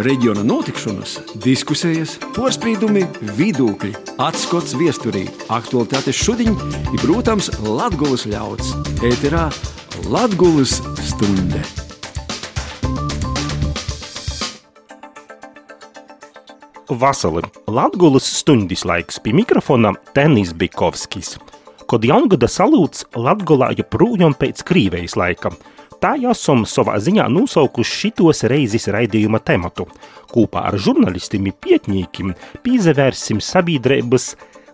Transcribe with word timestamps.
reģiona 0.00 0.42
notikšanas, 0.46 1.18
diskusijas, 1.44 2.14
porcelāna, 2.36 3.04
vidūkļi, 3.36 3.92
atskats 4.22 4.74
viesturī, 4.78 5.26
aktuālitātes 5.52 6.16
šodien 6.16 6.56
ir, 6.92 6.98
protams, 7.02 7.50
Latvijas 7.60 8.24
ļauds. 8.30 8.72
Ēterā 9.04 9.48
Latvijas 10.08 10.78
stunde! 11.04 11.62
Vasarī 16.92 17.48
Latvijas 17.72 18.28
stundas 18.40 18.86
laiks 18.88 19.20
pie 19.22 19.36
mikrofona 19.36 19.94
Tenis 20.16 20.52
Bikovskis. 20.56 21.36
Kad 21.88 22.04
jaungada 22.08 22.48
salūts 22.48 23.04
Latvijā 23.16 23.72
joprojām 23.82 24.36
pēc 24.40 24.64
Krīvejas 24.68 25.18
laika– 25.20 25.52
Tā 26.02 26.16
esam 26.26 26.64
savā 26.66 26.96
ziņā 26.98 27.28
nosaukuši 27.30 27.98
šitos 28.00 28.42
reizes 28.50 28.88
raidījuma 28.90 29.38
tematu. 29.38 29.84
Kopā 30.32 30.64
ar 30.72 30.74
žurnālistiem 30.74 31.46
un 31.46 31.54
pietņīkiem 31.62 32.32
pīzevērsim 32.64 33.38
sabiedrības 33.38 34.32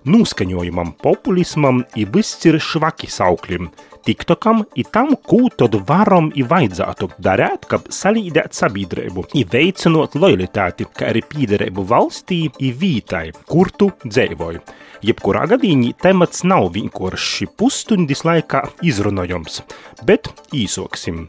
noskaņojumam, 0.09 0.95
populismam 1.05 1.83
un 1.85 2.09
viscir 2.15 2.57
švaki 2.57 3.11
saukļiem, 3.13 3.69
tiktokam 4.09 4.65
un 4.65 4.89
tam, 4.89 5.13
ko 5.21 5.51
tad 5.53 5.77
varam 5.91 6.31
un 6.33 6.49
vajadzētu 6.49 7.11
darīt, 7.21 7.69
kad 7.69 7.93
salīdēt 7.93 8.57
sabiedrību, 8.57 9.29
un 9.29 9.49
veicinot 9.53 10.17
lojalitāti, 10.17 10.89
kā 10.89 11.11
arī 11.13 11.27
pīderību 11.29 11.85
valstī 11.93 12.47
un 12.49 12.79
vītai, 12.81 13.27
kur 13.45 13.69
tu 13.77 13.93
dzīvoji. 14.07 14.65
Jebkurā 14.99 15.45
gadījumā 15.47 15.93
temats 16.03 16.43
nav 16.43 16.73
vienkārši 16.75 17.47
pusstundas 17.59 18.25
laikā 18.27 18.65
izrunājams, 18.83 19.61
bet 20.09 20.33
īsoksim. 20.55 21.29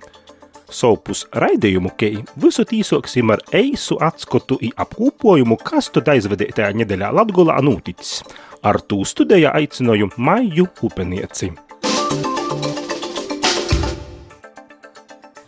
Sopus 0.69 1.23
raidījumu, 1.33 1.91
ka 1.97 2.09
visu 2.41 2.65
īsoksim 2.65 3.33
ar 3.33 3.41
eisu 3.57 3.97
atskatu 4.05 4.57
i 4.61 4.69
apkūpojumu, 4.73 5.57
kas 5.66 5.89
tad 5.94 6.09
aizvedētajā 6.13 6.75
nedēļā 6.81 7.09
Latgulā 7.21 7.57
noticis. 7.66 8.19
Ar 8.66 8.81
tū 8.81 9.02
studējā 9.07 9.53
aicināju 9.61 10.11
Maiju 10.17 10.69
Upenieci. 10.85 11.53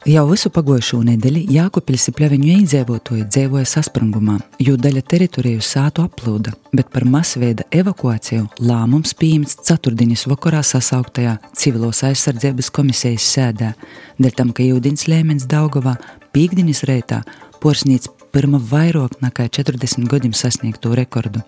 Jau 0.02 0.24
visu 0.26 0.50
pagājušo 0.50 0.98
nedēļu 1.06 1.44
Jākopils 1.54 2.08
pļaviņu 2.18 2.48
iedzīvotāji 2.56 3.28
dzīvoja 3.28 3.68
saspringumā, 3.70 4.40
jo 4.58 4.74
daļa 4.74 5.04
teritoriju 5.06 5.62
sātu 5.62 6.02
aplūda, 6.08 6.56
bet 6.74 6.88
par 6.90 7.06
masveida 7.06 7.68
evakuāciju 7.70 8.48
lēmums 8.66 9.14
pieņemts 9.20 9.60
ceturtdienas 9.68 10.24
vakarā 10.32 10.64
sasauktajā 10.66 11.36
civilos 11.54 12.02
aizsardzības 12.08 12.72
komisijas 12.74 13.28
sēdē, 13.30 13.70
dēļ 14.18 14.34
tam, 14.40 14.56
ka 14.58 14.66
jūdins 14.66 15.06
lēmens 15.06 15.46
Daugavā 15.52 15.94
pīkdienas 16.34 16.82
reitā 16.90 17.22
porsnīts 17.62 18.10
pirma 18.34 18.58
vairāk 18.58 19.20
nekā 19.22 19.52
40 19.54 20.10
gadiem 20.10 20.34
sasniegto 20.34 20.98
rekordu. 20.98 21.46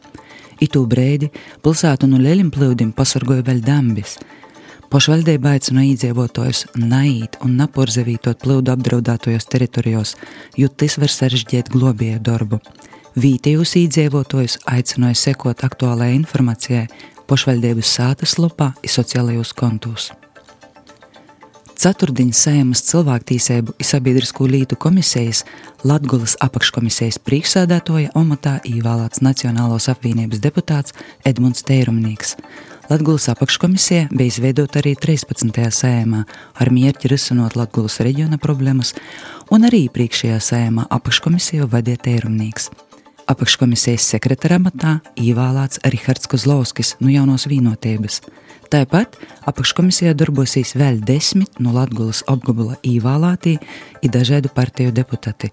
Itu 0.61 0.85
brīdi 0.85 1.33
pilsētu 1.65 2.05
no 2.05 2.21
leļiem 2.21 2.53
plūdim 2.53 2.93
pasargoja 2.93 3.49
vēl 3.49 3.65
dambis– 3.65 4.19
Pašvaldība 4.93 5.55
aicina 5.55 5.81
iedzīvotājus 5.89 6.67
naiet 6.77 7.39
un 7.41 7.55
naporzevītot 7.57 8.43
plūdu 8.43 8.75
apdraudētajos 8.75 9.47
teritorijos, 9.49 10.11
jo 10.53 10.67
tas 10.69 10.99
var 11.01 11.09
sarežģīt 11.09 11.71
globēju 11.73 12.19
darbu. 12.21 12.59
Vītējus 13.17 13.71
iedzīvotājus 13.79 14.59
aicināja 14.69 15.17
sekot 15.17 15.63
aktuālajai 15.65 16.19
informācijai 16.19 16.83
pašvaldības 17.25 17.89
sātas 17.97 18.35
lapā 18.37 18.75
un 18.77 18.93
sociālajos 18.93 19.55
kontos. 19.57 20.11
Ceturtdienas 21.73 22.43
sēmas 22.45 22.83
cilvēktīsību 22.85 23.73
un 23.73 23.87
sabiedrisko 23.89 24.45
lītu 24.45 24.77
komisijas 24.77 25.41
Latgulas 25.83 26.37
apakškomisijas 26.45 27.17
priekšsēdētoja 27.25 28.13
omatā 28.19 28.59
ievēlēts 28.69 29.25
Nacionālos 29.25 29.89
apvienības 29.89 30.43
deputāts 30.45 30.93
Edmunds 31.25 31.65
Teirumnieks. 31.65 32.37
Latvijas 32.93 33.29
apakškomisija 33.29 34.07
bija 34.11 34.27
izveidota 34.27 34.77
arī 34.79 34.91
13. 34.93 35.55
sējumā 35.73 36.19
ar 36.61 36.69
mērķi 36.69 37.09
risinot 37.09 37.55
Latvijas 37.57 37.95
reģiona 38.05 38.37
problēmas, 38.37 38.91
un 39.49 39.65
arī 39.65 39.79
iepriekšējā 39.87 40.37
sējumā 40.37 40.85
apakškomisiju 40.93 41.65
vadīja 41.73 42.03
Tērumnieks. 42.05 42.69
Apakškomisijas 43.33 44.05
sekretāra 44.13 44.61
amatā 44.61 44.93
ievēlēts 45.17 45.81
Rihards 45.89 46.29
Kozlovskis 46.29 46.93
no 47.01 47.09
jaunos 47.09 47.47
vienotības. 47.49 48.21
Tāpat 48.69 49.17
apakškomisijā 49.49 50.13
darbosies 50.13 50.77
vēl 50.77 51.01
desmit 51.01 51.57
no 51.57 51.73
Latvijas 51.73 52.21
apgabala 52.29 52.77
ievēlētī 52.85 53.57
un 54.03 54.13
dažādu 54.13 54.53
partiju 54.53 54.93
deputāti 54.93 55.49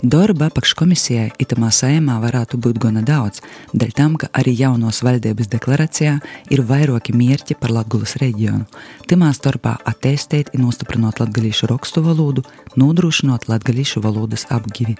Darba 0.00 0.46
apakškomisijai 0.48 1.26
itamā 1.44 1.68
saimā 1.76 2.14
varētu 2.22 2.56
būt 2.64 2.78
gana 2.80 3.02
daudz, 3.04 3.42
dēļ 3.76 3.90
tam, 3.92 4.14
ka 4.16 4.30
arī 4.32 4.54
jaunos 4.56 5.02
valdības 5.04 5.50
deklarācijā 5.52 6.14
ir 6.48 6.62
vairāki 6.64 7.12
mērķi 7.12 7.58
par 7.60 7.74
Latvijas 7.76 8.16
reģionu. 8.22 8.64
Timā 9.10 9.28
starpā 9.36 9.74
attīstīt 9.84 10.54
un 10.56 10.64
nostiprinot 10.64 11.20
latviešu 11.20 11.68
rakstu 11.68 12.00
valodu, 12.06 12.46
nodrošinot 12.80 13.44
latviešu 13.52 14.00
valodas 14.00 14.46
apgivi. 14.48 14.96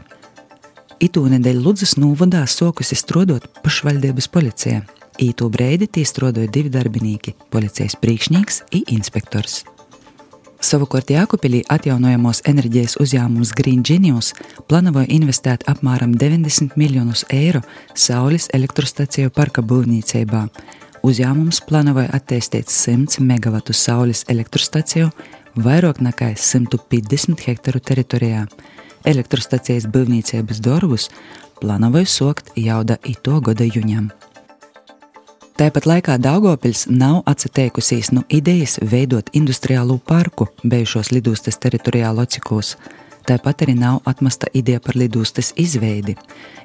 Itu 1.01 1.25
nedēļu 1.33 1.65
Ludzas 1.65 1.97
novadā 1.97 2.45
sokusi 2.45 2.99
strādāt 3.01 3.49
pašvaldības 3.65 4.29
policijā. 4.29 4.85
Īto 5.17 5.49
brīdi 5.49 5.89
tī 5.89 6.05
strādāja 6.05 6.53
divi 6.53 6.69
darbinieki- 6.69 7.39
policijas 7.53 7.97
priekšnieks 7.97 8.65
un 8.69 8.85
inspektors. 8.89 9.65
Savukārt 10.61 11.09
Jākupilī 11.09 11.63
atjaunojamos 11.73 12.43
enerģijas 12.45 12.99
uzņēmums 13.01 13.55
Green 13.57 13.81
Genius 13.81 14.35
plānoja 14.69 15.07
investēt 15.09 15.65
apmēram 15.73 16.13
90 16.21 16.77
miljonus 16.77 17.23
eiro 17.33 17.63
saules 17.97 18.51
elektrostaciju 18.53 19.33
parka 19.33 19.65
būvniecībā. 19.65 20.43
Uzņēmums 21.01 21.63
plānoja 21.65 22.13
attīstīt 22.13 22.69
100 22.69 23.25
megawatu 23.25 23.73
saules 23.73 24.27
elektrostaciju 24.29 25.09
vairāk 25.57 26.05
nekā 26.05 26.35
150 26.37 27.41
hektāru 27.49 27.81
teritorijā. 27.81 28.45
Elektrostacijas 29.09 29.89
būvniecības 29.89 30.61
darbus 30.61 31.09
plānoja 31.63 32.05
sokt 32.05 32.53
jau 32.61 32.83
da 32.85 33.01
ito 33.09 33.41
gada 33.41 33.65
juņam. 33.65 34.13
Tāpat 35.61 35.85
laikā 35.85 36.15
Daugopils 36.17 36.87
nav 36.89 37.19
atsateikusies 37.29 38.09
no 38.17 38.23
idejas 38.33 38.79
veidot 38.81 39.27
industriālo 39.37 39.99
parku 40.09 40.47
bijušos 40.65 41.11
lidostas 41.13 41.61
teritorijā 41.61 42.15
Locikos. 42.17 42.79
Tāpat 43.29 43.67
arī 43.67 43.75
nav 43.77 43.99
atmesta 44.09 44.49
ideja 44.57 44.81
par 44.81 44.97
lidostas 44.97 45.51
izveidi. 45.61 46.15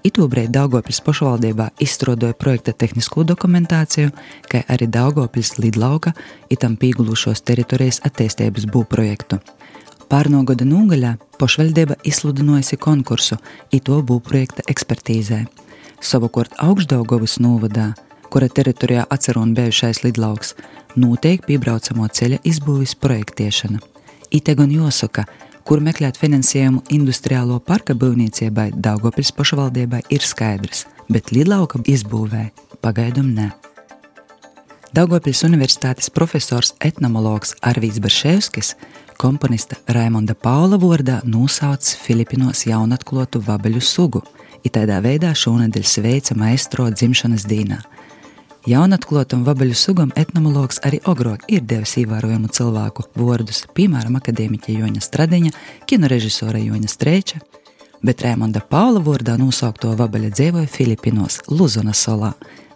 Itūbrīd 0.08 0.54
Daugopils 0.56 1.02
pašvaldībā 1.04 1.66
izstrādāja 1.84 2.38
projekta 2.40 2.72
tehnisko 2.72 3.26
dokumentāciju, 3.34 4.14
kā 4.48 4.64
arī 4.72 4.88
Daugopils 4.88 5.58
lidlauka 5.60 6.16
itam 6.48 6.80
pīgulušos 6.80 7.44
teritorijas 7.44 8.00
attīstības 8.08 8.70
būvprojektu. 8.72 9.42
Pārno 10.08 10.46
gada 10.48 10.64
nogaļā 10.72 11.18
pašvaldība 11.36 12.00
izsludinājusi 12.08 12.80
konkursu 12.80 13.42
ITO 13.76 14.00
būvprojekta 14.08 14.70
ekspertīzē. 14.72 15.44
Savukārt 16.00 16.56
Augstdaugovas 16.64 17.42
novadā 17.44 17.92
kura 18.30 18.48
teritorijā 18.48 19.06
atcerona 19.10 19.54
bijušais 19.58 20.04
lidlauks, 20.04 20.54
notiek 20.96 21.44
piebraucamo 21.46 22.08
ceļa 22.08 22.40
izbūves 22.48 22.96
projektēšana. 23.02 23.82
Ite 24.36 24.56
gan 24.56 24.72
jāsaka, 24.72 25.26
kur 25.66 25.82
meklēt 25.82 26.20
finansējumu 26.22 26.84
industriālo 26.94 27.60
parka 27.60 27.96
būvniecībai 27.98 28.72
Daugopils 28.76 29.34
pašvaldībai 29.36 30.04
ir 30.14 30.26
skaidrs, 30.26 30.86
bet 31.10 31.32
lidlauka 31.34 31.82
izbūvē 31.90 32.50
pagaidām 32.86 33.32
ne. 33.38 33.52
Daugopils 34.96 35.42
Universitātes 35.44 36.08
profesors 36.14 36.72
etnomologs 36.80 37.56
Arvīts 37.66 38.00
Barševskis 38.00 38.76
komponista 39.20 39.76
Raimonda 39.92 40.36
Paula 40.36 40.80
vārdā 40.80 41.18
nosauc 41.28 41.90
Filipinos 42.00 42.64
jaunatklātu 42.70 43.42
vabeļu 43.44 43.82
sugu, 43.84 44.24
it 44.64 44.78
tādā 44.78 45.02
veidā 45.04 45.34
šonadēļ 45.36 45.84
sveica 45.86 46.38
maestro 46.40 46.88
dzimšanas 46.94 47.50
dīnā– 47.50 47.82
Jaunatklātam 48.66 49.44
vabaļu 49.46 49.76
sugam 49.78 50.10
etnomologs 50.18 50.80
arī 50.88 50.98
agrāk 51.06 51.44
ir 51.54 51.62
devis 51.70 51.92
ievērojumu 52.02 52.50
cilvēku 52.50 53.04
vārdus, 53.14 53.60
piemēram, 53.78 54.18
akadēmiķa 54.18 54.74
Joņa 54.80 55.04
Stradiņa, 55.06 55.52
kinorežisora 55.86 56.64
Joņa 56.64 56.90
Strēča, 56.90 57.44
bet 58.02 58.26
Rēmonda 58.26 58.64
Paula 58.66 59.04
vārdā 59.06 59.38
nosaukto 59.38 59.94
vabaļa 60.02 60.34
dzīvoja 60.34 60.72
Filipinos, 60.80 61.44
Luzona 61.46 61.94
salā. 61.94 62.34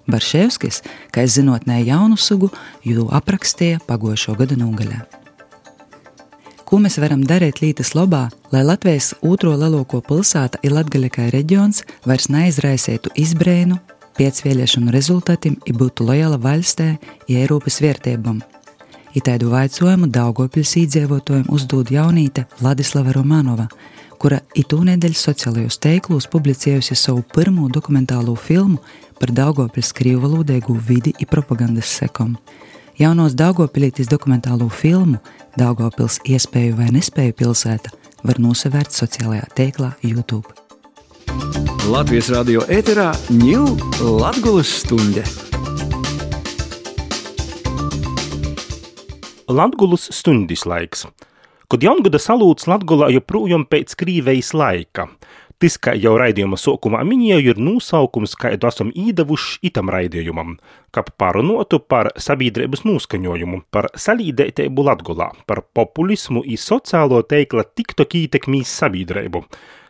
Barševskis, 0.09 0.83
kā 1.09 1.25
zinotnē 1.25 1.81
jaunu 1.81 2.21
sugu, 2.21 2.51
jau 2.85 3.09
aprakstīja 3.09 3.81
pagošo 3.89 4.37
gadu 4.37 4.61
nogaļā. 4.61 5.01
Ko 6.69 6.77
mēs 6.77 7.01
varam 7.01 7.25
darīt 7.25 7.63
Lītas 7.65 7.95
labā, 7.97 8.27
lai 8.53 8.61
Latvijas 8.61 9.15
otro 9.25 9.57
lielāko 9.57 10.05
pilsēta 10.05 10.61
ir 10.61 10.77
Latvijas 10.77 11.33
reģions 11.33 11.87
vairs 12.05 12.29
neizraisītu 12.29 13.17
izbrēnu, 13.17 13.81
pēc 14.19 14.43
vēlēšanu 14.43 14.91
rezultātiem 14.91 15.55
ir 15.65 15.77
būtu 15.79 16.03
lojāla 16.07 16.39
valstī, 16.41 16.91
ja 17.31 17.43
Eiropas 17.43 17.79
vērtībām. 17.83 18.41
Itaidu 19.17 19.49
vaicojumu 19.53 20.09
Daugopils 20.13 20.75
īdzīvotājiem 20.83 21.47
uzdod 21.55 21.89
jaunīte 21.93 22.45
Ladislava 22.61 23.15
Romanova, 23.15 23.65
kura 24.19 24.41
itūnēdeļ 24.59 25.15
sociālajos 25.15 25.79
teiklos 25.81 26.27
publicējusi 26.29 26.97
savu 26.99 27.23
pirmo 27.35 27.69
dokumentālo 27.71 28.35
filmu 28.35 28.77
par 29.19 29.33
Daugopils 29.33 29.93
krīvvalodīgu 29.97 30.77
vidi 30.91 31.15
un 31.17 31.31
propagandas 31.31 31.97
sekom. 32.01 32.35
Jaunos 32.99 33.35
Daugopilītis 33.39 34.11
dokumentālo 34.11 34.69
filmu 34.69 35.23
Daugopils 35.57 36.19
iespēju 36.27 36.75
vai 36.77 36.91
nespēju 36.99 37.37
pilsēta 37.39 37.95
var 38.23 38.43
nosevērt 38.43 38.91
sociālajā 38.91 39.47
teiklā 39.55 39.95
YouTube. 40.03 40.68
Latvijas 41.89 42.27
radio 42.29 42.61
ēterā 42.69 43.07
ņūl 43.33 43.79
Latgulas 44.19 44.69
stunde. 44.83 45.23
Latgulas 49.49 50.05
stundis 50.13 50.67
laiks. 50.69 51.07
Kad 51.65 51.87
jaungada 51.87 52.21
salūts 52.21 52.69
Latgulā 52.69 53.09
joprojām 53.15 53.65
pēc 53.65 53.95
krīvejas 53.97 54.51
laika. 54.53 55.07
Tas, 55.57 55.79
kā 55.81 55.95
jau 55.97 56.13
raidījuma 56.21 56.59
sākumā 56.61 57.01
minēju, 57.09 57.55
ir 57.55 57.63
nosaukums, 57.63 58.37
kādu 58.37 58.69
esam 58.69 58.93
īdevuši 58.93 59.57
itam 59.71 59.89
raidījumam, 59.89 60.59
kad 60.93 61.09
pārunotu 61.17 61.81
par 61.81 62.11
sabiedrības 62.21 62.85
noskaņojumu, 62.85 63.63
par 63.73 63.89
salīdētību 63.97 64.85
Latgulā, 64.91 65.31
par 65.49 65.65
populismu 65.73 66.45
un 66.45 66.61
sociālo 66.69 67.25
teikla 67.25 67.65
tiktok 67.65 68.13
ietekmīs 68.21 68.77
sabiedrību. 68.77 69.43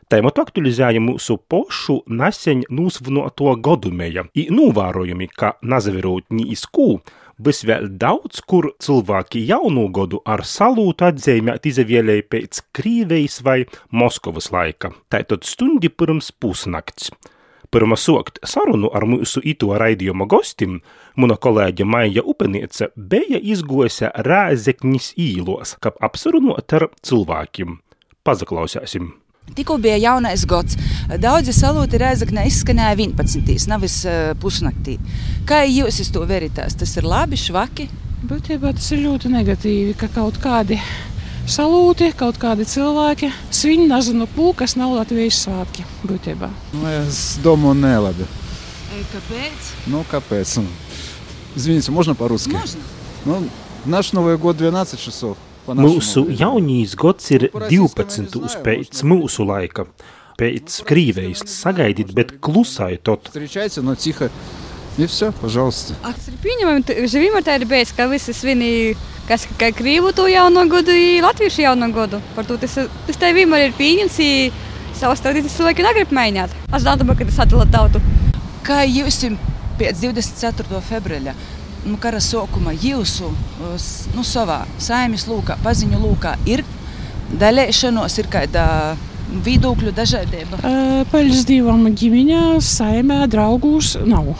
Tēmatu 0.09 0.41
aktualizēja 0.41 0.97
mūsu 1.05 1.35
pošu 1.37 1.99
nesen 2.09 2.63
nūsvinoto 2.73 3.51
godumēja, 3.61 4.23
i 4.33 4.47
novērojumi, 4.49 5.27
ka 5.37 5.51
nazaverot 5.61 6.31
ni 6.33 6.47
izkū, 6.55 6.95
Bez 7.39 7.61
vēl 7.63 7.85
daudz, 7.95 8.41
kur 8.43 8.65
cilvēki 8.83 9.45
jaunu 9.47 9.85
godu 9.95 10.17
ar 10.27 10.41
salūtu 10.43 11.05
atzīmēt 11.07 11.69
izvēlēja 11.69 12.25
pēc 12.27 12.59
Krīvejas 12.75 13.37
vai 13.47 13.61
Moskavas 13.95 14.49
laika, 14.51 14.91
tātad 15.07 15.47
stundi 15.47 15.87
pirms 15.87 16.33
pusnakts. 16.35 17.13
Pirmā 17.71 17.95
sokt 17.95 18.41
sarunu 18.43 18.91
ar 18.91 19.07
mūsu 19.07 19.39
ito 19.47 19.71
raidījuma 19.71 20.27
gostim, 20.27 20.81
mana 21.15 21.39
kolēģe 21.39 21.87
Maija 21.87 22.25
Upeniece 22.27 22.89
bija 22.97 23.39
izgojusi 23.39 24.11
Rēzekņas 24.27 25.13
īlos, 25.15 25.77
kā 25.79 25.95
apsarunot 26.09 26.75
ar 26.75 26.89
cilvēkiem. 27.07 27.79
Pazaklausēsim! 28.27 29.13
Tikko 29.54 29.76
bija 29.78 29.96
jaunais 30.00 30.42
gads. 30.48 30.74
Daudzi 31.20 31.52
salūti 31.54 32.00
Reizeknē 32.00 32.46
izskanēja 32.48 32.96
11. 32.96 33.68
nevis 33.70 34.00
uh, 34.08 34.32
pusnaktī. 34.40 34.96
Kā 35.46 35.62
jūs 35.68 36.00
to 36.10 36.24
veritās? 36.26 36.74
Tas 36.80 36.96
ir 36.98 37.06
labi, 37.06 37.38
švaki? 37.38 37.86
Būtībā 38.24 38.72
tas 38.74 38.88
ir 38.96 39.04
ļoti 39.04 39.30
negatīvi, 39.30 39.94
ka 40.00 40.08
kaut 40.08 40.40
kādi 40.42 40.78
salūti, 41.46 42.08
kaut 42.16 42.40
kādi 42.40 42.64
cilvēki 42.64 43.28
svin 43.52 43.84
nezinu 43.90 44.26
pūkas 44.34 44.78
nav 44.80 44.96
Latvijas 44.96 45.42
svātki 45.44 45.84
būtībā. 46.08 46.48
Nu, 46.72 46.88
es 47.04 47.36
domāju, 47.44 47.76
nelabi. 47.84 48.26
Kāpēc? 49.12 49.70
Ну, 49.90 50.04
капец. 50.10 50.58
Извините, 51.54 51.90
можно 51.90 52.14
по-русски? 52.14 52.50
Можно. 52.50 52.80
Ну, 53.24 53.48
наш 53.84 54.12
Новый 54.12 54.38
год 54.38 54.56
12 54.56 54.98
часов. 54.98 55.36
по 55.68 55.72
Mūsu 55.72 55.96
нашему 55.96 56.24
времени. 56.24 56.40
jaunīs 56.40 56.94
gads 56.96 57.30
ir 57.30 57.48
12. 57.52 58.62
pēc 58.64 59.02
mūsu 59.02 59.46
laika, 59.48 59.86
pēc 60.38 60.82
krīvejas. 60.84 61.44
Sagaidiet, 61.46 62.12
bet 62.14 62.40
klusai 62.40 62.98
tot. 62.98 63.28
Встречайте, 63.28 63.80
но 63.80 63.94
тихо. 63.94 64.30
И 64.96 65.06
все, 65.06 65.32
пожалуйста. 65.32 65.94
Pieņemam, 66.42 66.84
ka 66.86 66.94
vienmēr 66.94 67.42
tā 67.42 67.56
ir 67.58 67.66
bijis, 67.66 67.90
ka 67.96 68.06
visi 68.06 68.30
svinīja, 68.30 68.94
kas 69.26 69.48
kā 69.58 69.72
krīvu 69.74 70.12
to 70.14 70.28
jauno 70.30 70.66
gadu, 70.70 70.92
un 70.92 71.24
latviešu 71.24 71.64
jauno 71.64 71.88
gadu. 71.90 72.20
Par 72.36 72.46
to 72.46 72.56
tas, 72.56 72.76
tas 73.06 73.18
tā 73.18 73.32
vienmēr 73.34 73.70
ir 73.70 73.74
pieņemts, 73.74 74.20
un 74.20 74.94
savas 74.94 75.24
tradīcijas 75.24 75.56
cilvēki 75.58 75.82
negrib 75.82 76.14
mainīt. 76.14 76.54
Es 76.70 76.86
domāju, 76.86 77.18
ka 77.18 77.24
tas 77.24 77.42
atdala 77.42 77.66
tautu. 77.66 78.02
Kā 78.62 78.84
jūs 78.86 79.18
pēc 79.80 79.98
24. 79.98 80.78
februāra 80.86 81.34
nu, 81.34 81.34
kara 82.01 82.19
sākuma 82.23 82.73
jūsu 82.75 83.29
nu, 84.15 84.25
savā 84.25 84.63
saimnes 84.81 85.27
lūkā, 85.29 85.59
paziņu 85.63 86.01
lūkā 86.01 86.35
ir 86.49 86.65
dalīšanos, 87.39 88.17
ir 88.19 88.29
kāda 88.31 88.65
viedokļu 89.45 89.93
dažādība? 89.95 90.61
Paļas 91.11 91.45
divam 91.49 91.85
ģimeņā, 91.93 92.43
saimē, 92.65 93.21
draugūs 93.31 93.95
nav. 94.09 94.33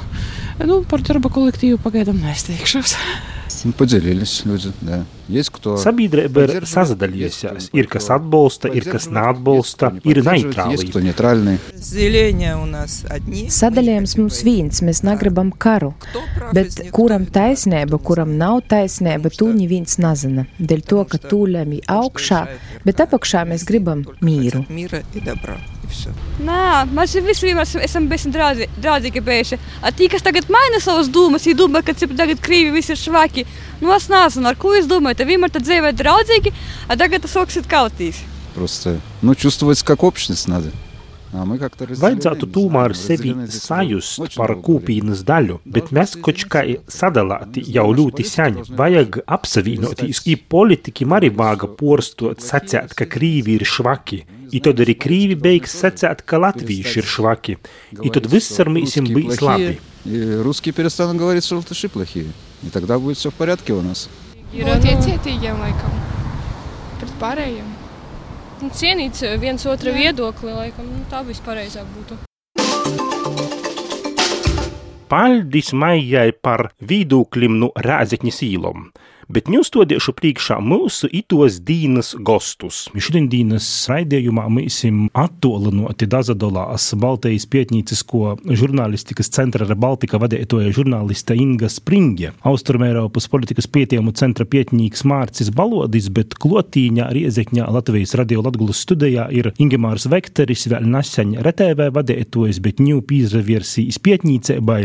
Nu, 0.59 0.81
par 0.89 1.03
darba 1.05 1.31
kolektīvu 1.31 1.79
pagaidām 1.83 2.19
nesteigšos. 2.23 2.97
Paldies! 3.59 3.77
Padziļiļas, 3.79 4.33
lūdzu, 4.47 4.71
jā. 4.87 4.99
Sabiedrība 5.79 6.45
ir 6.47 6.65
sazadalījusies. 6.69 7.69
Ir 7.77 7.89
kas 7.91 8.09
atbalsta, 8.13 8.71
ir 8.73 8.85
kas 8.89 9.07
neatbalsta, 9.13 9.91
ir 10.07 10.21
neitrāli. 10.25 11.57
Sadalījums 13.53 14.15
mums 14.19 14.41
viens, 14.45 14.83
mēs 14.85 15.03
negribam 15.05 15.51
karu. 15.51 15.93
Bet 16.55 16.79
kuram 16.95 17.27
taisnība, 17.29 18.01
kuram 18.01 18.37
nav 18.39 18.63
taisnība, 18.69 19.31
to 19.33 19.51
neviens 19.53 19.99
nezina. 20.01 20.47
Dēļ 20.59 20.85
to, 20.89 21.03
ka 21.09 21.21
tūlēm 21.29 21.75
ir 21.79 21.91
augšā, 21.99 22.45
bet 22.85 23.05
apakšā 23.05 23.45
mēs 23.49 23.67
gribam 23.69 24.05
mīru. 24.25 24.65
Mīra 24.69 25.03
ir 25.13 25.29
dobra 25.29 25.59
все. 25.90 26.10
Nē, 26.42 26.88
mēs 26.90 27.14
visi 27.22 27.46
vienmēr 27.46 27.62
esam- 27.66 27.82
esam 27.84 28.08
bijuši 28.08 28.30
draudzi, 28.34 28.66
draudzīgi 28.82 29.20
bijuši. 29.22 29.58
A 29.82 29.90
Tie, 29.92 30.08
kas 30.08 30.22
tagad 30.22 30.48
maina 30.50 30.80
savas 30.80 31.08
domas, 31.08 31.44
viņi 31.46 31.58
domā, 31.60 31.84
ka 31.84 31.92
cip 31.94 32.16
tagad 32.16 32.40
krīvi 32.40 32.72
visi 32.72 32.92
ir 32.92 32.98
švaki. 32.98 33.44
Nu, 33.80 33.92
es 33.94 34.08
nezinu, 34.08 34.46
ar 34.48 34.54
ko 34.56 34.74
jūs 34.74 34.88
domājat. 34.90 35.16
Te 35.16 35.24
vienmēr 35.24 35.50
tad 35.54 35.62
dzīvē 35.62 35.92
draudzīgi, 35.94 36.52
a 36.88 36.96
tagad 36.96 37.22
tas 37.22 37.34
sāksiet 37.36 37.66
kautīs. 37.70 38.16
Просто, 38.54 39.00
ну, 39.22 39.34
чувствовать 39.34 39.82
как 39.82 40.02
общность 40.02 40.48
надо. 40.48 40.70
А 41.34 41.44
мы 41.44 41.58
как-то 41.58 41.84
разделены, 41.84 42.14
Vajadzētu 42.14 42.46
не 42.46 42.52
tomēr 42.52 42.94
знаю, 42.94 42.94
sevi 42.94 43.30
разделены 43.34 43.46
здесь 43.48 43.62
sajust 43.62 44.18
очень 44.22 44.38
par 44.38 44.54
долгое 44.54 44.62
время. 44.62 44.62
kopienas 44.62 45.24
daļu, 45.26 45.60
bet 45.64 45.90
mēs 45.90 46.14
kaut 46.22 46.44
kā 46.46 46.62
sadalāti 46.86 47.64
jau 47.74 47.90
ļoti 47.90 48.22
sen. 48.22 48.62
Vajag 48.68 49.18
apsavienoties, 49.26 50.20
i 50.30 50.36
politiķi 50.36 51.04
arī 51.10 51.30
vāga 51.34 51.66
porstot 51.66 52.38
sacēt, 52.38 52.94
ka 52.94 53.04
krīvi 53.04 53.58
ir 53.58 53.64
švaki. 53.66 54.24
I 54.52 54.60
tad 54.60 54.78
arī 54.78 54.94
krīvi 54.94 55.34
beigs 55.34 55.74
sacēt, 55.74 56.22
ka 56.22 56.38
latvieši 56.38 57.02
ir 57.02 57.04
švaki. 57.04 57.58
I 57.98 58.10
tad 58.10 58.30
Говорить, 58.30 58.32
viss 58.32 58.54
что 58.54 58.62
ar 58.62 58.68
mīsim 58.68 59.02
русские 59.02 59.14
bijis 59.16 59.38
плохие, 59.38 59.68
labi. 59.68 59.80
И 60.04 60.40
русские 60.40 60.72
перестанут 60.72 61.16
говорить, 61.16 61.44
что 61.44 61.56
латыши 61.56 61.88
плохие. 61.88 62.30
И 62.62 62.68
тогда 62.68 63.00
будет 63.00 63.16
все 63.16 63.30
в 63.30 63.34
порядке 63.34 63.72
у 63.72 63.82
нас. 63.82 64.08
Būt 64.54 64.86
iecietīgiem 64.86 65.58
laikam 65.58 65.90
pret 67.00 67.10
pārējiem. 67.18 67.77
Un 68.59 68.73
cienīt 68.75 69.21
eh, 69.23 69.37
viens 69.39 69.63
otru 69.71 69.93
viedokli, 69.95 70.51
laikam, 70.51 70.87
nu, 70.91 71.05
tā 71.11 71.21
vispareizāk 71.23 71.87
būtu. 71.95 72.17
Paldies 75.09 75.71
Maijai 75.73 76.33
par 76.35 76.67
viedokļiem 76.83 77.55
no 77.61 77.71
Rēzekņas 77.79 78.41
īlom. 78.49 78.89
Bet 79.29 79.45
ņūs 79.45 79.67
stodiešu 79.69 80.15
priekšā 80.17 80.55
mūsu 80.65 81.05
itos 81.13 81.59
dīnas 81.61 82.15
gostus. 82.25 82.87
Šodienas 82.97 83.67
raidījumā 83.91 84.47
mēs 84.49 84.79
attolinoti 85.13 86.07
dazadolās 86.09 86.87
Baltijas 86.97 87.45
pietnīcisko 87.53 88.39
žurnālistikas 88.49 89.29
centra 89.29 89.67
Baltika 89.77 90.17
vadētoja 90.17 90.73
žurnālista 90.73 91.37
Inga 91.37 91.69
Springe, 91.69 92.33
Austrumēropas 92.41 93.29
politikas 93.29 93.69
pētījumu 93.69 94.15
centra 94.17 94.49
pietnīgs 94.49 95.05
Mārcis 95.05 95.53
Balodis, 95.53 96.09
bet 96.09 96.33
klotīņā 96.41 97.11
Riezekņā 97.13 97.69
Latvijas 97.69 98.17
radio 98.17 98.41
Latgulas 98.41 98.81
studijā 98.81 99.29
ir 99.29 99.53
Ingemārs 99.61 100.09
Vekteris, 100.09 100.65
vēl 100.73 100.89
nesen 100.89 101.37
RTV 101.37 101.91
vadētojas, 102.01 102.63
bet 102.65 102.81
ņū 102.81 103.03
pīzreversijas 103.13 104.01
pietnīcēbai 104.01 104.83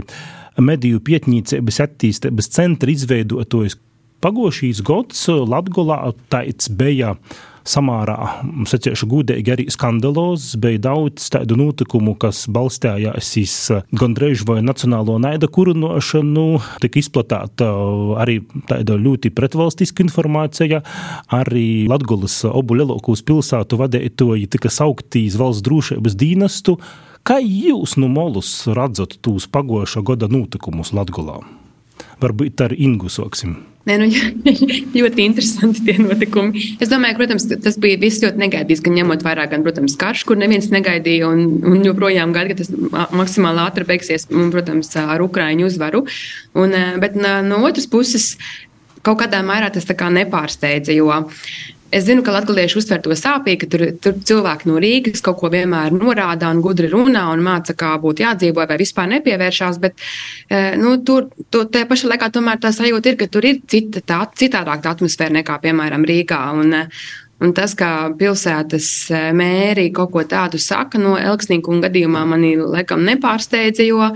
mediju 0.63 1.01
pietnīcības 1.03 1.81
attīstības 1.89 2.53
centra 2.55 2.93
izveidotājs. 2.93 3.81
Pagošīs 4.25 4.79
gads 4.81 5.27
Latvijā 5.29 6.15
tāds 6.33 6.71
bija 6.73 7.11
samārā, 7.69 8.17
sacīšu, 8.69 9.09
gudīgi 9.09 9.53
arī 9.53 9.65
skandalos, 9.73 10.47
bija 10.61 10.81
daudz 10.87 11.27
tādu 11.33 11.59
notikumu, 11.61 12.15
kas 12.21 12.45
balstījās 12.53 13.31
uz 13.41 13.55
gandrīz 14.01 14.45
vai 14.49 14.63
nacionālo 14.65 15.17
naida 15.21 15.49
kurinošanu, 15.53 16.45
tika 16.85 17.01
izplatīta 17.01 17.69
arī 18.25 18.39
tāda 18.69 18.97
ļoti 19.01 19.33
pretvalstiska 19.37 20.05
informācija, 20.07 20.81
arī 21.37 21.67
Latvijas 21.93 22.43
obu 22.49 22.79
lielākos 22.81 23.25
pilsētu 23.29 23.81
vadītāji 23.81 24.49
tika 24.57 24.73
saukti 24.73 25.27
uz 25.29 25.37
valsts 25.41 25.65
drošības 25.69 26.17
dienestu. 26.21 26.79
Kā 27.25 27.37
jūs 27.41 27.99
no 28.01 28.09
molus 28.13 28.63
redzat 28.73 29.19
tos 29.25 29.49
pagoša 29.53 30.05
gada 30.05 30.33
notikumus 30.33 30.93
Latvijā? 30.97 31.43
Varbūt 32.23 32.61
ar 32.65 32.75
Ingu 32.77 33.11
sāksim. 33.13 33.57
Nē, 33.85 33.99
nu, 34.01 34.07
ļoti 34.97 35.25
interesanti 35.27 35.83
tie 35.85 35.99
notikumi. 36.01 36.63
Es 36.81 36.89
domāju, 36.89 37.19
protams, 37.19 37.45
tas 37.51 37.77
bija 37.81 37.99
viss 38.01 38.23
ļoti 38.25 38.41
negaidīts, 38.41 38.81
gan 38.85 38.97
ņemot 38.97 39.25
vērā, 39.27 39.45
gan, 39.51 39.65
protams, 39.67 39.97
karš, 40.01 40.23
kur 40.29 40.41
neviens 40.41 40.71
negaidīja, 40.73 41.29
un, 41.29 41.59
un 41.69 41.85
joprojām 41.85 42.33
gaida, 42.33 42.55
ka 42.55 42.63
tas 42.63 42.73
ma- 42.73 43.11
maksimāli 43.13 43.61
ātri 43.67 43.85
beigsies, 43.91 44.25
un, 44.33 44.49
protams, 44.55 44.89
ar 45.03 45.25
Ukraiņu 45.27 45.69
uzvaru. 45.69 46.07
Un, 46.57 46.73
eh, 46.79 46.95
bet 47.03 47.19
no 47.21 47.61
otras 47.69 47.91
puses, 47.93 48.33
kaut 49.05 49.21
kādā 49.21 49.43
mērā 49.45 49.69
tas 49.75 49.85
nepārsteidza. 49.85 50.97
Jo 50.97 51.13
Es 51.95 52.07
zinu, 52.09 52.25
ka 52.27 52.33
latvieši 52.35 52.79
uztver 52.81 53.03
to 53.05 53.15
sāpīgi, 53.15 53.61
ka 53.63 53.71
tur, 53.71 53.85
tur 54.03 54.17
cilvēki 54.31 54.71
no 54.71 54.81
Rīgas 54.83 55.23
kaut 55.25 55.39
ko 55.41 55.51
vienmēr 55.53 55.95
norāda 55.95 56.51
un 56.51 56.63
gudri 56.65 56.91
runā 56.91 57.29
un 57.31 57.45
māca, 57.47 57.77
kā 57.79 57.93
būtu 58.03 58.25
jādzīvo 58.25 58.67
vai 58.67 58.79
vispār 58.81 59.11
nepievēršās. 59.13 59.79
Bet 59.83 60.03
nu, 60.81 60.97
tur 61.07 61.29
tajā 61.53 61.87
pašā 61.91 62.11
laikā 62.11 62.31
tomēr 62.35 62.59
tā 62.63 62.75
sajūta 62.75 63.13
ir, 63.13 63.19
ka 63.21 63.31
tur 63.31 63.47
ir 63.47 63.61
cita, 63.71 64.03
tā, 64.03 64.25
citādāka 64.43 64.97
atmosfēra 64.97 65.39
nekā, 65.39 65.61
piemēram, 65.63 66.07
Rīgā. 66.11 66.41
Un, 66.59 66.75
Un 67.43 67.51
tas, 67.51 67.73
kā 67.75 67.89
pilsētas 68.15 68.89
e, 69.11 69.21
mērija 69.35 69.93
kaut 69.97 70.13
ko 70.15 70.23
tādu 70.29 70.61
saka, 70.63 71.01
no 71.03 71.17
Elksnīka 71.19 71.73
un 71.73 71.81
gadījumā 71.83 72.23
manī 72.31 72.53
laikam 72.61 73.03
nepārsteidza, 73.05 73.83
jo, 73.89 74.07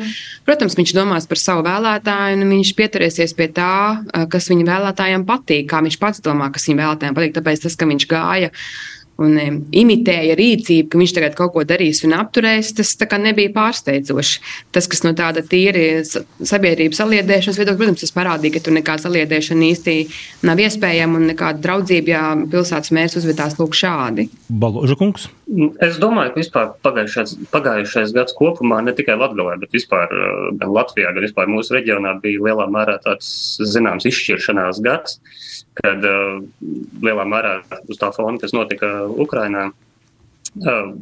protams, 0.46 0.76
viņš 0.78 0.92
domās 0.94 1.26
par 1.26 1.40
savu 1.42 1.64
vēlētāju 1.66 2.38
un 2.38 2.52
viņš 2.54 2.70
pieturēsies 2.78 3.34
pie 3.38 3.48
tā, 3.56 3.72
e, 4.06 4.22
kas 4.30 4.46
viņa 4.52 4.68
vēlētājiem 4.70 5.26
patīk, 5.28 5.66
kā 5.72 5.82
viņš 5.84 5.98
pats 5.98 6.22
domā, 6.22 6.52
kas 6.54 6.70
viņa 6.70 6.84
vēlētājiem 6.84 7.18
patīk. 7.18 7.34
Tāpēc 7.40 7.66
tas, 7.66 7.76
ka 7.78 7.90
viņš 7.90 8.06
gāja 8.12 8.52
un 9.18 9.34
imitēja 9.74 10.36
rīcību, 10.38 10.86
ka 10.92 11.00
viņš 11.00 11.14
tagad 11.16 11.36
kaut 11.38 11.52
ko 11.56 11.64
darīs 11.66 12.04
un 12.06 12.14
apturēs, 12.14 12.70
tas 12.78 12.94
nebija 13.18 13.50
pārsteidzoši. 13.56 14.42
Tas, 14.74 14.86
kas 14.90 15.02
no 15.02 15.10
tāda 15.18 15.42
tīri 15.42 16.04
sabiedrības 16.06 17.00
saliedēšanas 17.02 17.58
viedokļa, 17.58 17.80
protams, 17.80 18.04
tas 18.04 18.14
parādīja, 18.14 18.54
ka 18.54 18.62
tur 18.66 18.76
nekāda 18.76 19.06
saliedēšana 19.06 19.66
īsti 19.72 19.96
nav 20.46 20.62
iespējama 20.62 21.18
un 21.18 21.26
nekāda 21.32 21.62
draudzība, 21.64 22.12
ja 22.14 22.22
pilsētas 22.52 22.94
mērs 22.94 23.18
uzvedās 23.18 23.58
lūk 23.58 23.74
šādi. 23.78 24.28
Baloža 24.48 24.98
kungs? 25.00 25.26
Es 25.82 25.98
domāju, 25.98 26.34
ka 26.34 26.42
vispār 26.42 26.72
pagājušais, 26.86 27.34
pagājušais 27.50 28.14
gads 28.14 28.36
kopumā, 28.38 28.82
ne 28.84 28.94
tikai 28.94 29.18
Latvijā, 29.18 29.58
bet 29.58 29.74
vispār 29.74 30.12
gan 30.60 30.74
Latvijā, 30.76 31.10
gan 31.16 31.26
vispār 31.26 31.50
mūsu 31.50 31.74
reģionā 31.74 32.18
bija 32.22 32.44
lielā 32.46 32.68
mērā 32.70 32.98
tāds 33.02 33.30
zināms 33.66 34.06
izšķiršanās 34.06 34.82
gads 34.84 35.18
kad 35.78 36.04
uh, 36.06 36.40
lielā 37.04 37.24
mērā 37.28 37.58
uz 37.88 38.00
tā 38.00 38.10
fona, 38.14 38.38
kas 38.40 38.54
notika 38.56 39.06
Ukrainā, 39.08 39.68
uh, 39.70 40.92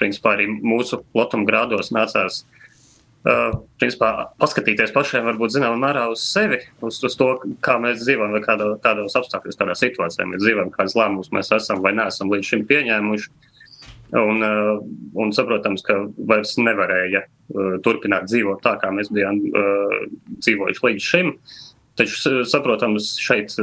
principā 0.00 0.36
arī 0.36 0.48
mūsu 0.52 1.00
Latvijas 1.16 1.48
grādos 1.48 1.92
nācās 1.94 2.40
uh, 2.42 3.58
principā, 3.80 4.12
paskatīties 4.42 4.94
pašiem, 4.94 5.28
varbūt 5.30 5.56
zināmā 5.56 5.78
mērā 5.86 6.06
uz 6.12 6.24
sevi, 6.24 6.60
uz, 6.84 7.00
uz 7.04 7.18
to, 7.18 7.30
kā 7.64 7.78
mēs 7.82 8.02
dzīvojam, 8.04 8.36
vai 8.36 8.42
kādā, 8.44 8.70
kādos 8.84 9.16
apstākļos, 9.20 9.60
kādā 9.60 9.76
situācijā 9.78 10.28
mēs 10.28 10.44
dzīvojam, 10.44 10.72
kādas 10.76 10.96
lēmumus 10.98 11.32
mēs 11.34 11.52
esam 11.56 11.84
vai 11.84 11.94
neesam 11.98 12.32
līdz 12.34 12.52
šim 12.52 12.66
pieņēmuši. 12.68 13.36
Un, 14.16 14.38
uh, 14.40 14.78
un 15.20 15.34
saprotams, 15.36 15.82
ka 15.84 15.98
vairs 16.30 16.54
nevarēja 16.56 17.26
uh, 17.26 17.74
turpināt 17.84 18.30
dzīvot 18.30 18.62
tā, 18.64 18.78
kā 18.80 18.88
mēs 18.88 19.10
bijām 19.12 19.42
dzīvojuši 20.40 20.86
līdz 20.86 21.08
šim. 21.10 21.34
Uh, 21.34 21.58
Taču, 21.98 22.32
saprotams, 22.46 23.16
šeit, 23.18 23.54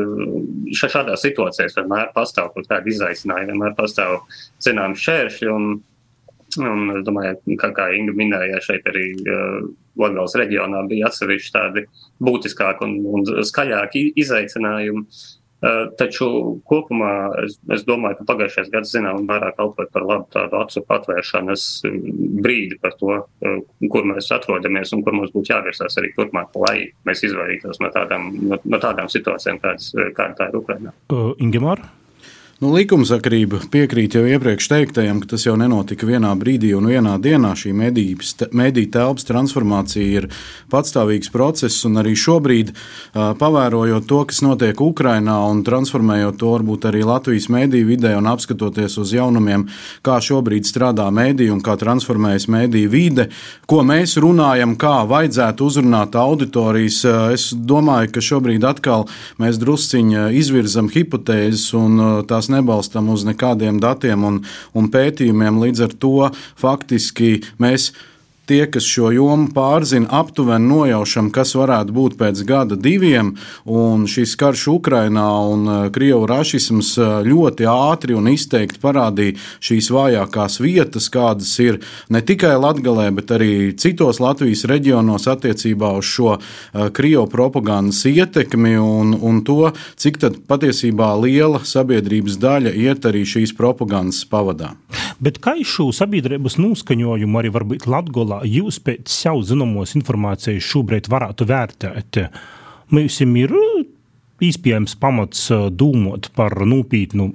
šādā 0.76 1.16
situācijā 1.20 1.70
vienmēr 1.78 2.10
pastāv 2.16 2.52
kaut 2.56 2.68
kāda 2.72 2.92
izaicinājuma, 2.92 3.54
vienmēr 3.54 3.76
pastāv 3.78 4.18
zināms 4.66 5.00
šķēršļi. 5.04 5.52
Un, 5.54 5.70
un 6.60 6.98
es 6.98 7.06
domāju, 7.08 7.56
kā, 7.62 7.72
kā 7.78 7.90
Inga 7.96 8.16
minēja, 8.18 8.60
šeit 8.66 8.88
arī 8.92 9.08
uh, 9.24 9.64
Latvijas 10.00 10.36
reģionā 10.42 10.84
bija 10.90 11.10
atsevišķi 11.10 11.56
tādi 11.56 11.86
būtiskāki 12.24 12.86
un, 12.88 13.00
un 13.16 13.26
skaļāki 13.48 14.10
izaicinājumi. 14.26 15.06
Eh, 15.06 15.45
taču 16.00 16.28
kopumā 16.70 17.12
es, 17.46 17.58
es 17.74 17.86
domāju, 17.88 18.20
ka 18.20 18.28
pagājušais 18.32 18.72
gads 18.74 18.94
zināmā 18.94 19.24
mērā 19.26 19.52
kalpoja 19.58 19.90
par 19.94 20.06
labu 20.06 20.28
tādu 20.36 20.60
acu 20.62 20.84
atvēršanas 20.98 21.66
brīdi 22.46 22.80
par 22.82 22.96
to, 23.00 23.20
kur 23.92 24.08
mēs 24.12 24.32
atrodamies 24.36 24.94
un 24.96 25.04
kur 25.06 25.18
mums 25.18 25.34
būtu 25.36 25.54
jāvirsās 25.54 25.98
arī 26.02 26.14
turpmāk, 26.18 26.56
lai 26.68 26.78
mēs 27.08 27.26
izvairītos 27.28 27.82
no 27.84 27.92
tādām, 27.96 28.32
no, 28.46 28.60
no 28.64 28.82
tādām 28.82 29.12
situācijām, 29.12 29.62
kādas, 29.64 29.92
kāda 30.18 30.34
tā 30.40 30.50
ir 30.52 30.60
Ukrainā. 30.62 30.96
Uh, 31.10 31.34
Ingemāra? 31.42 31.90
Nu, 32.66 32.72
likumsakrība 32.74 33.60
piekrīt 33.70 34.16
jau 34.18 34.24
iepriekš 34.26 34.66
teiktajam, 34.72 35.20
ka 35.22 35.36
tas 35.36 35.44
jau 35.46 35.54
nenotika 35.60 36.08
vienā 36.10 36.32
brīdī 36.34 36.72
un 36.74 36.88
vienā 36.90 37.12
dienā. 37.22 37.52
Šī 37.54 37.70
mediju 37.78 38.88
telpas 38.90 39.28
transformācija 39.28 40.06
ir 40.24 40.26
patstāvīgs 40.74 41.30
process, 41.30 41.84
un 41.86 42.00
arī 42.02 42.16
šobrīd, 42.18 42.72
pavērojot 43.14 44.08
to, 44.10 44.22
kas 44.32 44.42
notiek 44.42 44.82
Ukrajinā 44.82 45.36
un 45.52 45.62
transformējot 45.68 46.40
to 46.42 46.56
varbūt 46.56 46.88
arī 46.90 47.04
Latvijas 47.06 47.46
mediju 47.54 47.92
vidē 47.92 48.16
un 48.18 48.32
apskatoties 48.32 48.98
uz 49.04 49.14
jaunumiem, 49.14 49.68
kā 50.02 50.18
šobrīd 50.18 50.66
strādā 50.66 51.06
mediju 51.14 51.54
un 51.60 51.62
kā 51.62 51.78
transformējas 51.78 52.50
mediju 52.50 52.90
vide, 52.90 53.28
ko 53.70 53.84
mēs 53.86 54.18
runājam, 54.18 54.74
kā 54.74 54.96
vajadzētu 55.06 55.70
uzrunāt 55.70 56.18
auditorijas. 56.18 57.04
Es 57.38 57.48
domāju, 57.54 58.10
ka 58.18 58.26
šobrīd 58.32 58.66
atkal 58.66 59.06
mēs 59.38 59.62
drusciņi 59.62 60.32
izvirzam 60.42 60.90
hipotēzes 60.90 61.70
un 61.78 62.04
tās 62.26 62.50
nebalstam 62.56 63.12
uz 63.14 63.26
nekādiem 63.28 63.80
datiem 63.84 64.26
un, 64.28 64.42
un 64.74 64.90
pētījumiem. 64.92 65.62
Līdz 65.62 65.88
ar 65.88 65.96
to 66.00 66.30
faktiski 66.62 67.38
mēs 67.62 67.92
tie, 68.46 68.66
kas 68.72 68.86
šo 68.88 69.10
jomu 69.14 69.50
pārzina, 69.54 70.08
aptuveni 70.14 70.70
nojaušam, 70.70 71.32
kas 71.34 71.56
varētu 71.58 71.94
būt 71.96 72.18
pēc 72.20 72.44
gada, 72.48 72.78
diviem. 72.80 73.34
Un 73.66 74.06
šis 74.10 74.36
karš 74.40 74.68
Ukrainā 74.76 75.26
un 75.52 75.68
uh, 75.68 75.80
Krievijas 75.94 76.30
rašisms 76.30 76.92
uh, 77.00 77.14
ļoti 77.26 77.68
ātri 77.70 78.18
un 78.18 78.30
izteikti 78.32 78.82
parādīja 78.84 79.38
šīs 79.66 79.90
vājākās 79.94 80.60
vietas, 80.64 81.10
kādas 81.14 81.52
ir 81.64 81.82
ne 82.10 82.22
tikai 82.22 82.56
Latvijā, 82.62 83.10
bet 83.16 83.34
arī 83.36 83.52
citos 83.82 84.22
Latvijas 84.24 84.66
reģionos 84.70 85.28
attiecībā 85.32 85.96
uz 86.00 86.10
šo 86.10 86.36
uh, 86.38 86.88
Krievijas 86.96 87.32
propagandas 87.32 88.04
ietekmi 88.10 88.76
un, 88.80 89.16
un 89.22 89.42
to, 89.46 89.72
cik 90.00 90.22
patiesībā 90.50 91.12
liela 91.20 91.62
sabiedrības 91.66 92.40
daļa 92.42 92.76
iet 92.86 93.06
arī 93.10 93.26
šīs 93.28 93.56
propagandas 93.58 94.24
pavadā. 94.30 94.74
Bet 95.24 95.40
kā 95.44 95.56
šo 95.66 95.90
sabiedrības 95.96 96.58
noskaņojumu 96.60 97.40
arī 97.40 97.52
varbūt 97.56 97.88
Latvijā? 97.90 98.35
Kā 98.36 98.48
jūs 98.48 98.80
pēc 98.84 99.10
sev 99.12 99.42
zināmos 99.48 99.96
informācijas 99.96 100.64
šobrīd 100.64 101.10
varētu 101.12 101.48
vērtēt? 101.48 102.20
Mums 102.92 103.22
ir 103.22 103.54
iespējams 104.44 104.96
pamats 105.00 105.50
domāt 105.72 106.30
par 106.36 106.66
nopietnu 106.66 107.34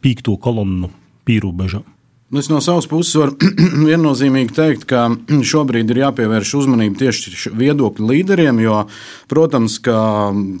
pīkto 0.00 0.36
kolonnu 0.40 0.90
pīrūbežu. 1.26 1.84
Es 2.30 2.46
no 2.46 2.60
savas 2.62 2.86
puses 2.86 3.16
varu 3.18 3.32
viennozīmīgi 3.88 4.54
teikt, 4.54 4.84
ka 4.86 5.08
šobrīd 5.50 5.88
ir 5.90 5.98
jāpievērš 6.04 6.52
uzmanība 6.60 7.00
tieši 7.00 7.50
viedokļu 7.58 8.06
līderiem, 8.06 8.60
jo, 8.62 8.84
protams, 9.30 9.80
ka 9.82 9.96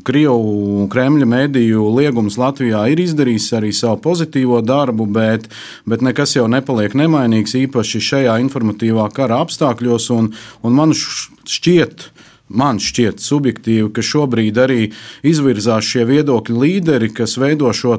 Krievu 0.06 0.88
Kremļa 0.90 1.28
mediju 1.30 1.84
liegums 1.94 2.40
Latvijā 2.42 2.82
ir 2.90 3.04
izdarījis 3.04 3.46
arī 3.60 3.70
savu 3.76 4.00
pozitīvo 4.02 4.58
darbu, 4.66 5.06
bet, 5.14 5.46
bet 5.86 6.02
nekas 6.02 6.34
jau 6.34 6.48
nepaliek 6.50 6.96
nemainīgs, 6.98 7.54
īpaši 7.62 8.02
šajā 8.08 8.34
informatīvā 8.48 9.06
kara 9.14 9.38
apstākļos, 9.44 10.10
un, 10.16 10.32
un 10.66 10.74
man 10.74 10.96
šķiet, 10.98 12.10
man 12.50 12.80
šķiet 12.82 13.22
subjektīvi, 13.22 13.88
ka 13.94 14.04
šobrīd 14.04 14.58
arī 14.60 14.90
izvirzās 15.26 15.86
šie 15.86 16.04
viedokļu 16.08 16.60
līderi, 16.60 17.10
kas 17.14 17.36
veido 17.40 17.70
šo 17.76 17.96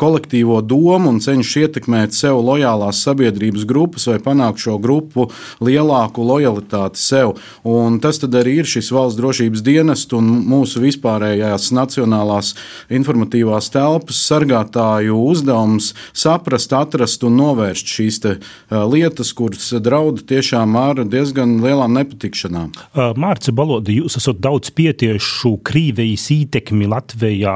kolektīvo 0.00 0.60
domu 0.62 1.10
un 1.10 1.20
cenšas 1.20 1.66
ietekmēt 1.66 2.14
sev 2.16 2.38
lojālās 2.44 3.02
sabiedrības 3.04 3.66
grupas 3.68 4.06
vai 4.08 4.18
panākt 4.22 4.62
šo 4.62 4.78
grupu 4.82 5.28
lielāku 5.64 6.24
lojalitāti 6.24 7.00
sev. 7.02 7.34
Un 7.66 7.98
tas 8.00 8.22
arī 8.24 8.58
ir 8.62 8.68
šis 8.68 8.90
valsts 8.94 9.18
drošības 9.18 9.64
dienestu 9.66 10.18
un 10.20 10.30
mūsu 10.48 10.82
vispārējās 10.84 11.70
nacionālās 11.76 12.54
informatīvās 12.88 13.70
telpas 13.74 14.22
sargātāju 14.30 15.18
uzdevums 15.30 15.92
saprast, 16.12 16.72
atrast 16.72 17.24
un 17.26 17.36
novērst 17.40 17.90
šīs 17.96 18.20
te, 18.24 18.36
lietas, 18.70 19.34
kuras 19.36 19.72
draud 19.84 20.22
tiešām 20.28 20.78
ar 20.78 21.04
diezgan 21.04 21.58
lielām 21.64 21.94
nepatikšanām. 21.98 22.72
Mārcis 23.20 23.54
Balot 23.54 23.83
Valdi, 23.84 23.98
jūs 24.00 24.16
esat 24.16 24.38
daudz 24.40 24.70
pietiešu 24.72 25.58
Krīvijas 25.60 26.30
ietekmi 26.32 26.86
Latvijā, 26.88 27.52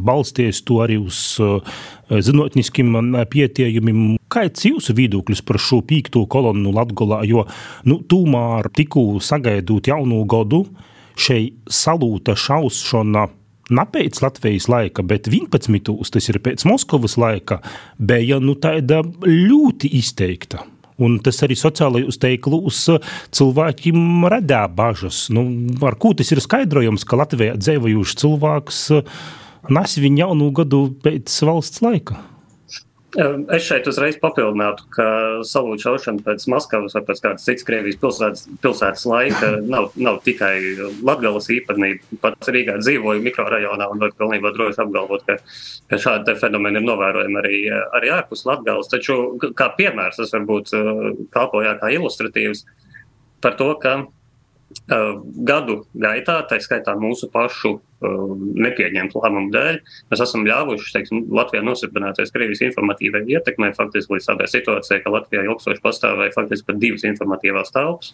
balsties 0.00 0.62
to 0.64 0.78
arī 0.80 0.96
uz 0.96 1.36
zinātniskiem 2.08 2.96
pietiekumiem. 3.28 4.16
Kāds 4.32 4.64
ir 4.64 4.78
jūsu 4.78 4.96
viedoklis 4.96 5.44
par 5.44 5.60
šo 5.60 5.82
pīkto 5.84 6.24
kolonnu 6.26 6.72
Latvijā? 6.72 7.20
Jo 7.28 7.44
nu, 7.84 8.00
tūmēr 8.08 8.70
tikko 8.72 9.20
sagaidot 9.20 9.84
jaunu 9.92 10.24
gadu, 10.24 10.64
šeit 11.14 11.60
salūta 11.68 12.32
šaušana. 12.32 13.28
Ne 13.68 13.84
pēc 13.84 14.22
Latvijas 14.24 14.68
laika, 14.72 15.04
bet 15.04 15.28
11. 15.28 15.92
tas 16.08 16.28
ir 16.32 16.40
pēc 16.40 16.64
Moskavas 16.64 17.18
laika, 17.20 17.60
bija 17.98 18.40
nu, 18.40 18.56
tāda 18.56 19.02
ļoti 19.28 19.92
izteikta. 20.00 20.64
Un 21.02 21.16
tas 21.24 21.40
arī 21.42 21.56
sociālajos 21.58 22.20
teiklos 22.22 22.84
uh, 22.92 23.00
cilvēkiem 23.34 24.28
rada 24.30 24.64
bažas. 24.70 25.26
Nu, 25.34 25.46
ar 25.82 25.98
ko 25.98 26.12
tas 26.14 26.30
ir 26.30 26.42
skaidrojams, 26.44 27.06
ka 27.08 27.18
Latvijā 27.18 27.56
dzīvojušs 27.58 28.20
cilvēks 28.22 28.84
uh, 28.94 29.16
nes 29.74 29.98
viņu 29.98 30.24
jaunu 30.24 30.52
gadu 30.54 30.86
pēc 31.04 31.40
valsts 31.48 31.82
laika? 31.84 32.20
Es 33.14 33.62
šeit 33.62 33.86
uzreiz 33.86 34.16
papildinātu, 34.18 34.88
ka 34.94 35.04
salūta 35.46 35.84
šaušana 35.84 36.24
pēc 36.26 36.46
Maskavas 36.50 36.96
vai 36.96 37.02
pēc 37.06 37.20
kādas 37.22 37.44
citas 37.46 37.66
Krievijas 37.68 37.98
pilsētas, 38.02 38.48
pilsētas 38.64 39.04
laika 39.06 39.50
nav, 39.62 39.92
nav 39.94 40.18
tikai 40.26 40.56
Latgales 41.06 41.46
īpatnība. 41.54 42.18
Pats 42.24 42.50
Rīgā 42.50 42.74
dzīvoju 42.80 43.22
mikrorajonā 43.22 43.86
un 43.92 44.02
var 44.02 44.16
pilnībā 44.18 44.50
droši 44.56 44.82
apgalvot, 44.82 45.22
ka, 45.28 45.38
ka 45.92 46.00
šādi 46.06 46.34
fenomeni 46.40 46.82
ir 46.82 46.88
novērojami 46.88 47.40
arī, 47.42 47.60
arī 48.00 48.10
ārpus 48.16 48.42
Latgales. 48.50 48.90
Taču 48.90 49.20
kā 49.54 49.70
piemērs 49.78 50.18
tas 50.18 50.34
varbūt 50.34 50.74
kalpoja 51.34 51.78
kā 51.78 51.94
ilustratīvs 51.94 52.66
par 53.44 53.54
to, 53.60 53.70
ka 53.78 54.00
gadu 55.48 55.78
gaitā, 55.96 56.40
tā 56.48 56.58
skaitā 56.60 56.92
mūsu 57.00 57.30
pašu 57.32 57.72
uh, 57.74 58.32
nepieņemtu 58.36 59.22
lēmumu 59.22 59.52
dēļ, 59.54 59.78
mēs 60.12 60.22
esam 60.26 60.44
ļāvuši 60.44 60.92
teiksim, 60.96 61.22
Latvijā 61.32 61.62
nosarbināties 61.64 62.34
Krievijas 62.34 62.64
informatīvai 62.68 63.24
ietekmei 63.32 63.72
faktiski 63.76 64.16
līdz 64.16 64.28
tādai 64.32 64.48
situācijai, 64.52 65.00
ka 65.04 65.14
Latvijā 65.14 65.46
ilgstoši 65.48 65.84
pastāvēja 65.84 66.36
faktiski 66.36 66.68
pat 66.68 66.82
divas 66.82 67.06
informatīvās 67.08 67.72
telpas 67.72 68.12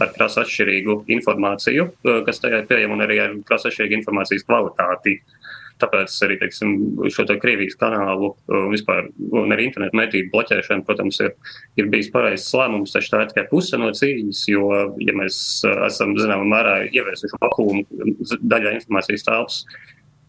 ar 0.00 0.12
krasi 0.16 0.40
atšķirīgu 0.44 1.02
informāciju, 1.18 1.90
uh, 1.90 2.22
kas 2.28 2.40
tajā 2.40 2.62
ir 2.62 2.70
pieejama, 2.70 2.96
un 2.96 3.06
arī 3.08 3.20
ar 3.26 3.36
krasi 3.48 3.70
atšķirīgu 3.72 4.00
informācijas 4.00 4.48
kvalitāti. 4.48 5.20
Uh, 5.20 5.45
Tāpēc 5.82 6.14
arī 6.24 6.38
teiksim, 6.40 6.70
šo 7.12 7.26
te 7.28 7.34
Krievijas 7.40 7.76
kanālu 7.76 8.30
vispār, 8.72 9.10
un 9.36 9.52
arī 9.52 9.66
internetu 9.68 9.98
mediju 9.98 10.30
bloķēšana, 10.32 10.86
protams, 10.88 11.18
ir, 11.20 11.34
ir 11.76 11.90
bijis 11.92 12.08
pareizs 12.14 12.54
lēmums, 12.56 12.94
taču 12.94 13.12
tā 13.12 13.20
ir 13.24 13.32
tikai 13.32 13.44
puse 13.50 13.76
no 13.80 13.90
cīņas, 13.98 14.40
jo, 14.48 14.70
ja 15.04 15.16
mēs 15.20 15.40
esam 15.90 16.14
zināmā 16.16 16.46
mērā 16.54 16.78
ieviesuši 16.88 17.42
vakumu 17.42 17.84
daļā 18.40 18.72
informācijas 18.78 19.26
telpas, 19.28 19.58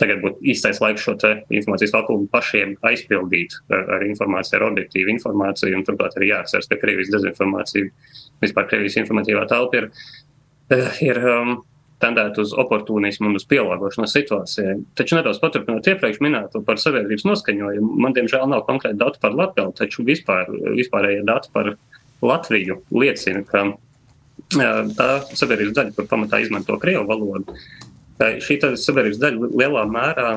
tagad 0.01 0.19
būtu 0.25 0.43
īstais 0.51 0.81
laiks 0.83 1.05
šo 1.05 1.15
informācijas 1.15 1.95
vakumu 1.95 2.27
pašiem 2.33 2.75
aizpildīt 2.89 3.55
ar, 3.71 3.87
ar 3.97 4.05
informāciju, 4.09 4.59
ar 4.59 4.67
objektīvu 4.67 5.15
informāciju, 5.15 5.79
un 5.79 5.87
turklāt 5.87 6.19
arī 6.19 6.33
jāatceras, 6.33 6.67
ka 6.69 6.79
Krievijas 6.81 7.13
dezinformācija, 7.15 7.87
vispār 8.43 8.67
Krievijas 8.69 8.99
informatīvā 9.01 9.47
telpa 9.49 9.81
ir, 9.81 9.89
ir 11.07 11.23
um, 11.23 11.57
tendēt 12.03 12.37
uz 12.41 12.53
oportunismu 12.57 13.31
un 13.31 13.39
uz 13.39 13.45
pielāgošanos 13.49 14.13
situācijai. 14.13 14.75
Taču 14.97 15.17
nedaudz 15.17 15.39
paturpinot 15.41 15.87
iepriekš 15.89 16.21
minēto 16.21 16.61
par 16.65 16.81
sabiedrības 16.81 17.25
noskaņojumu, 17.25 17.95
man 18.03 18.13
diemžēl 18.17 18.45
nav 18.51 18.65
konkrēti 18.67 18.99
dati 19.01 19.21
par 19.23 19.33
Latviju, 19.37 19.73
taču 19.77 20.05
vispār, 20.07 20.51
vispārējie 20.77 21.25
dati 21.27 21.51
par 21.53 21.73
Latviju 22.21 22.81
liecina, 22.93 23.41
ka 23.49 23.65
tā 24.97 25.09
sabiedrības 25.33 25.73
daļa, 25.79 25.95
kur 25.97 26.09
pamatā 26.09 26.43
izmanto 26.43 26.77
krievu 26.81 27.07
valodu, 27.09 27.57
šī 28.21 28.61
sabiedrības 28.61 29.21
daļa 29.21 29.51
lielā 29.57 29.83
mērā 29.89 30.31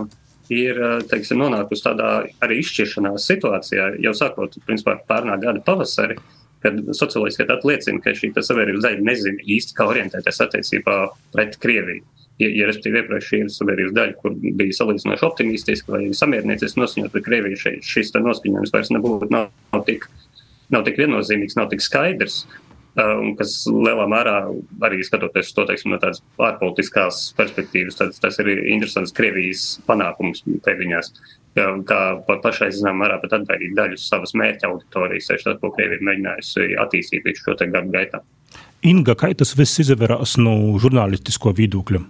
ir 0.51 0.81
teiksim, 1.13 1.39
nonākusi 1.45 1.85
tādā 1.85 2.11
arī 2.43 2.59
izšķiršanās 2.65 3.29
situācijā 3.31 3.93
jau 4.03 4.17
sākot 4.17 4.57
principā, 4.67 4.97
pērnā 5.07 5.37
gada 5.45 5.63
pavasari. 5.65 6.17
Uh, 6.17 6.40
kad 6.65 6.81
socioloģiskie 6.97 7.47
dati 7.49 7.69
liecina, 7.71 8.01
ka 8.05 8.15
šī 8.17 8.33
sabiedrības 8.37 8.87
daļa 8.87 9.05
nezina 9.07 9.45
īsti, 9.57 9.77
kā 9.77 9.87
orientēties 9.91 10.43
attiecībā 10.45 10.97
pret 11.35 11.57
Krieviju. 11.63 12.05
Ja, 12.41 12.49
ja 12.57 12.69
respektīvi, 12.71 13.03
iepriekš 13.03 13.29
šī 13.29 13.43
ir 13.43 13.53
sabiedrības 13.53 13.95
daļa, 13.97 14.17
kur 14.23 14.37
bija 14.41 14.77
salīdzinoši 14.79 15.27
optimistiska 15.29 15.93
vai 15.93 16.03
samierinieciski 16.17 16.81
noskaņot 16.81 17.13
pret 17.13 17.27
Krieviju, 17.27 17.61
šeit, 17.61 17.85
šis 17.85 18.15
noskaņojums 18.17 18.73
vairs 18.77 18.93
nebūtu 18.97 19.29
nav, 19.33 19.51
nav, 19.75 19.85
tik, 19.89 20.07
nav 20.73 20.87
tik 20.89 21.01
viennozīmīgs, 21.01 21.59
nav 21.61 21.69
tik 21.73 21.85
skaidrs. 21.85 22.45
Um, 22.99 23.37
kas 23.39 23.53
lielā 23.71 24.03
mērā 24.11 24.39
arī 24.83 25.05
skatoties 25.07 25.53
to 25.55 25.63
teiksim, 25.69 25.93
no 25.93 26.01
tādas 26.03 26.25
ārpolitiskās 26.43 27.21
perspektīvas, 27.39 28.01
tas, 28.01 28.19
tas 28.19 28.41
ir 28.43 28.51
interesants 28.59 29.15
Krievijas 29.15 29.77
panākums 29.87 30.43
pēdiņās 30.67 31.13
kā 31.57 32.01
pašai 32.27 32.71
zinām 32.75 33.01
mērā 33.03 33.19
pat 33.23 33.41
atbaidīt 33.41 33.75
daļu 33.79 33.99
savas 33.99 34.35
mērķa 34.39 34.69
auditorijas, 34.71 35.31
tieši 35.31 35.49
tas, 35.49 35.59
ko 35.63 35.73
Krievija 35.75 35.99
ir 35.99 36.07
mēģinājusi 36.07 36.69
attīstīt 36.85 37.27
visu 37.27 37.49
šo 37.49 37.57
gadu 37.59 37.91
gaitā. 37.91 38.23
Inga, 38.87 39.15
kā 39.19 39.33
tas 39.35 39.57
viss 39.59 39.83
izvērās 39.83 40.39
no 40.41 40.55
žurnālistisko 40.81 41.53
viedokļa? 41.59 42.01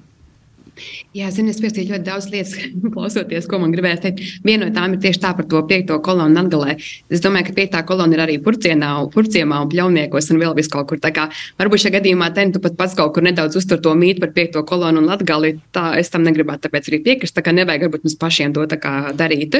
Jā, 1.16 1.30
zinu, 1.34 1.50
es 1.50 1.60
pierakstīju 1.60 1.90
ļoti 1.94 2.06
daudz 2.06 2.28
lietas, 2.32 2.54
klausoties, 2.94 3.48
ko 3.50 3.60
man 3.62 3.74
gribējās 3.74 4.02
teikt. 4.04 4.22
Viena 4.46 4.68
no 4.68 4.74
tām 4.76 4.94
ir 4.94 5.02
tieši 5.02 5.22
tā 5.22 5.32
par 5.38 5.48
to 5.50 5.62
piekto 5.70 5.98
kolonu 6.04 6.40
atgalē. 6.42 6.76
Es 7.12 7.22
domāju, 7.24 7.48
ka 7.48 7.56
piektā 7.56 7.82
kolona 7.88 8.16
ir 8.16 8.24
arī 8.26 8.38
purcienā, 8.44 8.92
purciemā 9.14 9.60
un 9.64 9.70
pļauniekos 9.72 10.30
un 10.34 10.42
vēl 10.42 10.56
vis 10.58 10.70
kaut 10.72 10.90
kur. 10.90 11.00
Tā 11.02 11.12
kā 11.16 11.28
varbūt 11.60 11.84
šajā 11.84 11.96
gadījumā 11.98 12.30
ten 12.36 12.54
tu 12.54 12.62
pat 12.62 12.78
pats 12.78 12.96
kaut 12.98 13.14
kur 13.16 13.26
nedaudz 13.26 13.58
uztur 13.60 13.82
to 13.82 13.94
mītu 13.98 14.24
par 14.24 14.34
piekto 14.36 14.64
kolonu 14.68 15.02
un 15.02 15.10
latgali. 15.10 15.56
Tā 15.74 15.90
es 16.00 16.12
tam 16.12 16.26
negribētu 16.26 16.68
tāpēc 16.68 16.92
arī 16.92 17.02
piekrist. 17.06 17.36
Tā 17.36 17.44
kā 17.46 17.54
nevajag 17.56 17.88
varbūt 17.88 18.06
mums 18.06 18.18
pašiem 18.20 18.54
to 18.56 18.66
darīt. 18.70 19.58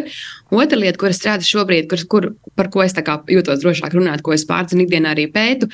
Otra 0.50 0.78
lieta, 0.78 0.98
kur 1.00 1.10
es 1.10 1.20
strādāju 1.20 1.54
šobrīd, 1.56 1.90
kur, 1.90 2.06
kur, 2.10 2.30
par 2.58 2.70
ko 2.72 2.84
es 2.84 2.94
jūtos 2.94 3.62
drošāk 3.62 3.96
runāt, 3.96 4.22
ko 4.22 4.34
es 4.36 4.46
pārzinu 4.48 4.86
ikdienā 4.86 5.14
arī 5.14 5.26
pētu, 5.32 5.70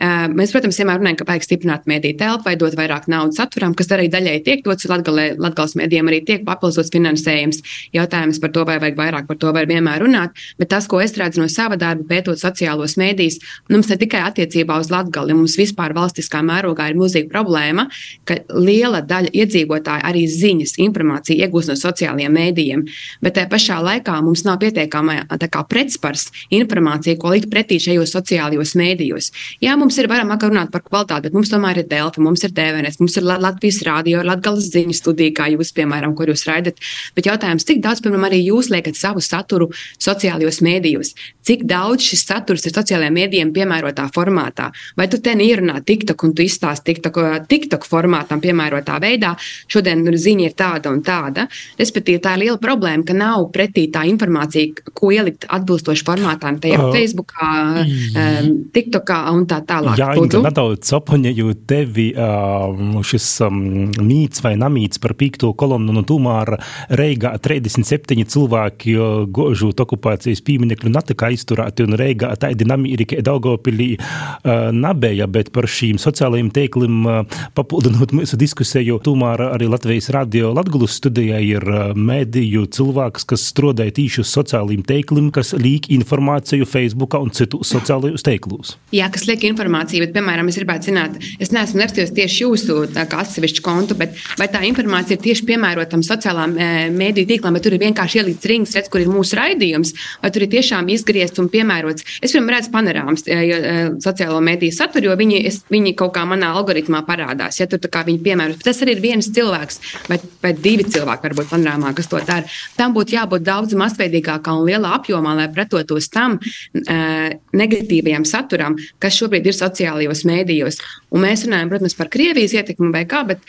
Mēs, 0.00 0.54
protams, 0.54 0.78
vienmēr 0.80 0.96
runājam, 0.96 1.18
ka 1.20 1.26
vajag 1.28 1.44
stiprināt 1.44 1.82
mediju 1.90 2.16
telpu 2.22 2.46
vai 2.48 2.54
dot 2.56 2.72
vairāk 2.78 3.04
naudas 3.12 3.36
saturam, 3.36 3.74
kas 3.76 3.90
arī 3.92 4.06
daļai 4.08 4.38
tiek 4.46 4.62
dots 4.64 4.88
Latgales 4.88 5.74
medijiem 5.76 6.08
arī 6.08 6.22
tiek 6.24 6.46
papildus 6.46 6.88
finansējums. 6.94 7.60
Jautājums 7.92 8.40
par 8.40 8.52
to, 8.54 8.64
vai 8.64 8.78
vajag 8.80 8.96
vairāk 8.96 9.28
par 9.28 9.36
to 9.40 9.52
var 9.52 9.68
vienmēr 9.68 10.00
runāt, 10.00 10.40
bet 10.56 10.70
tas, 10.72 10.86
ko 10.88 11.02
es 11.04 11.12
redzu 11.20 11.42
no 11.42 11.48
sava 11.52 11.76
darba, 11.80 12.06
pētot 12.08 12.40
sociālos 12.40 12.96
medijus, 13.00 13.36
nu, 13.68 13.76
mums 13.76 13.90
ne 13.92 13.98
tikai 14.00 14.22
attiecībā 14.30 14.78
uz 14.80 14.88
Latgali, 14.92 15.36
mums 15.36 15.58
vispār 15.60 15.92
valstiskā 15.96 16.40
mērogā 16.48 16.88
ir 16.88 16.96
milzīga 16.96 17.28
problēma, 17.34 17.86
ka 18.24 18.38
liela 18.56 19.02
daļa 19.04 19.34
iedzīvotāji 19.36 20.06
arī 20.08 20.24
ziņas, 20.32 20.78
informāciju 20.80 21.44
iegūst 21.44 21.74
no 21.74 21.76
sociālajiem 21.76 22.34
mēdījiem, 22.40 22.86
bet 23.20 23.36
tajā 23.36 23.52
pašā 23.52 23.78
laikā 23.84 24.16
mums 24.24 24.46
nav 24.48 24.62
pietiekama 24.64 25.20
pretspars 25.68 26.30
informācija, 26.56 27.20
ko 27.20 27.34
likt 27.34 27.52
pretī 27.52 27.76
šajos 27.82 28.16
sociālajos 28.16 28.76
mēdījos. 28.80 29.30
Jā, 29.60 29.76
mums 29.90 29.98
ir 29.98 30.06
varam 30.06 30.30
runāt 30.30 30.70
par 30.70 30.84
kvalitāti, 30.86 31.26
bet 31.26 31.34
mums 31.34 31.50
tomēr 31.50 31.80
ir 31.82 31.88
Delfi, 31.90 32.22
mums 32.22 32.44
ir 32.46 32.52
TVNS, 32.54 33.00
mums 33.02 33.16
ir 33.18 33.24
Latvijas 33.26 33.80
rādio, 33.82 34.20
Latvijas 34.22 34.68
ziņu 34.70 34.94
studija, 34.94 35.34
kā 35.34 35.48
jūs, 35.50 35.72
piemēram, 35.74 36.14
kur 36.14 36.30
jūs 36.30 36.46
raidat. 36.46 36.78
Bet 37.16 37.26
jautājums, 37.26 37.66
cik 37.66 37.82
daudz, 37.82 38.02
piemēram, 38.04 38.28
arī 38.28 38.38
jūs 38.44 38.70
liekat 38.70 38.94
savu 38.94 39.18
saturu 39.24 39.66
sociālajos 39.98 40.62
mēdījos? 40.62 41.10
Cik 41.46 41.64
daudz 41.68 42.04
šis 42.04 42.26
saturs 42.28 42.66
ir 42.68 42.74
sociālajiem 42.74 43.16
mēdījiem 43.16 43.52
piemērotā 43.56 44.06
formātā? 44.14 44.68
Vai 44.98 45.06
tu 45.10 45.20
te 45.24 45.32
ierunā 45.32 45.78
TikTok 45.86 46.24
un 46.26 46.34
tu 46.36 46.44
izstāsti 46.44 46.90
TikTok, 46.90 47.20
TikTok 47.48 47.86
formātam 47.88 48.42
piemērotā 48.42 48.98
veidā? 49.00 49.32
Šodien 49.70 50.04
nu, 50.04 50.12
ziņa 50.12 50.46
ir 50.46 50.56
tāda 50.58 50.92
un 50.92 51.00
tāda. 51.06 51.46
Respektīvi, 51.80 52.20
tā 52.22 52.34
ir 52.36 52.44
liela 52.44 52.58
problēma, 52.60 53.06
ka 53.08 53.16
nav 53.16 53.46
pretī 53.54 53.86
tā 53.92 54.04
informācija, 54.10 54.92
ko 54.92 55.12
ielikt 55.14 55.46
atbilstoši 55.48 56.04
formātām 56.06 56.60
tajā 56.60 56.80
uh, 56.82 56.92
Facebookā, 56.94 57.50
um, 57.86 58.50
TikTokā 58.74 59.20
un 59.32 59.48
tā 59.48 59.62
tālāk. 59.68 59.96
Jā, 60.00 60.10
Inga, 60.20 60.42
nedaudz 60.50 60.92
opoņēju 61.00 61.56
tevi 61.70 62.10
uh, 62.12 63.00
šis 63.06 63.30
um, 63.48 63.62
mīts 63.96 64.44
vai 64.44 64.54
namīts 64.60 65.00
par 65.00 65.16
pīkto 65.16 65.54
kolonu, 65.56 65.96
un 65.96 66.06
tomēr 66.06 66.54
Reigā 67.00 67.32
37 67.40 68.28
cilvēki 68.30 68.98
gožūt 69.32 69.80
okupācijas 69.86 70.44
pīminekļu 70.44 70.92
natika 70.92 71.30
aizturēti, 71.40 71.86
un 71.88 71.96
Reigā 71.98 72.34
tādi 72.40 72.66
namīri, 72.68 73.06
ka 73.08 73.20
Daugavpilī 73.24 73.90
uh, 73.96 74.70
nabēja, 74.72 75.28
bet 75.30 75.50
par 75.54 75.68
šīm 75.70 75.98
sociālajiem 76.00 76.50
teikliem 76.54 77.00
uh, 77.08 77.38
papildinot 77.56 78.12
mūsu 78.16 78.38
diskusiju, 78.40 79.00
tomēr 79.04 79.46
arī 79.50 79.70
Latvijas 79.70 80.10
radio 80.14 80.52
Latgulus 80.56 80.98
studijā 81.00 81.40
ir 81.44 81.64
uh, 81.66 81.94
mediju 81.96 82.66
cilvēks, 82.70 83.26
kas 83.30 83.46
strādāja 83.50 83.96
tīši 83.96 84.24
uz 84.24 84.32
sociālajiem 84.34 84.84
teikliem, 84.86 85.30
kas 85.34 85.54
līk 85.56 85.90
informāciju 85.94 86.68
Facebookā 86.68 87.20
un 87.22 87.32
citu 87.34 87.62
sociālajos 87.66 88.24
teiklūs. 88.26 88.76
Jā, 88.94 89.08
kas 89.12 89.26
liek 89.30 89.44
informāciju 89.48 90.04
bet, 90.04 90.14
piemēram, 90.16 90.50
es 90.50 90.58
gribētu 90.60 90.90
zināt, 90.90 91.18
es 91.40 91.52
neesmu 91.54 91.84
rakstījis 91.84 92.14
tieši 92.16 92.44
jūsu 92.44 92.78
atsevišķu 93.00 93.64
kontu, 93.64 93.96
bet 93.98 94.16
vai 94.38 94.48
tā 94.52 94.62
informācija 94.68 95.16
ir 95.16 95.24
tieši 95.24 95.46
piemērota 95.48 95.94
tam 95.94 96.04
sociālām 96.06 96.54
mēdīju 96.94 97.28
tīklam, 97.30 97.56
vai 97.56 97.62
tur 97.64 97.76
ir 97.76 97.82
vienkārši 97.84 98.20
ielikts 98.20 98.48
rings, 98.50 98.74
redz, 98.76 98.90
kur 98.92 99.02
ir 99.02 99.10
mūsu 99.10 99.38
raidījums, 99.38 99.92
vai 100.22 100.32
tur 100.34 100.46
ir 100.46 100.52
tiešām 100.54 100.90
izgriezts 101.20 101.40
un 101.40 101.48
piemērots. 101.52 102.06
Es 102.22 102.32
piemēram 102.32 102.54
redzu 102.54 102.72
panorāmas 102.72 103.24
e, 103.26 103.36
e, 103.36 103.72
sociālo 104.02 104.40
mēdīju 104.44 104.74
saturu, 104.74 105.10
jo 105.10 105.16
viņi, 105.20 105.40
es, 105.48 105.60
viņi 105.70 105.94
kaut 105.98 106.14
kā 106.16 106.24
manā 106.28 106.52
algoritmā 106.56 107.02
parādās. 107.06 107.60
Ja 107.60 107.68
tur 107.70 107.80
viņi 107.80 108.22
piemēros, 108.24 108.60
tas 108.64 108.80
arī 108.84 108.96
ir 108.96 109.02
viens 109.04 109.28
cilvēks 109.30 109.80
vai, 110.08 110.20
vai 110.42 110.52
divi 110.56 110.86
cilvēki, 110.88 111.26
varbūt 111.28 111.50
panorāmā, 111.52 111.92
kas 111.96 112.10
to 112.10 112.20
dara. 112.26 112.48
Tam 112.78 112.94
būtu 112.96 113.16
jābūt 113.16 113.44
daudz 113.46 113.76
masveidīgākam 113.78 114.62
un 114.62 114.70
lielā 114.70 114.94
apjomā, 114.98 115.34
lai 115.38 115.48
pretotos 115.52 116.08
tam 116.12 116.38
negatīvajam 116.80 118.26
saturam, 118.28 118.78
kas 119.02 119.18
šobrīd 119.20 119.50
ir 119.50 119.56
sociālajos 119.56 120.24
mēdījos. 120.28 120.80
Un 121.10 121.26
mēs 121.26 121.44
runājam, 121.46 121.72
protams, 121.72 121.98
par 121.98 122.10
Krievijas 122.12 122.54
ietekmi 122.56 122.92
vai 122.94 123.04
kā, 123.10 123.24
bet 123.28 123.44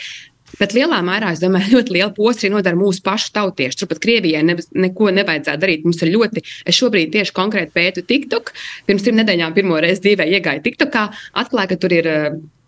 Bet 0.59 0.75
lielā 0.75 0.99
mērā, 1.05 1.31
es 1.35 1.41
domāju, 1.43 1.71
ļoti 1.77 1.95
liela 1.97 2.11
posta 2.15 2.45
arī 2.45 2.55
nodara 2.55 2.79
mūsu 2.79 3.03
pašu 3.05 3.33
tautieši. 3.37 3.81
Turpat 3.81 4.01
Krievijai 4.03 4.43
ne, 4.47 4.57
neko 4.85 5.11
nevajadzētu 5.15 5.63
darīt. 5.63 5.85
Mums 5.87 6.01
ir 6.05 6.13
ļoti, 6.15 6.45
es 6.67 6.79
šobrīd 6.79 7.13
tieši 7.15 7.35
konkrēti 7.37 7.75
pētu 7.77 8.05
TikTok. 8.07 8.55
Pirms 8.89 9.05
trim 9.05 9.21
nedēļām 9.21 9.55
pirmo 9.57 9.79
reizi 9.81 10.07
dzīvē 10.07 10.27
iegāju 10.37 10.65
TikTokā, 10.67 11.05
atklāju, 11.43 11.73
ka 11.73 11.79
tur 11.81 11.95
ir 11.99 12.11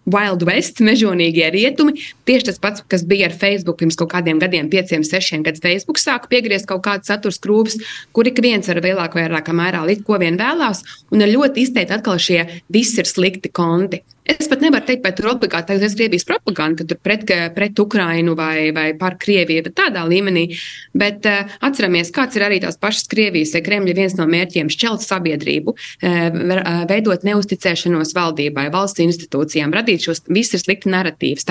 Wild 0.04 0.44
West, 0.48 0.82
mežonīgie 0.84 1.48
rietumi. 1.54 1.96
Tieši 2.28 2.50
tas 2.50 2.60
pats, 2.64 2.84
kas 2.92 3.06
bija 3.08 3.30
ar 3.30 3.36
Facebook 3.40 3.80
pirms 3.80 3.98
kaut 4.00 4.12
kādiem 4.12 4.42
gadiem, 4.42 4.68
pieciem, 4.72 5.06
sešiem, 5.08 5.46
kad 5.48 5.62
Facebook 5.64 6.02
sāka 6.02 6.28
piegriezt 6.32 6.68
kaut 6.68 6.84
kādu 6.88 7.08
satura 7.08 7.36
skrūves, 7.36 7.80
kur 8.16 8.28
ik 8.28 8.42
viens 8.44 8.68
ar 8.68 8.82
lielāku 8.84 9.20
vai 9.20 9.30
vairākā 9.30 9.56
mērā 9.56 9.86
likt, 9.88 10.04
ko 10.08 10.20
vien 10.20 10.40
vēlās, 10.40 10.84
un 11.14 11.24
ir 11.24 11.32
ļoti 11.38 11.64
izteikti 11.64 11.96
atkal 11.96 12.20
šie 12.20 12.42
visi 12.74 13.00
ir 13.00 13.08
slikti 13.08 13.52
konti. 13.54 14.04
Es 14.24 14.48
pat 14.48 14.62
nevaru 14.64 14.86
teikt, 14.88 15.04
vai 15.04 15.12
tur 15.16 15.28
obligāti 15.34 15.76
ir 15.76 15.84
Krievijas 15.98 16.24
propaganda, 16.28 16.80
ka 16.80 16.88
tur 16.88 17.00
pret, 17.04 17.26
pret 17.56 17.80
Ukrainu 17.80 18.36
vai, 18.40 18.72
vai 18.76 18.94
par 18.96 19.18
Krieviju, 19.20 19.66
bet 19.66 19.76
tādā 19.76 20.06
līmenī. 20.08 20.46
Bet 20.96 21.28
uh, 21.28 21.52
atceramies, 21.68 22.12
kāds 22.16 22.40
ir 22.40 22.46
arī 22.48 22.62
tās 22.64 22.80
pašas 22.80 23.10
Krievijas 23.12 23.52
vai 23.58 23.64
Kremļa 23.66 23.98
viens 23.98 24.16
no 24.16 24.28
mērķiem- 24.30 24.72
šķelt 24.76 25.04
sabiedrību, 25.04 25.76
uh, 25.76 26.40
veidot 26.88 27.28
neusticēšanos 27.28 28.16
valdībai, 28.16 28.70
valsts 28.72 29.04
institūcijām, 29.04 29.76
radīt 29.76 30.08
šos 30.08 30.24
visus 30.32 30.64
slikti 30.64 30.92
narratīvus. 30.94 31.44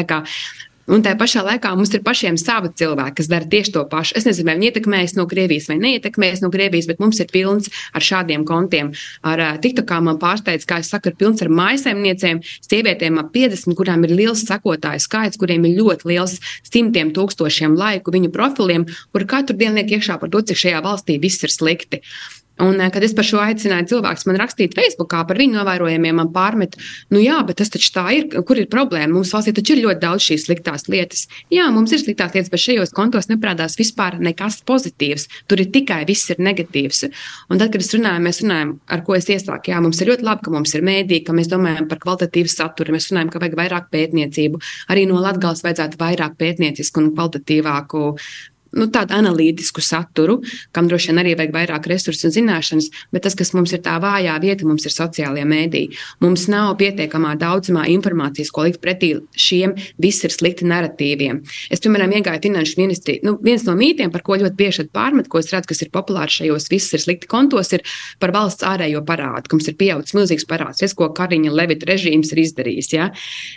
Un 0.93 1.01
tajā 1.01 1.17
pašā 1.17 1.41
laikā 1.47 1.71
mums 1.73 1.95
ir 1.97 2.03
pašiem 2.05 2.37
savi 2.37 2.69
cilvēki, 2.77 3.15
kas 3.23 3.29
dara 3.33 3.47
tieši 3.49 3.73
to 3.73 3.85
pašu. 3.89 4.13
Es 4.19 4.27
nezinu, 4.29 4.51
vai 4.51 4.57
viņi 4.59 4.69
ietekmējas 4.69 5.15
no 5.17 5.25
Krievijas 5.31 5.71
vai 5.71 5.79
neietekmējas 5.81 6.43
no 6.45 6.51
Krievijas, 6.53 6.89
bet 6.91 7.01
mums 7.01 7.21
ir 7.23 7.31
pilns 7.33 7.71
ar 7.97 8.05
šādiem 8.05 8.45
kontiem. 8.45 8.91
Ar 9.25 9.41
uh, 9.41 9.55
TikTokā 9.63 10.03
man 10.05 10.21
pārsteidz, 10.21 10.67
kā 10.69 10.83
es 10.83 10.93
saku, 10.93 11.09
ir 11.09 11.17
pilns 11.17 11.41
ar 11.41 11.49
maisaimniecēm, 11.49 12.43
sievietēm 12.69 13.23
ap 13.23 13.33
50, 13.33 13.73
kurām 13.79 14.05
ir 14.05 14.13
liels 14.19 14.45
sekotāju 14.45 15.01
skaits, 15.07 15.41
kuriem 15.41 15.65
ir 15.71 15.81
ļoti 15.81 16.13
liels 16.13 16.37
simtiem 16.69 17.15
tūkstošiem 17.17 17.73
laiku 17.79 18.13
viņu 18.13 18.29
profiliem, 18.37 18.85
kur 19.17 19.25
katru 19.33 19.57
dienu 19.57 19.81
liek 19.81 19.97
iekšā 19.97 20.21
par 20.21 20.29
to, 20.29 20.45
cik 20.45 20.61
šajā 20.67 20.85
valstī 20.85 21.17
viss 21.25 21.41
ir 21.49 21.57
slikti. 21.57 22.05
Un, 22.61 22.81
eh, 22.81 22.91
kad 22.93 23.03
es 23.03 23.15
par 23.17 23.25
šo 23.25 23.41
aicināju 23.41 23.89
cilvēkus 23.95 24.27
man 24.29 24.37
rakstīt 24.37 24.75
Facebookā 24.77 25.23
par 25.27 25.39
viņu 25.41 25.57
novērojumiem, 25.57 26.19
man 26.21 26.29
pārmet, 26.35 26.77
nu 27.11 27.19
jā, 27.23 27.39
bet 27.47 27.57
tas 27.63 27.73
taču 27.73 27.93
tā 27.95 28.05
ir, 28.13 28.29
kur 28.45 28.61
ir 28.61 28.69
problēma. 28.73 29.09
Mums 29.15 29.33
valstī 29.33 29.55
taču 29.57 29.77
ir 29.77 29.85
ļoti 29.87 30.01
daudz 30.03 30.27
šīs 30.27 30.47
sliktās 30.47 30.87
lietas. 30.93 31.27
Jā, 31.51 31.71
mums 31.73 31.93
ir 31.93 32.03
sliktās 32.03 32.35
lietas, 32.37 32.51
bet 32.53 32.61
šajos 32.61 32.93
kontos 32.93 33.31
neparādās 33.33 33.79
vispār 33.81 34.19
nekas 34.21 34.61
pozitīvs. 34.69 35.29
Tur 35.49 35.65
ir 35.65 35.73
tikai 35.73 36.05
viss 36.07 36.31
ir 36.31 36.37
negatīvs. 36.37 37.09
Un 37.51 37.59
tad, 37.59 37.73
kad 37.73 37.81
es 37.81 37.93
runāju, 37.97 38.23
mēs 38.29 38.43
runājam, 38.45 38.77
ar 38.87 39.03
ko 39.07 39.17
es 39.17 39.31
iesāku, 39.33 39.73
jā, 39.73 39.81
mums 39.81 40.01
ir 40.01 40.13
ļoti 40.13 40.29
labi, 40.29 40.45
ka 40.45 40.55
mums 40.55 40.75
ir 40.77 40.87
mēdī, 40.87 41.25
ka 41.25 41.33
mēs 41.33 41.49
domājam 41.49 41.89
par 41.89 41.99
kvalitatīvu 42.05 42.53
saturu, 42.53 42.93
mēs 42.93 43.11
runājam, 43.11 43.33
ka 43.33 43.43
vajag 43.43 43.59
vairāk 43.59 43.91
pētniecību. 43.91 44.61
Arī 44.93 45.09
no 45.09 45.21
Latgales 45.25 45.65
vajadzētu 45.65 45.99
vairāk 45.99 46.37
pētniecisku 46.37 47.01
un 47.01 47.13
kvalitatīvāku 47.17 48.05
nu, 48.79 48.89
tādu 48.93 49.17
analītisku 49.17 49.83
saturu, 49.85 50.41
kam 50.73 50.89
droši 50.91 51.13
vien 51.13 51.23
arī 51.23 51.35
vajag 51.39 51.55
vairāk 51.55 51.89
resursu 51.91 52.29
un 52.29 52.35
zināšanas, 52.35 52.89
bet 53.13 53.27
tas, 53.27 53.37
kas 53.39 53.53
mums 53.57 53.75
ir 53.75 53.83
tā 53.85 53.99
vājā 54.03 54.35
vieta, 54.43 54.67
mums 54.69 54.87
ir 54.89 54.95
sociālajie 54.95 55.45
mēdīji. 55.49 55.99
Mums 56.25 56.47
nav 56.53 56.75
pietiekamā 56.81 57.35
daudzumā 57.41 57.87
informācijas, 57.93 58.53
ko 58.55 58.67
likt 58.67 58.83
pretī 58.85 59.15
šiem 59.37 59.75
visiem 60.03 60.33
slikti 60.33 60.69
narratīviem. 60.69 61.43
Es, 61.73 61.83
piemēram, 61.85 62.15
iegāju 62.19 62.45
finanšu 62.47 62.79
ministriju. 62.81 63.25
Nu, 63.27 63.37
viens 63.45 63.67
no 63.69 63.77
mītiem, 63.79 64.13
par 64.15 64.25
ko 64.27 64.39
ļoti 64.41 64.59
bieži 64.59 64.89
pārmet, 64.93 65.29
ko 65.33 65.43
es 65.43 65.51
redzu, 65.53 65.73
kas 65.73 65.85
ir 65.85 65.93
populārs 65.95 66.39
šajos 66.41 66.69
visus 66.73 66.97
ir 66.97 67.05
slikti 67.05 67.31
kontos, 67.31 67.73
ir 67.77 67.85
par 68.23 68.33
valsts 68.35 68.67
ārējo 68.67 69.03
parādu, 69.07 69.49
ka 69.49 69.59
mums 69.59 69.69
ir 69.71 69.77
pieaudzis 69.81 70.17
milzīgs 70.17 70.49
parāds, 70.49 70.83
es, 70.85 70.95
ko 70.97 71.11
Kariņa 71.15 71.53
Levita 71.53 71.89
režīms 71.91 72.33
ir 72.35 72.43
izdarījis. 72.45 72.93
Ja? 72.95 73.11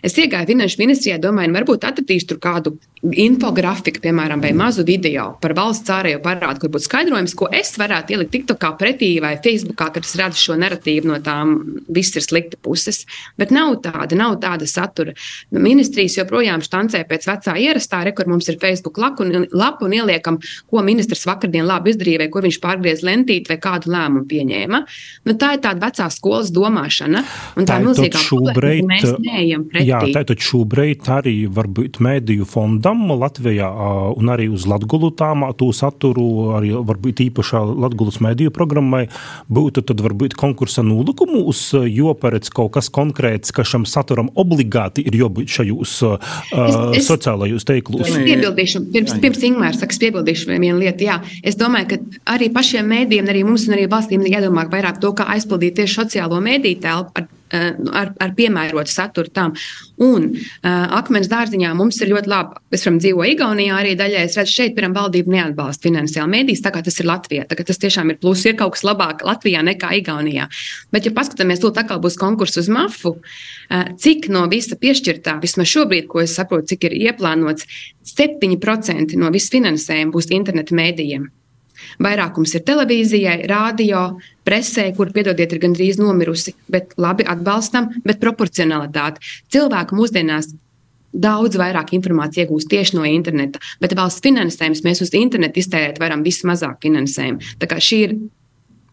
Es 0.05 0.17
iegāju 0.19 0.51
finanšu 0.53 0.81
ministrijā, 0.81 1.19
domāju, 1.21 1.51
nu, 1.51 1.59
varbūt 1.59 1.87
atradīšu 1.87 2.31
tur 2.33 2.41
kādu 2.43 2.75
infografiku, 3.05 4.01
piemēram, 4.03 4.41
vai 4.43 4.53
mazu 4.57 4.85
video 4.87 5.04
par 5.41 5.53
valsts 5.57 5.91
ārējo 5.91 6.19
parādu, 6.23 6.63
kur 6.63 6.71
būtu 6.73 6.87
skaidrojums, 6.87 7.35
ko 7.37 7.49
es 7.53 7.73
varētu 7.79 8.15
ielikt 8.15 8.31
TikTokā 8.33 8.71
pretī 8.79 9.09
vai 9.23 9.35
Facebookā, 9.43 9.89
kad 9.95 10.05
es 10.07 10.15
redzu 10.19 10.41
šo 10.41 10.57
narratīvu 10.61 11.09
no 11.09 11.19
tām 11.23 11.55
viss 11.91 12.15
ir 12.15 12.25
slikta 12.25 12.59
puses. 12.61 13.03
Bet 13.39 13.53
nav 13.55 13.77
tāda, 13.85 14.17
nav 14.17 14.37
tāda 14.43 14.67
satura. 14.69 15.15
Ministrijas 15.51 16.17
joprojām 16.19 16.63
štancē 16.65 17.03
pēc 17.09 17.27
vecā 17.29 17.57
ierastā, 17.61 18.03
re, 18.05 18.13
kur 18.15 18.29
mums 18.31 18.49
ir 18.51 18.59
Facebook 18.61 18.99
lapu 19.01 19.25
un, 19.25 19.47
lapu 19.51 19.89
un 19.89 19.97
ieliekam, 19.97 20.39
ko 20.71 20.83
ministrs 20.85 21.25
vakardien 21.27 21.67
labi 21.67 21.93
izdarīja, 21.93 22.23
vai 22.23 22.29
kur 22.33 22.47
viņš 22.47 22.61
pārgriez 22.63 23.03
lentīti 23.05 23.51
vai 23.51 23.59
kādu 23.61 23.91
lēmumu 23.93 24.25
pieņēma. 24.31 24.81
Nu, 25.27 25.37
tā 25.39 25.55
ir 25.57 25.63
tāda 25.65 25.89
vecā 25.89 26.09
skolas 26.13 26.53
domāšana. 26.55 27.25
Un 27.59 27.67
tā, 27.67 27.81
ir 27.81 28.15
šobrīd, 28.15 28.55
problēma, 28.55 28.89
mēs 28.93 29.15
neejam 29.25 29.67
pretī. 29.69 29.91
Jā, 29.91 30.01
tā 30.15 30.25
ir 30.31 30.47
šobrīd 30.49 31.11
arī 31.17 31.35
varbūt 31.51 31.99
mēdīju 32.05 32.47
fondam 32.49 33.07
Latvijā 33.11 33.69
un 34.15 34.31
arī 34.33 34.47
uz 34.53 34.65
Latviju 34.69 34.75
tām 35.15 35.45
to 35.57 35.69
saturu, 35.75 36.55
arī 36.57 36.73
varbūt 36.75 37.21
īpašā 37.27 37.61
Latvijas 37.85 38.19
mediju 38.23 38.53
programmai 38.55 39.05
būtu 39.51 39.83
tad 39.85 40.01
varbūt 40.05 40.35
konkursa 40.39 40.83
nolikumus, 40.85 41.67
jo 41.89 42.15
paredz 42.19 42.51
kaut 42.53 42.73
kas 42.75 42.89
konkrēts, 42.93 43.53
ka 43.55 43.65
šam 43.67 43.85
saturam 43.89 44.31
obligāti 44.35 45.05
ir 45.05 45.19
jābūt 45.21 45.51
šajos 45.57 45.95
uh, 46.07 46.33
sociālajos 47.05 47.67
teiklos. 47.67 48.09
Es 48.09 48.17
piebildīšu, 48.17 48.83
pirms, 48.95 49.15
pirms 49.23 49.45
Ingmārs 49.49 49.81
saka, 49.83 49.95
es 49.95 50.01
piebildīšu 50.03 50.51
vienu 50.53 50.79
lietu. 50.81 51.07
Jā, 51.07 51.19
es 51.45 51.59
domāju, 51.59 51.93
ka 51.93 52.35
arī 52.35 52.51
pašiem 52.53 52.89
mēdījiem, 52.91 53.31
arī 53.31 53.45
mums 53.47 53.67
un 53.69 53.77
arī 53.77 53.87
valstīm 53.91 54.25
ir 54.25 54.39
jādomā 54.39 54.67
vairāk 54.71 55.01
to, 55.03 55.13
kā 55.17 55.27
aizpildīt 55.35 55.79
tieši 55.79 56.01
sociālo 56.01 56.41
mediju 56.43 56.81
telpu 56.85 57.27
Eh, 57.55 57.71
ar, 57.95 58.11
ar 58.21 58.33
piemērotu 58.35 58.91
saturu 58.91 59.31
tam. 59.33 59.53
Un 60.01 60.27
uh, 60.33 60.95
akmens 60.97 61.29
dārziņā 61.31 61.69
mums 61.77 62.01
ir 62.03 62.09
ļoti 62.11 62.27
labi. 62.31 62.57
Es, 62.73 62.81
piemēram, 62.83 62.97
dzīvoju 63.03 63.35
Igaunijā, 63.35 63.77
arī 63.79 63.93
daļai 63.99 64.23
es 64.27 64.35
redzu, 64.39 64.55
šeit, 64.57 64.73
piemēram, 64.75 64.95
valdība 64.97 65.31
neatbalsta 65.31 65.87
finansiāli 65.87 66.33
mēdīs, 66.33 66.63
tā 66.65 66.73
kā 66.75 66.81
tas 66.83 66.99
ir 66.99 67.07
Latvijā. 67.07 67.45
Tā, 67.47 67.57
tas 67.69 67.79
tiešām 67.79 68.11
ir 68.11 68.19
plus, 68.19 68.43
ir 68.49 68.57
kaut 68.59 68.75
kas 68.75 68.83
labāk 68.87 69.23
Latvijā 69.27 69.63
nekā 69.63 69.93
Igaunijā. 70.01 70.49
Bet, 70.91 71.07
ja 71.07 71.13
paskatāmies, 71.15 71.63
lūk, 71.63 71.79
atkal 71.79 72.01
būs 72.03 72.19
konkurss 72.19 72.59
uz 72.59 72.67
MAFU, 72.75 73.15
uh, 73.15 73.87
cik 74.01 74.27
no 74.33 74.43
visa 74.51 74.75
piešķirtā, 74.81 75.37
vismaz 75.45 75.71
šobrīd, 75.71 76.09
ko 76.11 76.25
es 76.25 76.35
saprotu, 76.35 76.73
cik 76.73 76.89
ir 76.89 76.99
ieplānots, 77.05 77.69
7% 78.11 79.15
no 79.21 79.31
visu 79.31 79.55
finansējumu 79.55 80.17
būs 80.17 80.31
interneta 80.35 80.75
mēdījiem. 80.75 81.31
Vairākums 82.03 82.55
ir 82.57 82.65
televīzijai, 82.67 83.39
radio, 83.51 84.05
presē, 84.47 84.89
kur, 84.97 85.11
piedodiet, 85.15 85.55
ir 85.55 85.63
gandrīz 85.63 85.99
nomirusi, 86.01 86.55
bet 86.71 86.93
labi 87.01 87.27
atbalstam, 87.27 87.91
bet 88.05 88.21
proporcionalitāte. 88.23 89.23
Cilvēku 89.53 89.97
mūsdienās 89.97 90.53
daudz 91.15 91.57
vairāk 91.59 91.93
informācijas 91.95 92.45
iegūst 92.45 92.69
tieši 92.71 92.97
no 92.97 93.05
interneta, 93.07 93.61
bet 93.81 93.95
valsts 93.97 94.23
finansējums 94.25 94.83
mēs 94.85 95.03
uz 95.05 95.13
internetu 95.15 95.61
iztērēt 95.63 96.01
varam 96.01 96.25
vismazāk 96.25 96.81
finansējumu. 96.83 97.55
Tā 97.61 97.69
kā 97.71 97.79
šī 97.81 98.01
ir 98.07 98.17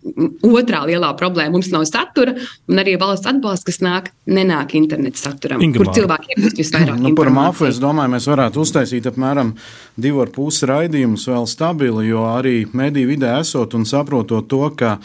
otrā 0.03 0.83
lielā 0.89 1.13
problēma. 1.19 1.55
Mums 1.55 1.71
nav 1.73 1.85
satura, 1.89 2.35
un 2.69 2.81
arī 2.83 2.97
valsts 3.01 3.29
atbalsts, 3.31 3.67
kas 3.69 3.81
nāk, 3.85 4.11
nenāk 4.27 4.75
interneta 4.79 5.21
saturam, 5.21 5.63
Ingemāri. 5.63 5.79
kur 5.79 5.97
cilvēki 5.97 6.35
iegūst 6.37 6.63
visvairāk. 6.63 7.03
Nu, 7.03 7.15
par 7.19 7.31
māfu 7.35 7.69
es 7.69 7.81
domāju, 7.83 8.15
mēs 8.17 8.29
varētu 8.31 8.63
uztaisīt 8.65 9.07
apmēram 9.11 9.55
divu 9.97 10.25
ar 10.25 10.33
pusi 10.35 10.69
raidījumus 10.71 11.29
vēl 11.31 11.47
stabili, 11.51 12.09
jo 12.11 12.27
arī 12.33 12.57
mediju 12.73 13.13
vidē 13.15 13.37
esot 13.41 13.77
un 13.79 13.87
saprotot 13.89 14.49
to, 14.51 14.65
ka 14.77 14.97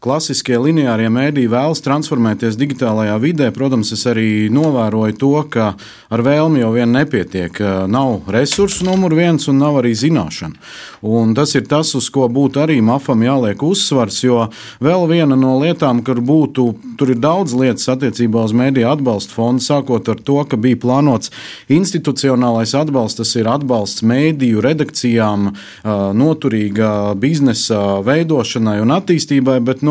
klasiskie 0.00 0.56
lineārie 0.56 1.10
mēdīji 1.12 1.50
vēlas 1.52 1.82
transformēties 1.84 2.56
digitālajā 2.56 3.18
vidē. 3.20 3.50
Protams, 3.52 3.92
es 3.92 4.06
arī 4.08 4.48
novēroju 4.52 5.16
to, 5.20 5.32
ka 5.52 5.66
ar 6.08 6.22
vēlmi 6.24 6.62
jau 6.62 6.70
vien 6.72 6.88
nepietiek. 6.94 7.60
Nav 7.92 8.30
resursu 8.32 8.86
numur 8.88 9.12
viens 9.18 9.44
un 9.52 9.60
nav 9.60 9.82
arī 9.82 9.92
zināšana. 9.98 10.56
Un 11.04 11.34
tas 11.36 11.52
ir 11.58 11.66
tas, 11.68 11.92
uz 11.98 12.08
ko 12.12 12.28
būtu 12.32 12.62
arī 12.64 12.78
mafam 12.84 13.20
jāliek 13.24 13.60
uzsvars, 13.64 14.22
jo 14.24 14.46
vēl 14.80 15.04
viena 15.10 15.36
no 15.36 15.58
lietām, 15.60 16.00
kur 16.04 16.22
būtu, 16.24 16.66
tur 17.00 17.12
ir 17.12 17.20
daudz 17.20 17.52
lietas 17.56 17.88
attiecībā 17.92 18.46
uz 18.48 18.56
mēdīju 18.56 18.88
atbalsta 18.88 19.36
fondu, 19.36 19.64
sākot 19.64 20.08
ar 20.12 20.24
to, 20.24 20.38
ka 20.48 20.56
bija 20.60 20.80
plānots 20.80 21.32
institucionālais 21.68 22.72
atbalsts, 22.78 23.20
tas 23.20 23.34
ir 23.36 23.52
atbalsts 23.52 24.04
mēdīju 24.06 24.64
redakcijām, 24.64 25.50
noturīga 26.16 26.90
biznesa 27.20 28.00
veidošanai 28.06 28.78
un 28.80 28.96
attīstībai, 28.96 29.60
bet 29.64 29.84
nu, 29.84 29.89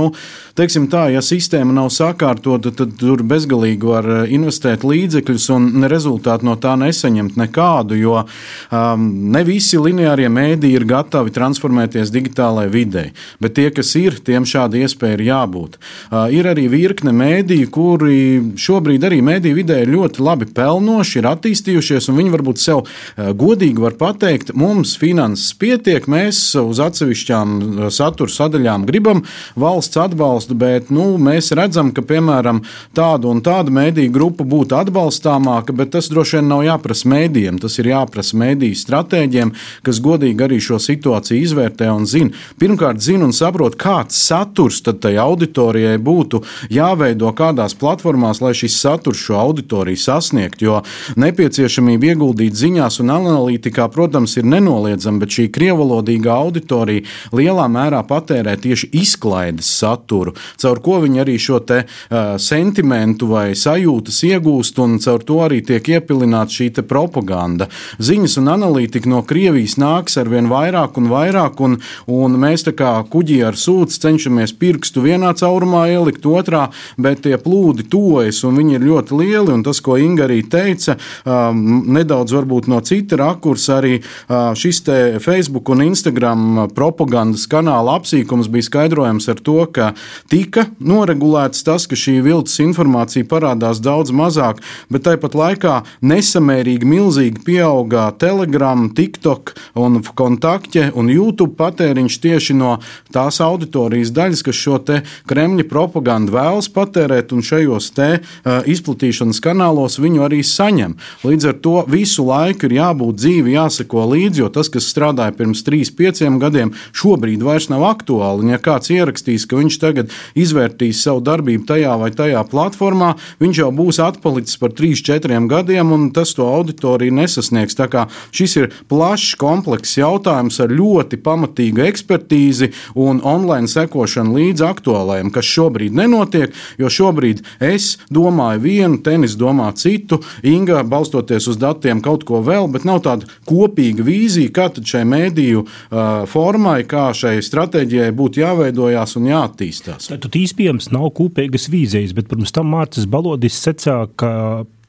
teiksim 0.60 0.88
tā, 0.92 1.06
ja 1.14 1.22
sistēma 1.24 1.74
nav 1.76 1.90
sakārtota, 1.94 2.72
tad 2.76 2.96
tur 3.00 3.24
bezgalīgi 3.28 3.88
var 3.88 4.08
eh, 4.10 4.34
investēt 4.36 4.84
līdzekļus 4.88 5.48
un 5.56 5.88
rezultātu 5.90 6.48
no 6.48 6.56
tā 6.60 6.76
nesaņemt 6.80 7.38
nekādu, 7.40 7.98
jo 8.00 8.16
um, 8.24 9.06
ne 9.34 9.44
visi 9.48 9.80
lineārie 9.80 10.30
mēdī 10.32 10.74
ir 10.76 10.86
gatavi 10.90 11.34
transformēties 11.36 12.12
digitālajā 12.14 12.72
vidē, 12.74 13.06
bet 13.44 13.56
tie, 13.60 13.70
kas 13.76 13.94
ir, 14.00 14.20
tiem 14.26 14.48
šāda 14.50 14.82
iespēja 14.84 15.20
ir 15.20 15.26
jābūt. 15.30 15.78
Uh, 15.80 16.28
ir 16.34 16.50
arī 16.50 16.68
virkne 16.72 17.14
mēdīju, 17.16 17.70
kuri 17.74 18.20
šobrīd 18.60 19.08
arī 19.08 19.22
mēdīju 19.26 19.60
vidē 19.62 19.82
ir 19.84 19.94
ļoti 19.94 20.26
labi 20.26 20.50
pelnoši, 20.56 21.22
ir 21.22 21.30
attīstījušies, 21.32 22.10
un 22.12 22.20
viņi 22.20 22.36
varbūt 22.36 22.64
sev 22.64 22.84
uh, 22.84 23.32
godīgi 23.38 23.86
var 23.86 23.98
pateikt, 24.00 24.54
mums 24.58 24.96
finanses 25.00 25.56
pietiek, 25.60 26.08
mēs 26.10 26.42
uz 26.60 26.82
atsevišķām 26.84 27.90
satura 27.94 28.34
sadaļām 28.34 28.86
gribam 28.90 29.24
valsts 29.60 29.89
valsts 29.90 29.98
atbalstu, 29.98 30.56
bet 30.56 30.90
nu, 30.90 31.18
mēs 31.18 31.52
redzam, 31.56 31.92
ka 31.94 32.02
piemēram 32.02 32.62
tāda 32.96 33.30
un 33.30 33.42
tāda 33.42 33.72
mēdīņu 33.72 34.14
grupa 34.14 34.44
būtu 34.44 34.78
atbalstāmāka, 34.78 35.74
bet 35.74 35.92
tas 35.92 36.10
droši 36.10 36.38
vien 36.38 36.48
nav 36.50 36.64
jāprasa 36.64 37.10
mēdījiem. 37.10 37.60
Tas 37.60 37.80
ir 37.80 37.90
jāprasa 37.90 38.38
mēdīņu 38.38 38.76
stratēģiem, 38.78 39.54
kas 39.84 40.00
godīgi 40.00 40.44
arī 40.46 40.60
šo 40.60 40.80
situāciju 40.80 41.42
izvērtē 41.42 41.90
un 41.92 42.06
zina. 42.06 42.32
Pirmkārt, 42.60 43.02
zina 43.02 43.26
un 43.26 43.34
saprot, 43.34 43.78
kāds 43.80 44.18
saturs 44.18 44.82
tad 44.82 45.02
tai 45.02 45.16
auditorijai 45.18 45.98
būtu 45.98 46.44
jāveido 46.70 47.32
kādās 47.34 47.76
platformās, 47.76 48.42
lai 48.42 48.54
šis 48.54 48.80
saturs 48.80 49.20
šo 49.20 49.40
auditoriju 49.40 49.98
sasniegtu. 49.98 50.66
Jo 50.66 50.82
nepieciešamība 51.20 52.14
ieguldīt 52.14 52.58
ziņās 52.60 53.00
un 53.04 53.14
analītikā, 53.16 53.90
protams, 53.94 54.38
ir 54.38 54.48
nenoliedzama, 54.50 55.24
bet 55.24 55.38
šī 55.38 55.50
krievalodīgā 55.56 56.36
auditorija 56.36 57.08
lielā 57.36 57.68
mērā 57.72 58.04
patērē 58.08 58.58
tieši 58.60 58.92
izklaides 59.00 59.79
saturu, 59.80 60.36
caur 60.60 60.82
ko 60.84 61.00
viņi 61.04 61.24
arī 61.24 61.38
šo 61.42 61.62
te, 61.66 61.84
uh, 61.86 62.36
sentimentu 62.42 63.30
vai 63.34 63.52
sajūtas 63.58 64.22
iegūst, 64.30 64.80
un 64.84 64.98
caur 65.04 65.26
to 65.26 65.40
arī 65.46 65.62
tiek 65.66 65.94
iepilināta 65.96 66.60
šī 66.60 66.70
propaganda. 66.88 67.68
Ziņas 68.00 68.38
un 68.42 68.52
analītika 68.54 69.10
no 69.10 69.24
Krievijas 69.28 69.78
nāks 69.82 70.18
ar 70.20 70.30
vien 70.32 70.50
vairāk 70.52 70.98
un 71.02 71.10
vairāk, 71.12 71.60
un, 71.66 71.78
un 72.08 72.38
mēs 72.40 72.66
tā 72.68 72.76
kā 72.78 72.92
kuģi 73.12 73.40
ar 73.48 73.58
sūdzi 73.60 74.00
cenšamies 74.04 74.54
pirkstu 74.60 75.04
vienā 75.06 75.34
caurumā 75.40 75.88
ielikt 75.92 76.26
otrā, 76.30 76.68
bet 76.98 77.24
tie 77.26 77.38
plūdi 77.42 77.88
tojas, 77.92 78.44
un 78.48 78.60
viņi 78.60 78.78
ir 78.78 78.88
ļoti 78.88 79.20
lieli, 79.20 79.58
tas, 79.66 79.82
ko 79.84 79.98
Inga 80.00 80.28
arī 80.28 80.42
teica, 80.48 80.96
um, 81.26 81.84
nedaudz 81.96 82.36
no 82.70 82.80
cita 82.86 83.18
rakursa 83.20 83.80
arī 83.80 84.00
uh, 84.00 84.54
šis 84.56 84.84
Facebook 85.24 85.70
un 85.70 85.84
Instagram 85.84 86.70
propagandas 86.76 87.48
kanāla 87.50 87.98
apsīkums 88.00 88.50
bija 88.52 88.68
skaidrojams 88.70 89.30
ar 89.32 89.42
to, 89.44 89.58
ka 89.76 89.92
tika 90.32 90.68
noregulēts 90.80 91.64
tas, 91.68 91.88
ka 91.90 91.98
šī 92.00 92.20
viltus 92.26 92.60
informācija 92.64 93.28
parādās 93.30 93.82
daudz 93.84 94.14
mazāk, 94.16 94.62
bet 94.90 95.06
tāpat 95.08 95.38
laikā 95.38 95.76
nesamērīgi 96.02 96.88
milzīgi 96.90 97.44
pieauga 97.46 98.10
Telegram, 98.20 98.88
TikTok 98.96 99.54
un 99.80 100.02
kontakte 100.16 100.90
un 100.98 101.12
YouTube 101.12 101.56
patēriņš 101.60 102.20
tieši 102.24 102.58
no 102.58 102.78
tās 103.14 103.40
auditorijas 103.44 104.14
daļas, 104.16 104.44
kas 104.46 104.60
šo 104.60 104.80
te 104.86 105.02
Kremļa 105.30 105.68
propagandu 105.70 106.36
vēlas 106.36 106.70
patērēt 106.74 107.34
un 107.36 107.44
šajos 107.46 107.92
te 107.96 108.10
uh, 108.20 108.60
izplatīšanas 108.70 109.42
kanālos 109.44 110.00
viņu 110.02 110.26
arī 110.28 110.42
saņem. 110.46 110.96
Līdz 111.28 111.50
ar 111.52 111.58
to 111.64 111.76
visu 111.90 112.26
laiku 112.28 112.68
ir 112.70 112.78
jābūt 112.80 113.20
dzīvi, 113.22 113.56
jāseko 113.56 114.06
līdzi, 114.14 114.44
jo 114.44 114.50
tas, 114.54 114.72
kas 114.72 114.90
strādāja 114.90 115.36
pirms 115.38 115.64
3, 115.68 115.94
5 116.00 116.40
gadiem, 116.42 116.74
šobrīd 116.96 117.44
vairs 117.46 117.70
nav 117.72 117.86
aktuāli. 117.90 118.46
Un 118.46 118.54
ja 118.54 118.62
kāds 118.62 118.92
ierakstīs, 118.94 119.48
ka 119.50 119.59
viņš 119.60 119.80
tagad 119.82 120.14
izvērtīs 120.40 121.04
savu 121.06 121.24
darbību 121.26 121.68
tajā 121.70 121.96
vai 122.02 122.12
tajā 122.16 122.44
platformā, 122.50 123.14
viņš 123.42 123.62
jau 123.62 123.70
būs 123.76 124.02
atpalicis 124.04 124.60
par 124.62 124.74
3, 124.76 125.04
4 125.10 125.42
gadiem, 125.50 125.94
un 125.96 126.10
tas 126.16 126.34
to 126.38 126.48
auditoriju 126.48 127.16
nesasniegs. 127.20 127.78
Tā 127.78 127.90
kā 127.92 128.08
šis 128.36 128.58
ir 128.60 128.70
plašs, 128.92 129.36
komplekss 129.40 130.00
jautājums 130.00 130.60
ar 130.64 130.74
ļoti 130.74 131.20
pamatīgu 131.24 131.84
ekspertīzi 131.88 132.72
un 133.00 133.22
online 133.24 133.70
sekošanu 133.72 134.38
līdz 134.40 134.66
aktuālajiem, 134.70 135.32
kas 135.36 135.50
šobrīd 135.50 135.96
nenotiek, 135.98 136.56
jo 136.80 136.92
šobrīd 136.92 137.44
es 137.64 137.98
domāju 138.14 138.64
vienu, 138.66 139.02
tenis 139.04 139.38
domā 139.40 139.72
citu, 139.78 140.22
Inga 140.44 140.84
balstoties 140.88 141.48
uz 141.52 141.58
datiem 141.60 142.02
kaut 142.04 142.24
ko 142.28 142.42
vēl, 142.46 142.70
bet 142.72 142.86
nav 142.88 143.02
tāda 143.06 143.28
kopīga 143.50 144.06
vīzija, 144.06 144.52
kā 144.56 144.70
šai 144.70 145.04
mēdīju 145.08 145.64
uh, 145.64 146.26
formai, 146.30 146.84
kā 146.90 147.10
šai 147.16 147.38
stratēģijai 147.46 148.12
būtu 148.16 148.44
jāveidojās 148.44 149.18
un 149.20 149.30
jāattīstās. 149.50 150.12
Tad 150.14 150.36
īstenībā 150.36 150.92
nav 150.94 151.10
kopīgas 151.18 151.70
vīzijas, 151.72 152.14
bet 152.16 152.30
pirms 152.30 152.54
tam 152.56 152.72
Mārcis 152.74 153.10
Balodis 153.10 153.58
secināja, 153.60 154.10
ka 154.16 154.32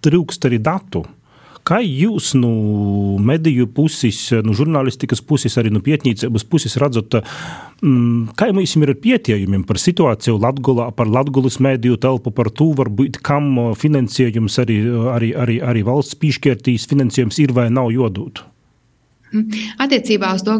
trūkst 0.04 0.46
arī 0.48 0.60
datu. 0.60 1.04
Kā 1.60 1.76
jūs 1.84 2.32
no 2.38 2.48
nu, 2.48 3.18
mediju 3.20 3.66
puses, 3.68 4.16
no 4.32 4.48
nu, 4.48 4.54
žurnālistikas 4.56 5.20
puses, 5.20 5.58
arī 5.60 5.68
no 5.70 5.82
pētniecības 5.84 6.46
puses 6.48 6.76
redzat, 6.80 7.18
mm, 7.84 8.32
kā 8.34 8.48
mums 8.56 8.72
ir 8.76 8.94
pētījumiem 8.96 9.66
par 9.68 9.76
situāciju 9.76 10.40
Latvijā, 10.40 10.88
par 10.96 11.06
Latvijas 11.06 11.60
mediju 11.60 12.00
telpu, 12.00 12.32
par 12.32 12.48
to, 12.50 12.72
varbūt, 12.80 13.20
kam 13.20 13.74
finansējums 13.76 14.56
arī, 14.64 14.80
arī, 15.12 15.34
arī, 15.36 15.60
arī 15.60 15.84
valsts 15.84 16.16
piešķirtīs 16.16 16.88
finansējums 16.88 17.42
ir 17.44 17.52
vai 17.52 17.68
nav 17.68 17.92
jodūt? 17.92 18.49
Attiecībā 19.80 20.34
uz 20.34 20.42
to, 20.46 20.56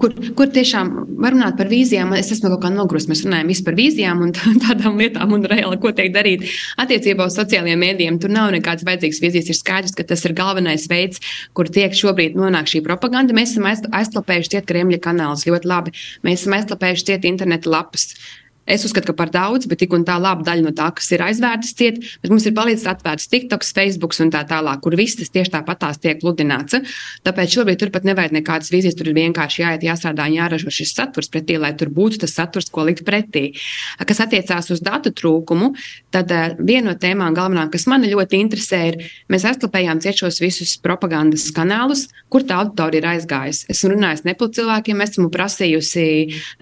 kur, 0.00 0.14
kur 0.36 0.50
tiešām 0.52 0.90
var 1.22 1.34
runāt 1.34 1.56
par 1.58 1.70
vīzijām, 1.70 2.12
es 2.18 2.30
esmu 2.34 2.50
kaut 2.52 2.62
kā 2.64 2.70
nogrumis. 2.72 3.08
Mēs 3.10 3.24
runājam 3.26 3.52
par 3.66 3.76
vīzijām 3.78 4.24
un 4.26 4.34
tādām 4.66 4.98
lietām, 5.00 5.32
un 5.36 5.46
reāli, 5.48 5.78
ko 5.82 5.92
teikt 5.96 6.16
darīt. 6.16 6.46
Attiecībā 6.80 7.28
uz 7.28 7.38
sociālajiem 7.38 7.82
mēdījiem 7.84 8.18
tur 8.22 8.34
nav 8.34 8.50
nekādas 8.54 8.86
vajadzīgas 8.88 9.22
vīzijas. 9.24 9.52
Ir 9.52 9.60
skaidrs, 9.60 9.96
ka 9.98 10.06
tas 10.08 10.24
ir 10.28 10.36
galvenais 10.38 10.88
veids, 10.90 11.22
kur 11.56 11.70
tiek 11.72 11.96
šobrīd 11.96 12.36
nonāk 12.38 12.70
šī 12.70 12.82
propaganda. 12.86 13.36
Mēs 13.36 13.56
esam 13.56 13.70
aizklapējuši 13.70 14.56
ciet 14.56 14.68
Kremļa 14.68 15.00
kanālus 15.04 15.46
ļoti 15.48 15.72
labi. 15.72 15.96
Mēs 16.26 16.44
esam 16.44 16.58
aizklapējuši 16.58 17.10
ciet 17.12 17.28
interneta 17.28 17.72
lapas. 17.72 18.12
Es 18.68 18.84
uzskatu, 18.84 19.10
ka 19.10 19.16
par 19.16 19.32
daudz, 19.32 19.64
bet 19.70 19.80
tik 19.80 19.94
un 19.96 20.04
tā 20.04 20.18
laba 20.20 20.44
daļa 20.44 20.66
no 20.66 20.74
tā, 20.76 20.90
kas 20.92 21.08
ir 21.14 21.24
aizvērtas 21.24 21.72
ciet, 21.78 22.02
bet 22.20 22.32
mums 22.32 22.44
ir 22.44 22.54
palīdzis 22.56 22.88
atvērts 22.92 23.30
TikTok, 23.32 23.64
Facebook 23.64 24.16
un 24.20 24.32
tā 24.34 24.42
tālāk, 24.48 24.82
kur 24.84 24.96
viss 24.98 25.16
tas 25.18 25.30
tieši 25.32 25.52
tāpatās 25.54 26.00
tiek 26.02 26.20
pludināts. 26.20 26.76
Tāpēc 27.24 27.54
šobrīd 27.54 27.80
tur 27.80 27.92
pat 27.94 28.04
nevajag 28.08 28.34
nekādas 28.36 28.72
vīzijas, 28.72 28.96
tur 28.98 29.10
ir 29.10 29.16
vienkārši 29.18 29.62
jāiet, 29.62 29.86
jāstrādā 29.86 30.26
un 30.28 30.36
jāražo 30.36 30.72
šis 30.74 30.92
saturs 30.96 31.30
pretī, 31.32 31.56
lai 31.60 31.72
tur 31.78 31.92
būtu 31.94 32.22
tas 32.24 32.34
saturs, 32.36 32.68
ko 32.72 32.84
likt 32.88 33.04
pretī. 33.06 33.52
Kas 34.08 34.22
attiecās 34.24 34.70
uz 34.74 34.82
datu 34.84 35.12
trūkumu, 35.16 35.70
tad 36.14 36.32
uh, 36.34 36.56
viena 36.58 36.90
no 36.90 36.96
tēmām 36.98 37.36
galvenā, 37.36 37.68
kas 37.72 37.86
man 37.90 38.06
ļoti 38.08 38.42
interesē, 38.42 38.82
ir, 38.92 39.00
mēs 39.32 39.46
atklājām 39.48 40.02
ciešos 40.04 40.40
visus 40.42 40.76
propagandas 40.82 41.48
kanālus, 41.56 42.08
kur 42.28 42.44
tā 42.46 42.60
auditorija 42.62 43.02
ir 43.02 43.10
aizgājusi. 43.14 43.68
Esmu 43.72 43.94
runājis 43.94 44.24
ne 44.26 44.36
par 44.38 44.52
cilvēkiem, 44.56 45.04
esmu 45.04 45.28
prasījusi 45.34 46.06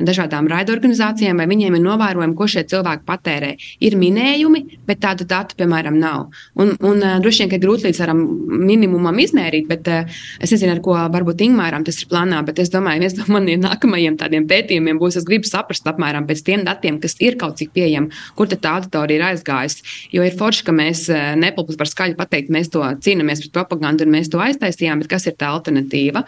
dažādām 0.06 0.50
raidorganizācijām, 0.50 1.42
vai 1.42 1.48
viņiem 1.50 1.78
ir 1.78 1.84
novērojuši 1.84 1.95
novērojam, 1.96 2.36
ko 2.36 2.46
šie 2.50 2.62
cilvēki 2.70 3.04
patērē. 3.08 3.52
Ir 3.84 3.96
minējumi, 3.98 4.62
bet 4.86 5.02
tādu 5.02 5.26
datu, 5.28 5.56
piemēram, 5.58 5.96
nav. 6.00 6.28
Un, 6.58 6.74
un 6.84 7.02
uh, 7.02 7.16
droši 7.22 7.44
vien, 7.44 7.52
ka 7.52 7.60
grūti 7.62 7.88
līdz 7.88 8.02
tam 8.04 8.22
minimumam 8.66 9.18
izmērīt, 9.22 9.66
bet 9.70 9.90
uh, 9.90 10.18
es 10.42 10.52
nezinu, 10.54 10.76
ar 10.76 10.82
ko 10.84 10.96
varbūt 11.12 11.44
Ingūram 11.46 11.84
tas 11.86 11.98
ir 12.02 12.10
plānā. 12.10 12.42
Bet 12.46 12.60
es 12.62 12.72
domāju, 12.72 13.04
viens 13.04 13.16
no 13.18 13.26
maniem 13.32 13.62
nākamajiem 13.66 14.18
tādiem 14.20 14.48
pētījumiem 14.50 15.00
būs, 15.00 15.20
es 15.20 15.28
gribu 15.28 15.48
saprast 15.48 15.86
apmēram 15.88 16.28
pēc 16.28 16.44
tiem 16.46 16.66
datiem, 16.66 17.00
kas 17.02 17.16
ir 17.24 17.38
kaut 17.40 17.58
cik 17.60 17.72
pieejami, 17.76 18.12
kur 18.38 18.50
tā 18.50 18.76
auditorija 18.76 19.20
ir 19.20 19.26
aizgājusi. 19.32 19.86
Jo 20.14 20.26
ir 20.26 20.36
forši, 20.38 20.66
ka 20.66 20.76
mēs 20.76 21.06
uh, 21.12 21.32
nepilnīgi 21.38 21.80
par 21.80 21.90
skaļu 21.90 22.18
pateikt, 22.18 22.52
mēs 22.54 22.72
to 22.74 22.84
cīnāmies 23.04 23.46
pret 23.46 23.56
propagandu 23.56 24.06
un 24.06 24.14
mēs 24.16 24.30
to 24.32 24.42
aiztaisījām, 24.42 25.02
bet 25.02 25.12
kas 25.16 25.28
ir 25.30 25.38
tā 25.38 25.50
alternatīva? 25.54 26.26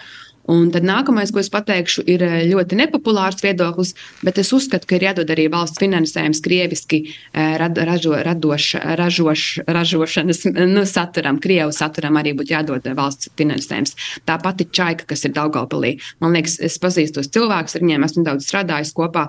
Un 0.49 0.71
tad 0.73 0.87
nākamais, 0.89 1.29
ko 1.29 1.43
es 1.43 1.51
pateikšu, 1.53 2.07
ir 2.09 2.23
eh, 2.25 2.37
ļoti 2.49 2.79
nepopulārs 2.81 3.43
viedoklis, 3.45 3.93
bet 4.25 4.41
es 4.41 4.53
uzskatu, 4.57 4.89
ka 4.89 4.97
ir 4.97 5.05
jādod 5.11 5.29
arī 5.35 5.45
valsts 5.53 5.81
finansējums 5.83 6.41
krieviski 6.45 7.03
eh, 7.05 7.59
ražo, 7.61 8.15
radoš, 8.25 8.71
ražoš, 9.01 9.45
ražošanas 9.69 10.45
nu, 10.75 10.87
saturam, 10.89 11.41
krievu 11.45 11.75
saturam 11.77 12.17
arī 12.21 12.33
būtu 12.39 12.57
jādod 12.57 12.89
valsts 12.97 13.29
finansējums. 13.37 13.97
Tā 14.25 14.39
pati 14.41 14.69
čaika, 14.73 15.05
kas 15.13 15.27
ir 15.29 15.37
Daugalpilī. 15.37 15.99
Man 16.25 16.37
liekas, 16.39 16.57
es 16.65 16.81
pazīstu 16.81 17.21
tos 17.21 17.33
cilvēkus, 17.37 17.77
ar 17.77 17.85
viņiem 17.85 18.09
esmu 18.09 18.25
daudz 18.27 18.49
strādājis 18.49 18.95
kopā, 18.97 19.29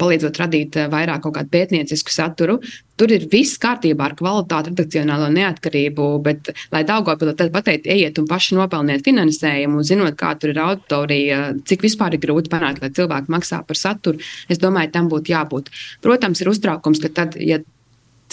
palīdzot 0.00 0.40
radīt 0.40 0.76
vairāk 0.92 1.24
kaut 1.24 1.38
kādu 1.38 1.52
pētniecisku 1.54 2.12
saturu. 2.12 2.58
Tur 3.00 3.10
ir 3.10 3.26
viss 3.30 3.58
kārtībā 3.58 4.06
ar 4.06 4.14
kvalitāti, 4.18 4.70
redakcionālo 4.70 5.26
neatkarību, 5.34 6.08
bet, 6.22 6.52
lai 6.70 6.84
Daugopilī 6.86 7.34
tad 7.38 7.50
pateikt, 7.54 7.88
ejiet 7.90 8.20
un 8.22 8.28
paši 8.30 8.58
nopelniet 8.58 9.02
finansējumu, 9.06 9.82
zinot, 9.86 10.14
kā 10.20 10.34
tur 10.38 10.52
ir 10.54 10.60
auditorija, 10.62 11.40
cik 11.66 11.82
vispār 11.88 12.14
ir 12.14 12.22
grūti 12.22 12.52
panākt, 12.52 12.84
lai 12.84 12.92
cilvēki 12.94 13.34
maksā 13.34 13.64
par 13.66 13.80
saturu, 13.80 14.22
es 14.46 14.62
domāju, 14.62 14.92
tam 14.94 15.10
būtu 15.10 15.34
jābūt. 15.34 15.72
Protams, 16.06 16.44
ir 16.44 16.52
uztraukums, 16.54 17.02
ka 17.02 17.10
tad, 17.18 17.38
ja 17.42 17.58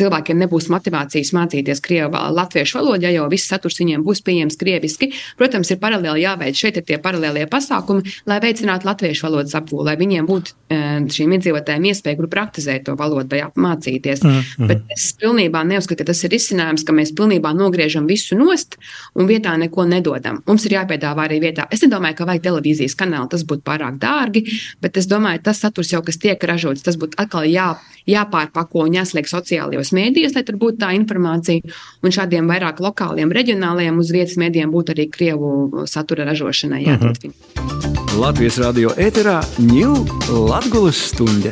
cilvēkiem 0.02 0.42
nebūs 0.44 0.70
motivācijas 0.74 1.34
mācīties 1.38 1.82
krievu 1.86 2.22
latviešu 2.36 2.80
valodu, 2.80 3.06
ja 3.06 3.14
jau 3.16 3.28
viss 3.32 3.50
saturs 3.52 3.80
viņiem 3.82 4.04
būs 4.06 4.24
pieejams 4.26 4.58
krieviski. 4.60 5.12
Protams, 5.40 5.72
ir 5.74 5.80
paralēli 5.82 6.26
jāveic 6.26 6.58
šeit 6.58 6.80
ir 6.82 6.88
tie 6.88 7.00
paralēlie 7.02 7.48
pasākumi, 7.52 8.16
lai 8.30 8.40
veicinātu 8.44 8.90
latviešu 8.90 9.28
valodas 9.28 9.56
apgūli, 9.58 9.88
lai 9.90 9.98
viņiem 10.00 10.30
būtu 10.30 10.56
e, 10.72 10.82
šīm 11.16 11.36
iedzīvotājiem 11.38 11.90
iespēja, 11.92 12.20
kur 12.20 12.30
praktizēt 12.32 12.88
to 12.88 12.96
valodu 13.00 13.36
vai 13.36 13.44
mācīties. 13.68 14.24
Mm 14.24 14.40
-hmm. 14.40 14.72
Bet 14.72 14.96
es 14.96 15.12
pilnībā 15.22 15.64
neuzskatu, 15.68 16.02
ka 16.02 16.12
tas 16.12 16.24
ir 16.24 16.36
izcinājums, 16.38 16.86
ka 16.88 16.94
mēs 16.94 17.14
pilnībā 17.18 17.54
nogriežam 17.58 18.08
visu 18.08 18.38
nost 18.38 18.78
un 19.16 19.28
vietā 19.28 19.58
neko 19.58 19.86
nedodam. 19.86 20.42
Mums 20.48 20.66
ir 20.66 20.78
jāpiedāvā 20.78 21.28
arī 21.28 21.40
vietā. 21.42 21.68
Es 21.72 21.84
nedomāju, 21.84 22.16
ka 22.16 22.26
vajag 22.26 22.44
televīzijas 22.48 22.96
kanālu, 22.96 23.30
tas 23.30 23.44
būtu 23.44 23.62
pārāk 23.68 24.00
dārgi, 24.00 24.46
bet 24.82 24.98
es 24.98 25.08
domāju, 25.08 25.44
tas 25.44 25.60
saturs 25.60 25.92
jau, 25.94 26.02
kas 26.02 26.18
tiek 26.18 26.44
ražots, 26.44 26.82
tas 26.82 26.98
būtu 26.98 27.20
atkal 27.22 27.46
jā, 27.46 27.76
jāpārpako 28.10 28.86
un 28.88 28.96
jāsliek 28.98 29.28
sociālajos 29.30 29.91
sociālajos 29.92 29.96
mēdījos, 29.96 30.36
lai 30.36 30.44
tur 30.44 30.58
būtu 30.58 30.80
tā 30.80 30.94
informācija. 30.96 31.62
Un 32.04 32.12
šādiem 32.12 32.48
vairāk 32.48 32.80
lokāliem, 32.82 33.32
reģionāliem 33.32 34.00
uz 34.00 34.12
vietas 34.12 34.38
mēdījiem 34.38 34.72
būtu 34.72 34.96
arī 34.96 35.10
krievu 35.10 35.86
satura 35.86 36.26
ražošanai 36.26 36.86
jādod. 36.86 37.18
Uh 37.26 37.32
-huh. 37.32 38.20
Latvijas 38.20 38.58
radio 38.58 38.90
ēterā 38.90 39.42
ņūl 39.60 40.50
Latgulas 40.50 40.98
stunde. 41.12 41.52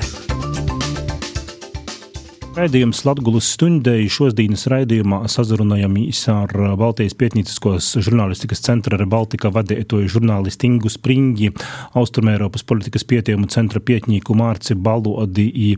Raidījums 2.60 3.06
Latvijas 3.06 3.54
stundai 3.54 4.10
šodienas 4.10 4.68
raidījumā 4.68 5.28
sazrunājamies 5.32 6.28
ar 6.28 6.50
Baltijas 6.76 7.14
pietnīciskos 7.16 8.02
žurnālistikas 8.04 8.60
centra 8.60 8.98
Rebaltika 8.98 9.50
vadītoju 9.50 10.10
žurnālistu 10.10 10.66
Ingu 10.66 10.90
Springi, 10.90 11.54
Austrumēropas 11.94 12.64
politikas 12.64 13.06
pētījumu 13.06 13.48
centra 13.48 13.80
pietņīku 13.80 14.36
Mārci 14.36 14.76
Balodi 14.76 15.78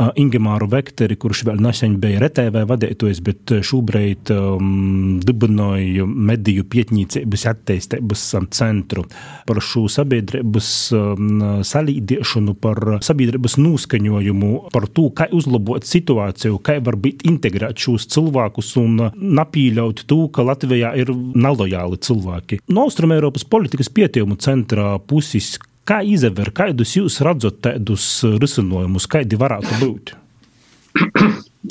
Ingemāru 0.00 0.66
Vekteri, 0.72 1.16
kurš 1.20 1.44
vēl 1.46 1.60
nesen 1.62 1.98
bija 2.02 2.22
RTV 2.24 2.64
vadītājs, 2.70 3.20
bet 3.24 3.52
šobrīd 3.66 4.32
um, 4.34 5.18
dibināja 5.22 6.06
mediju 6.08 6.64
pietņīcības 6.72 7.44
attīstības 7.52 8.24
centru 8.56 9.04
par 9.48 9.60
šo 9.64 9.84
sabiedrības 9.92 10.70
um, 10.96 11.44
salīdiešanu, 11.66 12.56
par 12.62 12.80
sabiedrības 13.04 13.58
noskaņojumu, 13.60 14.52
par 14.74 14.88
to, 14.96 15.08
kā 15.16 15.28
uzlabot 15.36 15.86
situāciju, 15.86 16.60
kā 16.64 16.78
var 16.84 16.98
būt 17.02 17.26
integrēt 17.28 17.84
šos 17.84 18.08
cilvēkus 18.12 18.74
un 18.82 19.08
napīļaut 19.12 20.06
to, 20.08 20.22
ka 20.32 20.46
Latvijā 20.48 20.94
ir 20.98 21.12
nelojāli 21.12 22.00
cilvēki. 22.02 22.62
No 22.72 22.88
Austrumēropas 22.88 23.44
politikas 23.48 23.92
pētījumu 23.92 24.40
centra 24.42 24.96
puses, 24.98 25.54
Kā 25.88 25.98
izver, 26.06 26.52
kādus 26.54 26.94
jūs 26.94 27.18
redzat 27.26 27.58
tādus 27.64 28.04
risinājumus, 28.42 29.08
kādi 29.10 29.38
varētu 29.40 29.78
būt? 29.82 30.14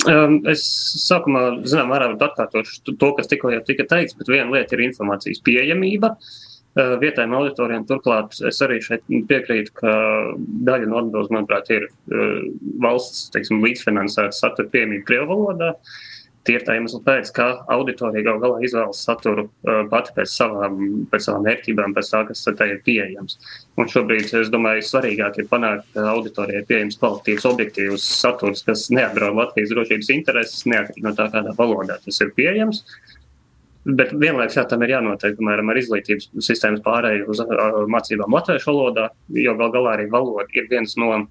Um, 0.08 0.38
es 0.48 0.62
sākumā, 1.04 1.42
zinām, 1.68 1.90
mērā 1.92 2.06
atkārtošu 2.16 2.94
to, 2.96 3.10
kas 3.16 3.28
tikko 3.28 3.50
jau 3.52 3.60
tika 3.64 3.84
teikts, 3.88 4.16
bet 4.18 4.30
viena 4.32 4.48
lieta 4.54 4.76
ir 4.76 4.86
informācijas 4.88 5.42
pieejamība. 5.44 6.14
Uh, 6.72 6.94
vietējiem 7.02 7.34
auditoriem 7.36 7.84
turklāt 7.88 8.38
es 8.48 8.60
arī 8.64 8.80
šeit 8.84 9.04
piekrītu, 9.28 9.74
ka 9.76 9.92
daļa 10.68 10.88
no 10.88 11.02
atbildes, 11.02 11.28
manuprāt, 11.32 11.68
ir 11.76 11.84
uh, 11.88 12.40
valsts 12.84 13.28
teiksim, 13.34 13.60
līdzfinansēta 13.64 14.32
satura 14.36 14.72
pieejamība 14.72 15.06
Krievu 15.10 15.28
valodā. 15.34 15.74
Uh, 15.76 16.11
Tie 16.42 16.56
ir 16.58 16.64
tā 16.66 16.74
iemesla 16.74 16.98
pēc, 17.06 17.28
ka 17.36 17.44
auditorija 17.70 18.24
gal 18.26 18.40
galā 18.42 18.62
izvēlas 18.66 19.04
saturu 19.06 19.44
uh, 19.46 19.84
pati 19.90 20.10
pēc 20.16 20.32
savām, 20.32 20.80
pēc 21.12 21.28
savām 21.28 21.46
vērtībām, 21.46 21.94
pēc 21.94 22.10
tā, 22.10 22.22
kas 22.26 22.42
tai 22.58 22.68
ir 22.72 22.80
pieejams. 22.86 23.38
Un 23.78 23.90
šobrīd, 23.92 24.26
es 24.40 24.50
domāju, 24.50 24.82
svarīgāk 24.88 25.38
ir 25.38 25.48
panākt, 25.50 25.86
ka 25.94 26.08
auditorijai 26.16 26.64
pieejams 26.66 26.98
kvalitatīvs, 26.98 27.46
objektīvs 27.52 28.06
saturs, 28.18 28.64
kas 28.66 28.88
neapdraud 28.90 29.38
Latvijas 29.38 29.70
drošības 29.70 30.10
intereses, 30.16 30.64
neatkarīgi 30.66 31.06
no 31.06 31.14
tā, 31.18 31.28
kādā 31.30 31.54
valodā 31.58 32.00
tas 32.02 32.18
ir 32.24 32.34
pieejams. 32.34 32.82
Bet 33.86 34.10
vienlaikus 34.14 34.58
jā, 34.58 34.62
tam 34.70 34.82
ir 34.82 34.96
jānotiek 34.96 35.38
piemēram, 35.38 35.70
ar 35.70 35.78
izglītības 35.78 36.28
sistēmas 36.46 36.82
pārēju 36.82 37.30
uz 37.30 37.42
uh, 37.42 37.80
mācībām 37.90 38.34
latviešu 38.34 38.70
valodā, 38.70 39.08
jo 39.34 39.54
gal 39.58 39.72
galā 39.74 39.94
arī 39.96 40.10
valoda 40.10 40.46
ir 40.58 40.66
viens 40.70 40.98
no 40.98 41.24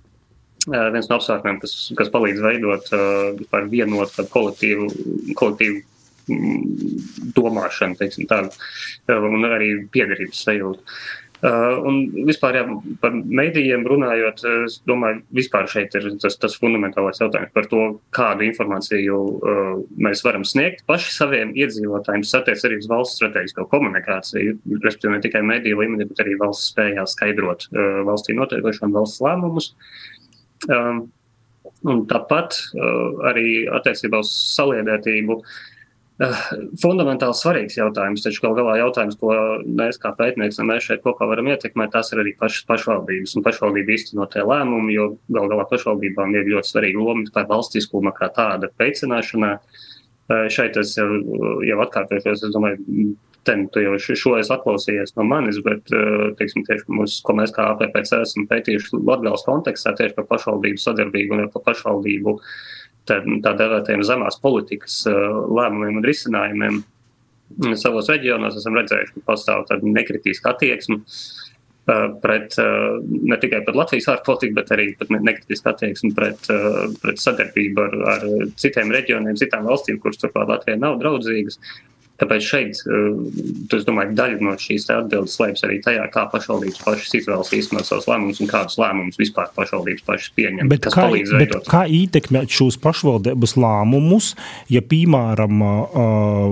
viens 0.68 1.10
no 1.10 1.18
apsvērumiem, 1.18 1.62
kas, 1.64 1.78
kas 1.98 2.12
palīdz 2.14 2.44
veidot 2.44 2.92
uh, 2.94 3.64
vienotu 3.72 4.28
kolektīvu, 4.30 4.92
kolektīvu 5.40 5.82
mm, 6.30 7.34
domāšanu, 7.38 7.98
teiksim, 8.00 8.30
tādu, 8.30 8.54
un 9.10 9.50
arī 9.50 9.74
piederības 9.94 10.46
sajūtu. 10.46 11.02
Uh, 11.42 11.80
un 11.90 11.96
vispār 12.28 12.60
jā, 12.60 12.62
par 13.02 13.16
medijiem 13.18 13.82
runājot, 13.90 14.44
es 14.68 14.76
domāju, 14.86 15.24
vispār 15.34 15.66
šeit 15.72 15.96
ir 15.98 16.04
tas, 16.22 16.36
tas 16.38 16.54
fundamentālais 16.62 17.18
jautājums 17.18 17.50
par 17.56 17.66
to, 17.72 17.80
kādu 18.14 18.46
informāciju 18.46 19.18
uh, 19.18 19.72
mēs 20.06 20.22
varam 20.22 20.46
sniegt 20.46 20.86
paši 20.86 21.16
saviem 21.16 21.56
iedzīvotājiem. 21.58 22.28
Tas 22.28 22.38
attiec 22.44 22.62
arī 22.70 22.78
uz 22.84 22.86
valsts 22.92 23.18
strateģisko 23.18 23.66
komunikāciju, 23.74 24.60
respektīvi 24.86 25.16
ne 25.16 25.24
tikai 25.26 25.42
mediju 25.50 25.82
līmenī, 25.82 26.06
bet 26.12 26.22
arī 26.22 26.38
valsts 26.38 26.76
spējā 26.76 27.10
skaidrot 27.10 27.66
uh, 27.72 28.04
valstī 28.06 28.38
notiekošanu 28.38 29.00
valsts 29.02 29.26
lēmumus. 29.26 29.74
Uh, 29.74 30.21
Um, 30.70 31.10
un 31.88 32.06
tāpat 32.10 32.58
uh, 32.76 33.28
arī 33.32 33.66
attiecībā 33.74 34.22
uz 34.22 34.32
saliedētību. 34.54 35.38
Uh, 36.22 36.42
fundamentāli 36.78 37.34
svarīgs 37.34 37.80
jautājums, 37.80 38.22
taču 38.22 38.44
gal 38.44 38.54
galā 38.60 38.76
jautājums, 38.84 39.18
ko 39.18 39.34
mēs 39.66 39.98
kā 40.02 40.12
pētnieki, 40.18 40.62
mēs 40.70 40.86
šeit 40.86 41.02
kopā 41.02 41.26
varam 41.32 41.50
ietekmēt, 41.50 41.94
tās 41.96 42.14
ir 42.14 42.22
arī 42.22 42.36
pašas 42.38 42.68
pašvaldības 42.70 43.34
un 43.38 43.46
pašvaldību 43.48 43.96
īstenotie 43.96 44.46
lēmumi, 44.46 44.94
jo 44.98 45.08
gal 45.34 45.50
galā 45.50 45.66
pašvaldībām 45.72 46.38
ir 46.38 46.52
ļoti 46.54 46.74
svarīga 46.76 47.02
loma 47.02 47.34
tā 47.34 47.48
valstiskuma 47.50 48.14
kā 48.18 48.30
tāda 48.36 48.70
veicināšanā. 48.82 49.56
Uh, 49.58 49.88
šeit 50.54 50.78
es 50.80 50.96
jau, 50.98 51.10
jau 51.66 51.82
atkārtošos, 51.84 52.46
es 52.48 52.54
domāju, 52.56 53.16
ten, 53.48 53.66
tu 53.74 53.82
jau 53.82 53.98
šo 54.00 54.36
esi 54.40 54.54
atklausījies 54.54 55.16
no 55.18 55.26
manis, 55.28 55.60
bet 55.66 55.92
eh, 55.96 56.30
teiksim, 56.40 56.66
tieši 56.68 56.94
mums, 56.94 57.18
ko 57.26 57.36
mēs 57.38 57.54
kā 57.56 57.72
APPC 57.74 58.22
esam 58.22 58.48
pētījuši 58.52 59.02
Latvijas 59.02 59.46
kontekstā 59.48 59.96
tieši 59.98 60.18
par 60.20 60.30
pašvaldību 60.30 60.82
sadarbību 60.82 61.38
un 61.38 61.52
par 61.54 61.66
pašvaldību 61.72 62.36
tā, 63.10 63.22
tā 63.46 63.54
devētajiem 63.64 64.06
zemās 64.08 64.40
politikas 64.44 65.02
eh, 65.10 65.22
lēmumiem 65.60 66.02
un 66.02 66.10
risinājumiem. 66.10 66.82
Savos 67.76 68.08
reģionos 68.08 68.56
esam 68.62 68.78
redzējuši, 68.80 69.18
ka 69.18 69.26
pastāv 69.34 69.66
tāda 69.68 69.96
nekritiska 69.98 70.54
attieksme 70.54 71.02
eh, 71.02 71.41
pret 72.22 72.56
ne 73.10 73.38
tikai 73.42 73.64
pret 73.66 73.78
Latvijas 73.78 74.10
ārpolitiku, 74.14 74.54
bet 74.60 74.74
arī 74.76 74.90
nekritiska 75.12 75.74
attieksme 75.74 76.12
pret, 76.18 76.50
pret 77.02 77.22
sadarbību 77.22 77.86
ar, 77.86 77.96
ar 78.14 78.28
citiem 78.62 78.94
reģioniem, 78.94 79.40
citām 79.40 79.66
valstīm, 79.70 79.98
kuras 80.04 80.22
turklāt 80.22 80.52
Latvijai 80.52 80.78
nav 80.82 81.00
draudzīgas. 81.02 81.58
Tāpēc 82.22 82.46
šeit, 82.46 82.78
eh, 82.86 83.78
es 83.78 83.86
domāju, 83.88 84.14
daļa 84.14 84.42
no 84.46 84.54
šīs 84.62 84.86
atbildes 84.94 85.34
slēpjas 85.40 85.64
arī 85.66 85.80
tajā, 85.82 86.04
kā 86.14 86.28
pašvaldības 86.30 86.82
pašas 86.84 87.16
izvēlas 87.18 87.50
īstenot 87.58 87.88
savus 87.88 88.06
lēmumus 88.12 88.42
un 88.44 88.50
kādus 88.52 88.78
lēmumus 88.78 89.18
vispār 89.18 89.50
pašvaldības 89.56 90.06
pašas 90.06 90.34
pieņem. 90.38 90.70
Bet 90.70 90.86
kā, 90.94 91.08
bet 91.42 91.56
kā 91.72 91.82
ietekmēt 91.90 92.54
šos 92.54 92.78
pašvaldības 92.84 93.56
lēmumus, 93.58 94.36
ja, 94.70 94.84
piemēram, 94.86 95.64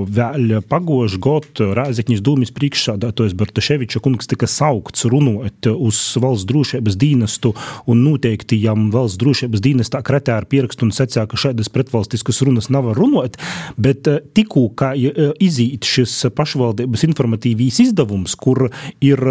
vēl 0.09 0.55
pagošu 0.69 1.21
gadu 1.21 1.69
Rēzekņas 1.77 2.23
dūmis 2.25 2.53
priekšsādātājs 2.55 3.37
Bartaševiča 3.37 4.01
kungs 4.01 4.29
tika 4.31 4.49
saukts 4.49 5.05
runot 5.11 5.69
uz 5.69 6.01
valsts 6.21 6.47
drošības 6.49 6.97
dienestu 6.97 7.53
un 7.85 8.01
noteikti 8.07 8.57
jam 8.63 8.89
valsts 8.93 9.19
drošības 9.21 9.61
dienestā 9.61 10.01
kretē 10.05 10.39
ar 10.39 10.49
pierakstu 10.49 10.87
un 10.87 10.95
secā, 10.95 11.27
ka 11.29 11.37
šādas 11.37 11.69
pretvalstiskas 11.73 12.41
runas 12.47 12.71
nav 12.73 12.89
runot, 12.97 13.37
bet 13.77 14.09
tikko, 14.33 14.69
kā 14.73 14.95
iz 14.97 15.58
iziet 15.59 15.87
šis 15.87 16.13
pašvaldības 16.35 17.03
informatīvīs 17.07 17.79
izdevums, 17.83 18.35
kur 18.39 18.69
ir 19.03 19.21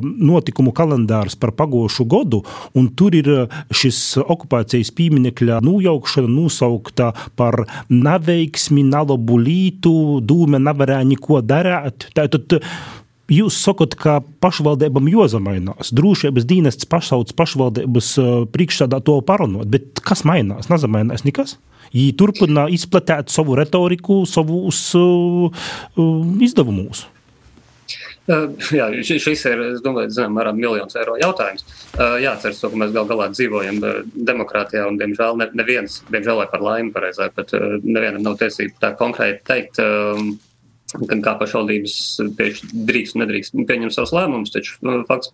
notikumu 0.00 0.72
kalendārs 0.76 1.36
par 1.40 1.52
pagošu 1.56 2.06
gadu, 2.10 2.42
un 2.74 2.88
tur 2.96 3.14
ir 3.16 3.30
šis 3.74 4.20
okupācijas 4.22 4.92
pieminekļa 4.96 5.60
nojaukšana 5.66 6.30
nosaukta 6.30 7.12
par 7.36 7.64
neveiksmi, 7.90 8.84
nalabu 8.88 9.40
lītu, 9.40 10.20
dūme 10.24 10.60
nevarēja 10.62 11.06
neko 11.12 11.42
darīt. 11.44 12.08
Tātad, 12.16 12.60
Jūs 13.30 13.60
sakat, 13.62 13.94
ka 13.94 14.16
pašvaldībām 14.42 15.06
jāsamainās. 15.12 15.92
Drošības 15.94 16.46
dienests 16.50 16.88
pašsauc 16.90 17.30
pašvaldības 17.38 18.08
priekšstādā 18.50 18.98
to 19.06 19.20
parunot, 19.26 19.70
bet 19.70 20.02
kas 20.02 20.24
mainās? 20.26 20.66
Nezamainās 20.72 21.22
nekas. 21.26 21.54
Viņi 21.94 22.16
turpina 22.18 22.66
izplatīt 22.70 23.30
savu 23.30 23.54
retoriku, 23.58 24.24
savus 24.26 24.82
uh, 24.98 25.64
izdevumus. 26.42 27.06
Jā, 28.70 28.86
šis 29.02 29.42
ir, 29.48 29.62
es 29.74 29.80
domāju, 29.82 30.12
zinām, 30.14 30.36
mērā 30.38 30.52
miljons 30.54 30.94
eiro 31.00 31.16
jautājums. 31.18 31.64
Jāatceras, 31.96 32.60
ka 32.62 32.78
mēs 32.78 32.92
gal 32.94 33.08
galā 33.08 33.26
dzīvojam 33.32 33.80
demokrātijā, 34.14 34.84
un, 34.90 35.00
diemžēl, 35.00 35.38
ne, 35.40 35.48
neviens, 35.58 36.00
diemžēl 36.12 36.38
vai 36.42 36.46
par 36.52 36.62
laimi 36.66 36.94
pareizāk, 36.94 37.34
bet 37.38 37.54
nevienam 37.82 38.22
nav 38.26 38.38
tiesība 38.42 38.84
tā 38.84 38.92
konkrēti 39.00 39.42
teikt, 39.50 39.82
um, 39.82 40.36
kā 40.96 41.36
pašvaldības 41.38 41.94
tieši 42.38 42.72
drīkst 42.88 43.16
un 43.16 43.24
nedrīkst 43.24 43.54
pieņemt 43.68 43.94
savus 43.94 44.14
lēmumus, 44.16 44.52
taču 44.54 44.78
fakts, 45.08 45.30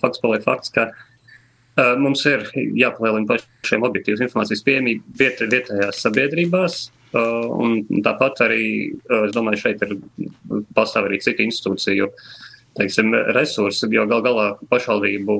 fakts 0.00 0.22
paliek 0.22 0.44
fakts, 0.46 0.72
ka 0.72 0.88
uh, 0.88 1.04
Mums 1.76 2.22
ir 2.24 2.46
jāpalielina 2.56 3.28
pašiem 3.28 3.82
objektīvas 3.84 4.22
informācijas 4.24 4.62
pieejamība 4.64 5.18
viet, 5.20 5.42
vietējās 5.44 6.00
sabiedrībās. 6.06 6.76
Un 7.16 7.82
tāpat 8.04 8.40
arī, 8.46 8.62
es 9.26 9.34
domāju, 9.36 9.60
šeit 9.60 9.84
ir 9.84 9.92
pastāv 10.76 11.10
arī 11.10 11.20
citu 11.24 11.44
institūciju 11.44 12.08
teiksim, 12.76 13.14
resursi, 13.36 13.88
jo 13.94 14.04
gal 14.10 14.22
galā 14.24 14.46
pašvaldību, 14.70 15.36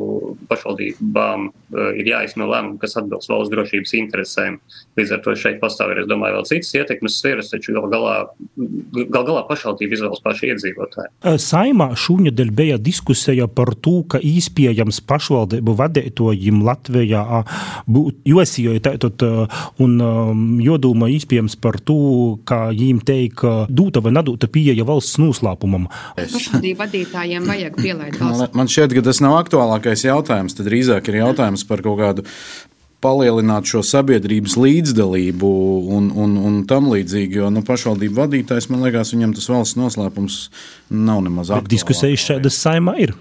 pašvaldībām 0.50 1.48
uh, 1.50 1.90
ir 1.98 2.10
jāizsno 2.10 2.48
lēmumi, 2.50 2.80
kas 2.82 2.96
atbilst 3.00 3.30
valsts 3.30 3.52
drošības 3.52 3.94
interesēm. 4.00 4.58
Līdz 4.98 5.14
ar 5.16 5.22
to 5.24 5.34
šeit 5.38 5.60
pastāv 5.62 5.92
arī, 5.92 6.04
es 6.04 6.10
domāju, 6.10 6.38
vēl 6.38 6.48
citas 6.48 6.72
ietekmes 6.78 7.18
sfēras, 7.20 7.50
taču 7.52 7.74
gal 7.76 7.88
galā, 7.92 8.14
gal 8.56 9.26
galā 9.28 9.44
pašvaldība 9.48 9.98
izvēlas 9.98 10.24
paši 10.24 10.52
iedzīvotāji. 10.54 11.12
Saimā 11.42 11.90
šūņadēļ 12.00 12.52
bija 12.56 12.80
diskusija 12.80 13.48
par 13.52 13.74
to, 13.84 14.00
ka 14.08 14.20
īspējams 14.24 15.02
pašvaldību 15.08 15.76
vadītojiem 15.80 16.62
Latvijā 16.66 17.42
būtu 17.90 18.24
josijoja 18.32 18.84
tātad 18.88 19.26
un 19.82 19.96
jodomā 20.64 21.10
īspējams 21.16 21.58
par 21.60 21.80
to, 21.84 21.98
ka 22.48 22.66
viņiem 22.72 23.02
teik 23.06 23.42
dūta 23.68 24.02
vai 24.04 24.12
nadūta 24.14 24.48
pieeja 24.52 24.86
valsts 24.86 25.18
noslēpumam. 25.20 25.88
Pašvaldību 26.16 26.80
vadītāji 26.80 27.25
vadītājiem 27.26 27.50
vajag 27.50 27.76
pielaist 27.80 28.20
valsts? 28.20 28.54
Man 28.56 28.70
šķiet, 28.70 28.94
ka 28.96 29.02
tas 29.06 29.20
nav 29.24 29.36
aktuālākais 29.40 30.06
jautājums. 30.06 30.56
Tad 30.56 30.68
drīzāk 30.68 31.10
ir 31.10 31.20
jautājums 31.22 31.66
par 31.66 31.82
kaut 31.84 31.98
kādu 32.00 32.24
palielināt 33.04 33.68
šo 33.68 33.82
sabiedrības 33.84 34.56
līdzdalību 34.58 35.50
un, 35.96 36.08
un, 36.14 36.36
un 36.40 36.58
tam 36.68 36.88
līdzīgi. 36.92 37.42
Jo 37.42 37.50
nu, 37.52 37.62
pašvaldību 37.66 38.22
vadītājs, 38.22 38.70
man 38.72 38.86
liekas, 38.86 39.12
viņam 39.14 39.36
tas 39.36 39.50
valsts 39.52 39.78
noslēpums 39.78 40.40
nav 40.90 41.22
nemaz 41.26 41.52
aktuāls. 41.52 41.74
Diskusijas 41.76 42.26
šādas 42.30 42.58
saimā 42.62 42.96
ir. 43.02 43.14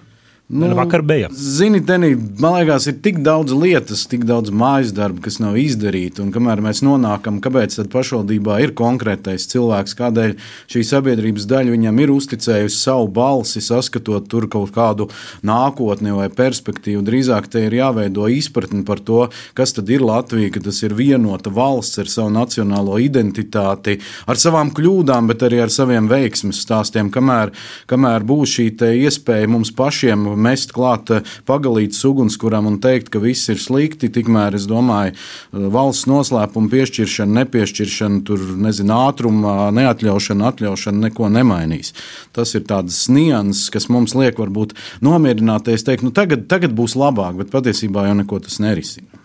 Nu, 0.47 0.75
vakar 0.75 1.01
bija. 1.01 1.29
Zini, 1.33 1.79
Denī, 1.81 2.11
man 2.37 2.59
liekas, 2.59 2.85
ir 2.85 2.99
tik 3.01 3.17
daudz 3.25 3.49
lietas, 3.57 4.03
tik 4.05 4.27
daudz 4.29 4.51
mājas 4.53 4.91
darba, 4.93 5.23
kas 5.25 5.39
nav 5.41 5.55
izdarīta. 5.57 6.21
Un 6.21 6.29
kamēr 6.29 6.59
mēs 6.61 6.83
nonākam, 6.85 7.39
kāpēc 7.41 7.79
pašvaldībā 7.89 8.59
ir 8.61 8.75
konkrētais 8.77 9.47
cilvēks, 9.49 9.95
kādēļ 9.97 10.35
šī 10.69 10.83
sabiedrības 10.85 11.47
daļa 11.49 11.73
viņam 11.73 12.01
ir 12.03 12.13
uzticējusi 12.13 12.77
savu 12.77 13.07
balsi, 13.15 13.63
saskatot 13.65 14.27
tur 14.29 14.45
kaut 14.53 14.69
kādu 14.75 15.07
nākotni 15.41 16.13
vai 16.13 16.27
perspektīvu. 16.29 17.01
Drīzāk 17.09 17.49
te 17.49 17.65
ir 17.65 17.79
jāveido 17.79 18.29
izpratne 18.29 18.83
par 18.85 19.01
to, 19.01 19.23
kas 19.57 19.73
tad 19.73 19.89
ir 19.89 20.05
Latvija, 20.05 20.53
ka 20.53 20.61
tas 20.69 20.83
ir 20.85 20.93
vienota 20.93 21.49
valsts 21.49 22.03
ar 22.05 22.13
savu 22.19 22.35
nacionālo 22.37 23.01
identitāti, 23.01 23.97
ar 24.29 24.37
savām 24.37 24.69
kļūdām, 24.77 25.25
bet 25.33 25.49
arī 25.49 25.65
ar 25.65 25.73
saviem 25.73 26.05
veiksmes 26.13 26.61
stāstiem. 26.67 27.09
Kamēr, 27.09 27.49
kamēr 27.89 28.29
būs 28.29 28.59
šī 28.59 28.69
iespēja 28.93 29.49
mums 29.49 29.73
pašiem 29.73 30.34
mest 30.35 30.73
klāt 30.75 31.11
eh, 31.13 31.33
pagalītas 31.47 32.03
ugunskuram 32.07 32.69
un 32.69 32.79
teikt, 32.83 33.11
ka 33.13 33.21
viss 33.23 33.49
ir 33.51 33.59
slikti, 33.61 34.11
tikmēr 34.13 34.57
es 34.59 34.67
domāju, 34.69 35.15
eh, 35.15 35.67
valsts 35.73 36.09
noslēpuma 36.11 36.71
piešķiršana, 36.73 37.41
nepiešķiršana, 37.41 38.21
tur 38.27 38.45
nezinu, 38.67 38.95
ātruma 39.09 39.57
neatļaušana, 39.75 40.53
atļaušana 40.53 41.09
neko 41.09 41.31
nemainīs. 41.33 41.93
Tas 42.35 42.55
ir 42.57 42.65
tāds 42.69 43.05
nianses, 43.11 43.69
kas 43.73 43.89
mums 43.89 44.15
liek 44.17 44.39
varbūt 44.41 44.75
nomierināties, 45.05 45.85
teikt, 45.87 46.05
nu 46.05 46.13
tagad, 46.15 46.47
tagad 46.51 46.75
būs 46.77 46.97
labāk, 46.99 47.37
bet 47.41 47.53
patiesībā 47.53 48.09
jau 48.09 48.17
neko 48.21 48.41
tas 48.45 48.59
nerisina. 48.63 49.23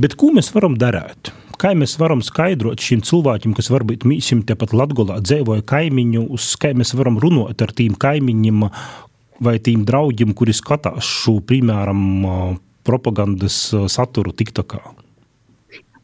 Bet 0.00 0.16
ko 0.18 0.32
mēs 0.34 0.52
varam 0.54 0.76
darīt? 0.80 1.32
Kā 1.56 1.70
mēs 1.72 1.94
varam 1.96 2.20
skaidrot 2.24 2.82
šiem 2.84 3.00
cilvēkiem, 3.06 3.54
kas 3.56 3.70
varbūt 3.72 4.04
mīsim 4.08 4.42
tepat 4.44 4.74
Latvijā, 4.76 5.16
dzīvoja 5.24 5.64
kaimiņus, 5.64 6.50
kā 6.60 6.74
mēs 6.76 6.92
varam 6.98 7.16
runāt 7.22 7.64
ar 7.64 7.72
tiem 7.76 7.94
kaimiņiem, 7.96 8.66
vai 9.42 9.58
tiem 9.62 9.84
draugiem, 9.86 10.34
kuri 10.36 10.54
skatās 10.56 11.06
šo, 11.06 11.40
piemēram, 11.46 12.00
propagandas 12.86 13.58
saturu 13.92 14.32
TikTokā? 14.36 14.82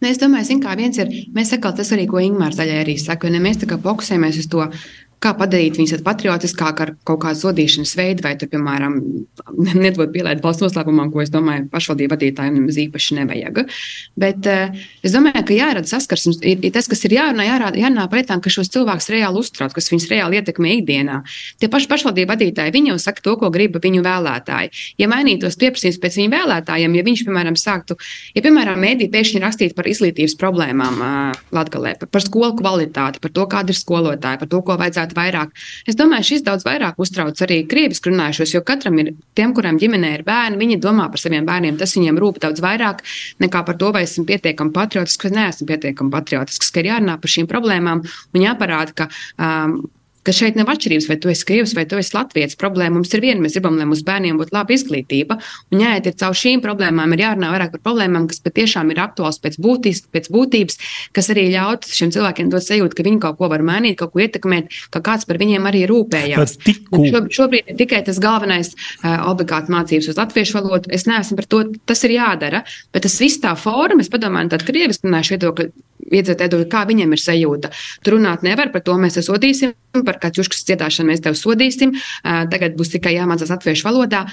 Nu, 0.03 0.09
es 0.11 0.19
domāju, 0.19 0.59
ka 0.59 0.75
viens 0.75 0.99
ir, 0.99 1.13
mēs 1.35 1.53
sakām, 1.55 1.77
tas 1.79 1.93
arī, 1.95 2.09
ko 2.11 2.19
Ingūna 2.19 2.51
Zaļai 2.57 2.81
arī 2.83 2.97
saka, 2.99 3.31
ja 3.31 3.43
mēs 3.43 3.61
tā 3.63 3.69
kā 3.71 3.79
fokusējamies 3.79 4.41
uz 4.43 4.49
to 4.51 4.65
kā 5.23 5.33
padarīt 5.39 5.79
viņus 5.79 6.03
patriotiskāk 6.07 6.83
ar 6.85 6.93
kaut 7.09 7.23
kādu 7.25 7.41
sodīšanas 7.41 7.95
veidu, 7.99 8.25
vai, 8.27 8.35
tur, 8.41 8.51
piemēram, 8.53 8.99
nedod 9.85 10.13
pielēt 10.15 10.43
valsts 10.45 10.65
noslēpumam, 10.67 11.13
ko 11.13 11.23
es 11.25 11.33
domāju, 11.33 11.69
pašvaldību 11.73 12.17
vadītājiem 12.17 12.59
nemaz 12.59 12.79
īpaši 12.83 13.19
nevajag. 13.21 13.63
Bet 14.19 14.49
uh, 14.51 14.83
es 15.05 15.15
domāju, 15.15 15.45
ka 15.49 15.57
jārada 15.57 15.89
saskarsmes, 15.89 16.41
ir, 16.43 16.61
ir 16.67 16.75
tas, 16.75 16.89
kas 16.91 17.05
ir 17.07 17.17
jārunā, 17.19 17.47
jārāda, 17.49 17.81
jārunā 17.83 18.09
par 18.11 18.23
lietām, 18.23 18.43
ka 18.43 18.53
šos 18.53 18.73
cilvēkus 18.75 19.11
reāli 19.15 19.43
uztrauc, 19.43 19.75
kas 19.77 19.91
viņus 19.93 20.09
reāli 20.13 20.41
ietekmē 20.41 20.75
ikdienā. 20.81 21.21
Tie 21.63 21.71
paši 21.73 21.91
pašvaldību 21.91 22.33
vadītāji, 22.33 22.75
viņi 22.75 22.93
jau 22.93 22.99
saka 23.03 23.25
to, 23.25 23.37
ko 23.41 23.51
grib 23.55 23.79
viņu 23.83 24.05
vēlētāji. 24.05 24.73
Ja 25.01 25.09
mainītos 25.11 25.59
pieprasījums 25.61 26.01
pēc 26.03 26.19
viņu 26.21 26.33
vēlētājiem, 26.35 26.99
ja 26.99 27.07
viņš, 27.07 27.25
piemēram, 27.29 27.59
sāktu, 27.59 27.97
ja, 28.35 28.45
piemēram, 28.45 28.81
mēdī 28.83 29.09
pēkšņi 29.13 29.43
rakstītu 29.43 29.79
par 29.79 29.89
izglītības 29.91 30.37
problēmām 30.41 31.01
uh, 31.03 31.41
Latgalē, 31.55 31.95
par, 32.01 32.11
par 32.13 32.25
skolu 32.25 32.57
kvalitāti, 32.59 33.23
par 33.23 33.35
to, 33.35 33.47
kāda 33.51 33.75
ir 33.75 33.79
skolotāja, 33.79 34.41
par 34.43 34.51
to, 34.51 34.63
ko 34.67 34.77
vajadzētu 34.81 35.12
runāt 35.13 35.17
vairāk. 35.17 35.53
Es 35.87 35.97
domāju, 35.97 36.25
šis 36.25 36.43
daudz 36.43 36.65
vairāk 36.65 36.99
uztrauc 36.99 37.37
arī 37.43 37.67
krieviski 37.69 38.11
runājušos, 38.11 38.55
jo 38.55 38.63
katram 38.63 38.99
ir 38.99 39.15
tiem, 39.35 39.55
kuriem 39.55 39.79
ģimenē 39.79 40.15
ir 40.19 40.25
bērni, 40.25 40.59
viņi 40.59 40.81
domā 40.81 41.09
par 41.11 41.21
saviem 41.21 41.47
bērniem. 41.47 41.79
Tas 41.79 41.97
viņiem 41.97 42.19
rūp 42.19 42.41
daudz 42.43 42.61
vairāk 42.63 43.03
nekā 43.41 43.65
par 43.65 43.77
to, 43.77 43.93
vai 43.93 44.05
esmu 44.05 44.25
pietiekami 44.27 44.73
patriotisks 44.73 45.29
vai 45.29 45.37
neesmu 45.39 45.67
pietiekami 45.69 46.11
patriotisks, 46.11 46.71
ka 46.71 46.81
ir 46.81 46.93
jārunā 46.93 47.19
par 47.21 47.31
šīm 47.31 47.49
problēmām 47.51 48.05
un 48.07 48.47
jāparāda, 48.47 48.97
ka. 49.03 49.11
Um, 49.39 49.83
ka 50.27 50.35
šeit 50.35 50.59
nav 50.59 50.71
atšķirības, 50.73 51.09
vai 51.11 51.17
tu 51.21 51.31
esi 51.33 51.47
krievs 51.49 51.75
vai 51.77 51.85
tu 51.89 51.99
esi 51.99 52.15
latviečs. 52.15 52.59
Problēma 52.61 52.99
mums 52.99 53.13
ir 53.15 53.23
viena. 53.25 53.43
Mēs 53.43 53.57
gribam, 53.57 53.79
lai 53.81 53.87
mūsu 53.91 54.05
bērniem 54.07 54.39
būtu 54.41 54.55
laba 54.55 54.75
izglītība. 54.75 55.39
Un 55.75 55.83
jāiet 55.83 56.09
caur 56.21 56.37
šīm 56.39 56.63
problēmām, 56.65 57.15
ir 57.17 57.25
jārunā 57.25 57.51
vairāk 57.55 57.75
par 57.77 57.85
problēmām, 57.89 58.29
kas 58.31 58.43
patiešām 58.45 58.93
ir 58.95 59.03
aktuāls 59.03 59.41
pēc, 59.43 59.59
būtīs, 59.63 60.05
pēc 60.15 60.31
būtības, 60.33 60.79
kas 61.17 61.31
arī 61.35 61.49
ļaut 61.57 61.89
šiem 61.91 62.13
cilvēkiem 62.15 62.53
dot 62.53 62.67
sajūtu, 62.67 62.99
ka 62.99 63.07
viņi 63.09 63.23
kaut 63.25 63.41
ko 63.41 63.51
var 63.53 63.65
mainīt, 63.67 63.99
kaut 64.01 64.15
ko 64.15 64.23
ietekmēt, 64.23 64.71
ka 64.95 65.03
kāds 65.05 65.27
par 65.29 65.41
viņiem 65.43 65.67
arī 65.71 65.85
rūpējās. 65.91 66.59
Šo, 66.93 67.25
šobrīd 67.41 67.73
ir 67.73 67.79
tikai 67.81 68.03
tas 68.07 68.21
galvenais 68.23 68.75
uh, 68.75 69.27
obligāti 69.33 69.73
mācības 69.75 70.13
uz 70.13 70.21
latviešu 70.21 70.59
valodu. 70.61 70.93
Es 70.95 71.09
neesmu 71.11 71.39
par 71.41 71.49
to, 71.51 71.65
tas 71.89 72.05
ir 72.07 72.17
jādara, 72.19 72.63
bet 72.95 73.07
tas 73.09 73.19
viss 73.23 73.43
tā 73.43 73.55
forma, 73.59 74.03
es 74.05 74.13
padomāju, 74.13 74.53
tad 74.55 74.67
krieviski 74.69 75.09
runāšu 75.09 75.37
viedokli, 75.37 75.71
iedzēt, 76.13 76.45
kā 76.71 76.85
viņiem 76.89 77.15
ir 77.15 77.23
sajūta. 77.23 77.73
Tur 78.05 78.19
runāt 78.19 78.45
nevar 78.47 78.73
par 78.75 78.85
to, 78.87 78.99
mēs 79.01 79.21
sodīsim 79.23 79.75
par 80.01 80.19
kādu 80.23 80.41
čuškas 80.41 80.65
cietšanu 80.69 81.13
mēs 81.13 81.23
tevi 81.25 81.39
sodīsim, 81.39 81.95
tagad 82.25 82.77
būs 82.79 82.95
tikai 82.97 83.15
jāmācās 83.19 83.53
latviešu 83.53 83.89
valodā. 83.89 84.25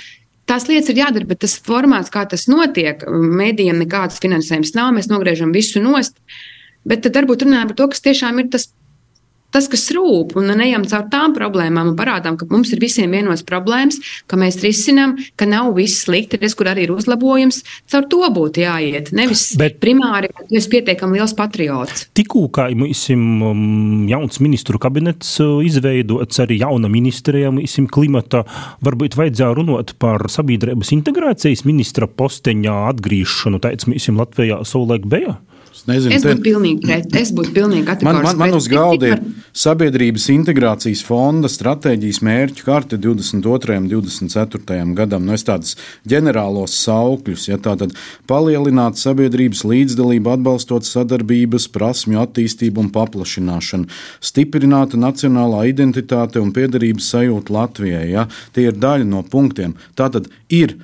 Tās 0.49 0.65
lietas 0.65 0.89
ir 0.89 1.03
jādara, 1.03 1.27
bet 1.29 1.43
tas 1.43 1.59
formāts, 1.61 2.09
kā 2.09 2.23
tas 2.25 2.47
notiek, 2.49 3.03
mēdījiem 3.05 3.83
nekādas 3.83 4.17
finansējums 4.23 4.73
nav, 4.77 4.95
mēs 4.95 5.11
nogriežam 5.11 5.51
visu 5.53 5.83
nost. 5.83 6.17
Bet 6.89 7.03
tad 7.05 7.19
varbūt 7.19 7.43
runājam 7.45 7.69
par 7.69 7.77
to, 7.77 7.89
kas 7.91 8.01
tiešām 8.07 8.39
ir 8.41 8.47
tas 8.55 8.69
tas, 9.53 9.67
kas 9.71 9.87
rūp, 9.95 10.35
un 10.39 10.51
neejam 10.59 10.85
caur 10.89 11.07
tām 11.11 11.33
problēmām 11.37 11.91
un 11.93 11.97
parādām, 11.99 12.37
ka 12.39 12.47
mums 12.51 12.73
ir 12.73 12.81
visiem 12.81 13.13
vienots 13.13 13.45
problēmas, 13.47 13.99
ka 14.29 14.37
mēs 14.39 14.59
risinām, 14.63 15.17
ka 15.39 15.47
nav 15.49 15.71
viss 15.77 16.05
slikti, 16.05 16.39
res, 16.41 16.55
kur 16.57 16.69
arī 16.71 16.87
ir 16.87 16.93
uzlabojums. 16.95 17.61
Caur 17.89 18.07
to 18.11 18.21
būtu 18.35 18.63
jāiet. 18.63 19.11
Nevis 19.15 19.47
Bet, 19.59 19.79
primāri, 19.83 20.31
ka 20.33 20.45
tu 20.47 20.57
esi 20.59 20.71
pietiekami 20.71 21.19
liels 21.19 21.35
patriots. 21.37 22.07
Tikko 22.17 22.45
kā 22.55 22.69
um, 22.75 24.05
jauns 24.09 24.41
ministru 24.43 24.81
kabinets 24.81 25.35
uh, 25.43 25.59
izveidots, 25.65 26.41
arī 26.43 26.61
jauna 26.63 26.91
ministrija, 26.91 27.51
mums 27.53 27.77
klimata, 27.93 28.45
varbūt 28.85 29.17
vajadzēja 29.19 29.53
runāt 29.57 29.95
par 30.01 30.27
sabiedrības 30.31 30.93
integrācijas 30.95 31.65
ministra 31.67 32.09
posteņā 32.09 32.75
atgriežanu, 32.93 33.61
teica, 33.63 33.89
mums 33.89 34.09
Latvijā 34.19 34.61
savulaik 34.67 35.07
bija. 35.09 35.39
Es, 35.73 35.85
nezinu, 35.87 36.15
es 36.15 36.25
būtu 36.25 36.43
pilnīgi 36.45 36.81
pret. 36.85 37.13
Es 37.19 37.31
būtu 37.35 37.53
pilnīgi 37.55 37.85
kategoriski. 37.87 38.25
Man, 38.25 38.37
man, 38.39 38.49
man 38.49 38.57
uz 38.57 38.67
galda 38.71 39.13
ir 39.13 39.21
Sabiedrības 39.59 40.27
integrācijas 40.31 41.01
fonda 41.03 41.49
stratēģijas 41.51 42.19
mērķu 42.23 42.65
karte 42.67 42.99
22. 43.01 43.77
un 43.81 43.87
24. 43.91 44.77
gadam. 44.95 45.25
Nu, 45.25 45.33
es 45.35 45.43
tādus 45.47 45.75
ģenerālos 46.09 46.75
saukļus, 46.83 47.47
ja 47.49 47.57
tā 47.61 47.73
tad 47.79 47.95
palielināt 48.29 48.99
sabiedrības 49.01 49.65
līdzdalību, 49.67 50.31
atbalstot 50.37 50.87
sadarbības, 50.87 51.67
prasmju 51.73 52.21
attīstību 52.21 52.85
un 52.85 52.91
paplašināšanu, 52.95 53.89
stiprināta 54.23 54.99
nacionālā 55.01 55.65
identitāte 55.73 56.39
un 56.43 56.53
piederības 56.55 57.09
sajūta 57.15 57.55
Latvijai. 57.57 58.05
Ja? 58.13 58.27
Tie 58.55 58.69
ir 58.69 58.77
daļa 58.77 59.09
no 59.09 59.25
punktiem. 59.27 59.75
Tā 59.97 60.11
tad 60.13 60.29
ir 60.47 60.77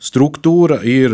struktūra, 0.00 0.80
ir 0.86 1.12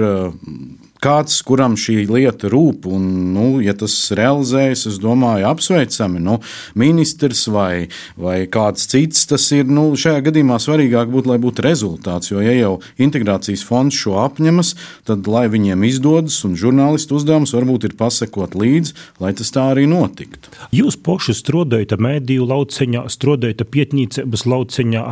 kāds, 1.03 1.38
kuram 1.47 1.76
šī 1.78 2.07
lieta 2.11 2.51
rūp, 2.53 2.86
un, 2.90 3.07
nu, 3.34 3.47
ja 3.64 3.74
tas 3.78 3.94
realizējas, 4.16 4.86
es 4.90 4.99
domāju, 5.03 5.47
apsveicami. 5.51 6.22
Nu, 6.22 6.38
ministrs 6.78 7.47
vai, 7.53 7.88
vai 8.20 8.38
kāds 8.53 8.88
cits, 8.90 9.26
tas 9.30 9.47
ir 9.57 9.68
nu, 9.70 9.88
šajā 9.99 10.24
gadījumā 10.28 10.59
svarīgāk 10.62 11.11
būtu, 11.12 11.32
lai 11.32 11.38
būtu 11.42 11.64
rezultāts. 11.66 12.32
Jo, 12.32 12.42
ja 12.44 12.55
jau 12.57 12.74
integrācijas 13.03 13.64
fonds 13.66 13.97
šo 13.97 14.18
apņemas, 14.24 14.74
tad 15.09 15.28
lai 15.30 15.47
viņiem 15.53 15.86
izdodas, 15.88 16.38
un 16.49 16.57
žurnālistu 16.59 17.18
uzdevums 17.20 17.55
varbūt 17.57 17.90
ir 17.90 17.99
pasakot 17.99 18.57
līdzi, 18.59 18.97
lai 19.22 19.34
tas 19.36 19.53
tā 19.55 19.70
arī 19.74 19.86
notiktu. 19.90 20.53
Jūs 20.74 20.99
paši 21.07 21.36
strādājat 21.36 21.97
mediju 22.03 22.49
lauciņā, 22.49 23.07
strādājat 23.12 23.66
pietnīcības 23.72 24.47
lauciņā. 24.49 25.05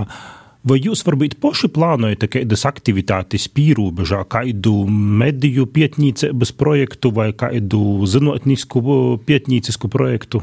Vai 0.65 0.79
jūs 0.81 1.03
varbūt 1.05 1.37
paši 1.45 1.69
plānojat 1.77 2.25
kādas 2.33 2.65
aktivitātes 2.65 3.51
pīrāžā, 3.53 4.23
kādu 4.33 4.87
mediju 4.89 5.67
pietnīcības 5.69 6.55
projektu 6.57 7.12
vai 7.12 7.33
kādu 7.37 8.09
zinātnisku 8.09 8.81
pietnīcisku 9.29 9.93
projektu? 9.93 10.41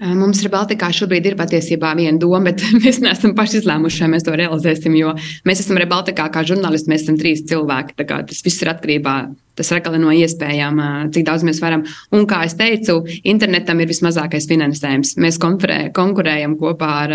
Mums 0.00 0.38
ir 0.40 0.48
Baltikā 0.48 0.88
šobrīd 0.96 1.26
ir 1.28 1.34
patiesībā 1.36 1.90
viena 1.96 2.16
doma, 2.20 2.40
bet 2.48 2.62
mēs 2.84 3.02
neesam 3.04 3.34
paši 3.36 3.58
izlēmuši, 3.60 4.04
vai 4.04 4.12
mēs 4.14 4.24
to 4.28 4.36
realizēsim. 4.36 4.96
Jo 4.96 5.12
mēs 5.48 5.60
esam 5.64 5.80
arī 5.80 5.88
Baltikā 5.88 6.28
kā 6.32 6.44
žurnālisti, 6.48 6.92
mēs 6.92 7.04
esam 7.04 7.18
trīs 7.20 7.44
cilvēki. 7.48 7.96
Tas 8.04 8.44
viss 8.44 8.64
ir 8.64 8.72
atkarībā 8.72 9.16
tas 9.60 9.72
rakali 9.76 10.00
no 10.00 10.12
iespējām, 10.14 10.80
cik 11.14 11.26
daudz 11.28 11.44
mēs 11.46 11.60
varam. 11.62 11.84
Un, 12.14 12.26
kā 12.30 12.42
es 12.48 12.56
teicu, 12.58 13.00
internetam 13.28 13.80
ir 13.82 13.90
vismazākais 13.90 14.48
finansējums. 14.50 15.14
Mēs 15.20 15.38
konkurē, 15.42 15.78
konkurējam 15.96 16.56
kopā 16.60 16.90
ar, 17.04 17.14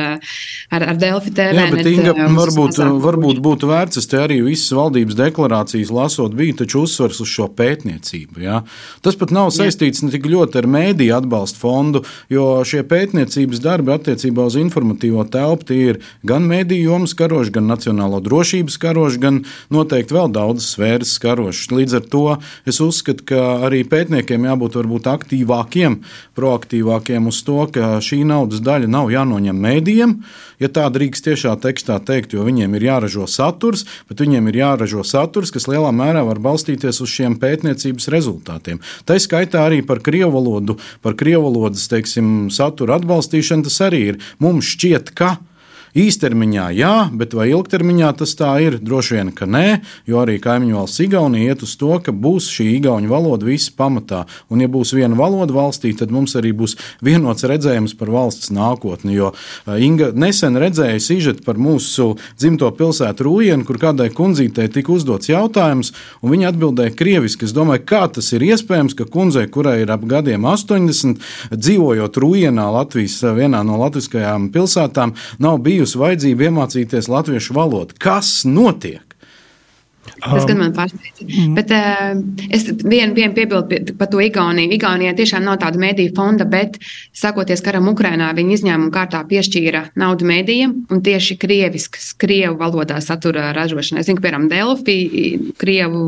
ar, 0.69 0.87
ar 0.93 0.99
Delfi 1.01 1.33
TV. 1.35 1.57
Jā, 1.57 1.67
bet 1.73 1.89
Inga, 1.89 2.13
varbūt, 2.35 2.79
varbūt 3.03 3.41
būtu 3.43 3.69
vērts, 3.69 4.01
es 4.01 4.09
te 4.11 4.21
arī 4.21 4.39
visas 4.45 4.73
valdības 4.77 5.17
deklarācijas 5.19 5.93
lasot, 5.95 6.35
bija 6.37 6.61
taču 6.61 6.85
uzsvers 6.85 7.21
uz 7.23 7.31
šo 7.31 7.49
pētniecību. 7.57 8.43
Jā. 8.45 8.61
Tas 9.05 9.17
pat 9.19 9.33
nav 9.35 9.51
saistīts 9.55 10.03
ne 10.05 10.11
tik 10.13 10.27
ļoti 10.29 10.61
ar 10.61 10.69
mēdīju 10.75 11.17
atbalstu 11.17 11.61
fondu, 11.61 12.03
jo 12.31 12.47
šie 12.67 12.83
pētniecības 12.87 13.63
darbi 13.63 13.95
attiecībā 13.95 14.45
uz 14.49 14.57
informatīvo 14.59 15.25
telpu 15.33 15.75
ir 15.75 16.01
gan 16.27 16.45
mēdīju 16.49 16.91
jomas 16.91 17.15
karoši, 17.17 17.55
gan 17.57 17.69
nacionālo 17.71 18.21
drošības 18.23 18.77
karoši, 18.81 19.21
gan 19.23 19.41
noteikti 19.73 20.15
vēl 20.15 20.31
daudzas 20.35 20.75
sfēras 20.75 21.15
karoši. 21.23 21.71
Līdz 21.75 21.99
ar 21.99 22.09
to 22.11 22.25
es 22.67 22.81
uzskatu, 22.83 23.25
ka 23.31 23.41
arī 23.67 23.83
pētniekiem 23.87 24.47
jābūt 24.49 24.77
varbūt 24.79 25.09
aktīvākiem, 25.11 25.99
proaktīvākiem 26.37 27.29
uz 27.31 27.41
to, 27.47 27.61
ka 27.73 27.95
šī 28.03 28.23
naudas 28.27 28.63
daļa 28.65 28.89
nav 28.91 29.11
jānoņem 29.13 29.63
mēdījiem, 29.65 30.15
ja 30.63 30.69
tā 30.71 30.85
drīkst 30.93 31.27
tiešā 31.29 31.55
tekstā 31.63 31.99
teikt, 32.05 32.35
jo 32.35 32.45
viņiem 32.47 32.77
ir 32.77 32.87
jāražo 32.89 33.27
saturs, 33.31 33.85
bet 34.09 34.23
viņiem 34.23 34.51
ir 34.51 34.61
jāražo 34.61 35.03
saturs, 35.07 35.53
kas 35.55 35.69
lielā 35.71 35.91
mērā 35.95 36.25
var 36.27 36.41
balstīties 36.43 37.01
uz 37.03 37.11
šiem 37.11 37.39
pētniecības 37.41 38.09
rezultātiem. 38.13 38.81
Tā 39.07 39.19
skaitā 39.21 39.65
arī 39.65 39.81
par 39.85 40.03
krievu 40.05 40.33
valodu, 40.35 40.77
par 41.05 41.17
krievu 41.19 41.49
valodas 41.49 41.87
teiksim, 41.91 42.47
satura 42.53 42.99
atbalstīšanu 42.99 43.67
tas 43.67 43.81
arī 43.85 44.01
ir. 44.13 44.23
Mums 44.43 44.75
šķiet, 44.75 45.13
ka 45.17 45.35
Īstermiņā 45.95 46.65
jā, 46.75 46.93
bet 47.15 47.31
vai 47.37 47.45
ilgtermiņā 47.53 48.09
tas 48.19 48.33
tā 48.35 48.49
ir? 48.59 48.75
Droši 48.83 49.15
vien, 49.15 49.29
ka 49.31 49.47
nē, 49.47 49.79
jo 50.09 50.19
arī 50.19 50.33
kaimiņu 50.43 50.75
valsts 50.75 50.99
Igaunija 51.05 51.53
iet 51.53 51.61
uz 51.63 51.77
to, 51.79 51.93
ka 52.03 52.11
būs 52.11 52.49
šī 52.51 52.65
igauņu 52.81 53.07
valoda 53.07 53.47
viss 53.47 53.71
pamatā. 53.71 54.25
Un, 54.51 54.59
ja 54.59 54.67
būs 54.71 54.91
viena 54.97 55.15
valoda 55.15 55.55
valstī, 55.55 55.93
tad 55.95 56.11
mums 56.11 56.35
arī 56.35 56.51
būs 56.51 56.75
vienots 56.99 57.47
redzējums 57.47 57.95
par 57.95 58.11
valsts 58.11 58.51
nākotni. 58.51 59.15
Jo 59.15 59.31
Inga 59.65 60.09
nesen 60.11 60.59
redzēja 60.59 60.99
sižetu 60.99 61.45
par 61.47 61.55
mūsu 61.55 62.09
dzimto 62.35 62.67
pilsētu 62.75 63.29
Rūjienu, 63.29 63.63
kur 63.63 63.79
kādai 63.79 64.09
kundzītei 64.11 64.67
tika 64.75 64.91
uzdots 64.97 65.31
jautājums, 65.31 65.93
un 66.19 66.35
viņa 66.35 66.51
atbildēja 66.51 66.95
krieviski. 66.99 67.47
Es 67.47 67.55
domāju, 67.55 67.85
kā 67.87 68.03
tas 68.19 68.33
ir 68.35 68.43
iespējams, 68.49 68.97
ka 68.99 69.07
kundzei, 69.07 69.47
kurai 69.47 69.77
ir 69.85 69.95
ap 69.95 70.03
gadiem 70.11 70.43
80, 70.51 71.23
dzīvojot 71.55 72.21
Rūjienā, 72.25 72.67
Latvijas 72.75 73.21
vienā 73.39 73.63
no 73.63 73.79
latviskajām 73.79 74.51
pilsētām, 74.51 75.15
nav 75.39 75.63
bijusi 75.63 75.84
bijusi 75.85 76.01
vajadzība 76.01 76.47
iemācīties 76.47 77.09
latviešu 77.13 77.53
valodu. 77.53 77.93
Kas 78.01 78.41
notiek? 78.49 79.14
Tas 80.25 80.45
gan 80.47 80.59
man 80.59 80.73
pārsteidza. 80.75 81.25
Mm. 81.25 81.53
Bet 81.57 81.71
uh, 81.73 82.13
es 82.53 82.65
vienu 82.83 83.15
vien 83.17 83.33
piebildu 83.35 83.95
par 83.99 84.09
to 84.11 84.21
Igauniju. 84.23 84.73
Igaunijā 84.77 85.15
tiešām 85.17 85.45
nav 85.45 85.59
tāda 85.61 85.81
mediju 85.81 86.13
fonda, 86.17 86.47
bet 86.49 86.77
sākoties 87.15 87.63
karam 87.65 87.89
Ukrainā, 87.91 88.31
viņi 88.37 88.59
izņēmuma 88.59 88.93
kārtā 88.93 89.21
piešķīra 89.29 89.83
naudu 90.01 90.27
medijiem 90.29 90.75
un 90.93 91.03
tieši 91.05 91.37
krieviskas, 91.41 92.11
krievu 92.21 92.57
valodā 92.61 93.01
satura 93.03 93.51
ražošanai. 93.57 94.03
Es 94.03 94.09
zinu, 94.09 94.21
ka, 94.21 94.27
piemēram, 94.27 94.47
Delfi, 94.51 94.97
Krievu 95.61 96.05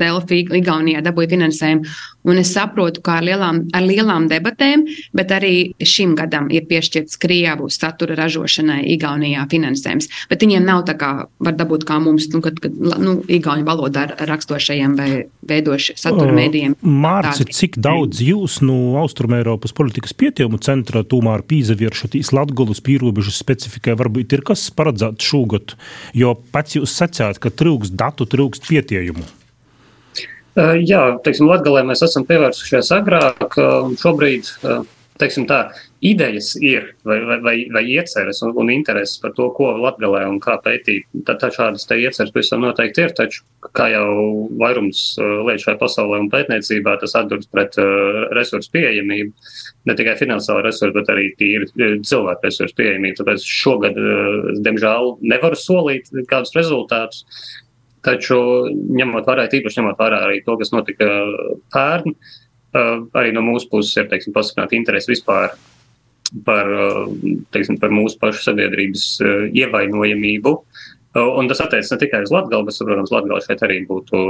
Delfi 0.00 0.44
Igaunijā 0.60 1.04
dabūja 1.04 1.34
finansējumu. 1.36 1.94
Un 2.24 2.40
es 2.40 2.54
saprotu, 2.56 3.02
ka 3.04 3.18
ar 3.18 3.26
lielām, 3.26 3.58
ar 3.76 3.84
lielām 3.84 4.30
debatēm, 4.30 4.86
bet 5.16 5.32
arī 5.36 5.56
šim 5.84 6.14
gadam 6.16 6.48
ir 6.54 6.64
piešķirts 6.70 7.18
Krievu 7.20 7.68
satura 7.72 8.16
ražošanai 8.16 8.80
Igaunijā 8.94 9.44
finansējums. 9.52 10.08
Bet 10.30 10.44
viņiem 10.44 10.64
nav 10.64 10.86
tā 10.88 10.96
kā 11.00 11.10
var 11.44 11.58
dabūt 11.58 11.84
kā 11.88 11.98
mums, 12.00 12.30
nu, 12.32 12.40
kad, 12.44 12.56
kad 12.64 12.72
nu, 12.80 13.18
Igauņu 13.38 13.66
valodā 13.66 14.06
rakstošajiem 14.18 14.96
vai 14.98 15.08
veidošiem 15.48 15.98
satura 16.00 16.34
mēdījiem. 16.36 16.76
Mārci, 16.80 17.46
cik 17.50 17.78
daudz 17.84 18.22
jūs 18.24 18.60
no 18.64 18.96
Austrumēropas 19.02 19.74
politikas 19.76 20.16
pietījumu 20.16 20.60
centra 20.64 21.04
tomēr 21.06 21.44
pīzavieršatīs 21.50 22.32
Latgolus 22.36 22.82
pīrobežas 22.84 23.38
specifikai 23.42 23.96
varbūt 24.00 24.36
ir 24.38 24.44
kas 24.46 24.66
paredzēts 24.74 25.30
šogad, 25.30 25.76
jo 26.16 26.34
pats 26.54 26.78
jūs 26.78 26.94
sacījāt, 26.98 27.40
ka 27.42 27.52
trūks 27.52 27.92
datu, 27.94 28.28
trūks 28.30 28.64
pietījumu. 28.68 29.26
Jā, 30.54 31.02
teiksim, 31.26 31.48
Latvijā 31.50 31.82
mēs 31.86 32.04
esam 32.06 32.26
pievērsušies 32.28 32.92
agrāk. 32.94 33.56
Šobrīd 33.98 34.52
teiksim, 35.18 35.48
tā, 35.50 35.64
idejas 36.04 36.52
ir, 36.60 36.90
vai, 37.04 37.16
vai, 37.24 37.38
vai, 37.40 37.54
vai 37.72 37.82
ieceres 37.88 38.42
un, 38.44 38.52
un 38.60 38.70
intereses 38.70 39.16
par 39.22 39.32
to, 39.32 39.46
ko 39.56 39.70
Latvijā 39.80 40.26
un 40.28 40.36
kā 40.42 40.58
pētīt. 40.60 41.06
Tad 41.24 41.40
tā 41.40 41.48
šādas 41.54 41.88
ieceres 41.88 42.32
pavisam 42.34 42.60
noteikti 42.60 43.06
ir. 43.06 43.14
Taču, 43.16 43.40
kā 43.76 43.88
jau 43.94 44.10
vairums 44.60 45.00
lietu 45.48 45.64
šajā 45.64 45.80
pasaulē 45.80 46.20
un 46.20 46.28
pētniecībā, 46.32 46.98
tas 47.00 47.16
atduras 47.16 47.48
pret 47.48 47.80
uh, 47.80 48.20
resursu 48.36 48.68
pieejamību. 48.76 49.32
Ne 49.88 49.96
tikai 49.96 50.18
finansiālo 50.20 50.66
resursu, 50.68 50.92
bet 50.98 51.10
arī 51.14 51.30
tīri 51.40 51.72
cilvēku 52.04 52.50
resursu 52.50 52.78
pieejamību. 52.82 53.20
Tāpēc 53.22 53.50
šogad, 53.56 53.96
uh, 53.96 54.54
diemžēl, 54.60 55.14
nevaru 55.24 55.60
solīt 55.60 56.12
kādus 56.28 56.52
rezultātus. 56.58 57.24
Taču, 58.04 58.36
ņemot 58.68 59.24
vērā, 59.24 59.48
tīpaši 59.48 59.80
ņemot 59.80 59.96
vērā 59.96 60.24
arī 60.26 60.42
to, 60.44 60.58
kas 60.60 60.74
notika 60.74 61.06
pērn, 61.72 62.12
arī 63.16 63.30
no 63.32 63.40
mūsu 63.46 63.70
puses 63.70 63.96
ir 63.96 64.10
pastiprināta 64.10 64.76
interese 64.76 65.08
vispār 65.08 65.54
par, 66.46 66.70
teiksim, 67.54 67.78
par 67.82 67.94
mūsu 67.94 68.18
pašu 68.22 68.42
sabiedrības 68.48 69.06
ievainojamību. 69.54 70.54
Un 71.14 71.46
tas 71.46 71.60
attiecas 71.62 71.92
ne 71.94 71.98
tikai 72.00 72.24
uz 72.26 72.32
Latviju, 72.34 72.64
bet, 72.66 72.78
protams, 72.82 73.12
Latvijā 73.14 73.40
šeit 73.44 73.60
arī 73.62 73.80
būtu 73.86 74.22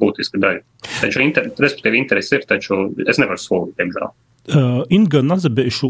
būtiska 0.00 0.40
daļa. 0.42 0.64
Taču, 0.98 1.22
inter, 1.22 1.52
respektīvi, 1.62 2.00
interesi 2.02 2.40
ir, 2.40 2.46
taču 2.50 2.88
es 3.06 3.22
nevaru 3.22 3.38
solīt, 3.38 3.76
diemžēl. 3.78 4.10
Inga 4.44 5.22
nazabēšu 5.24 5.88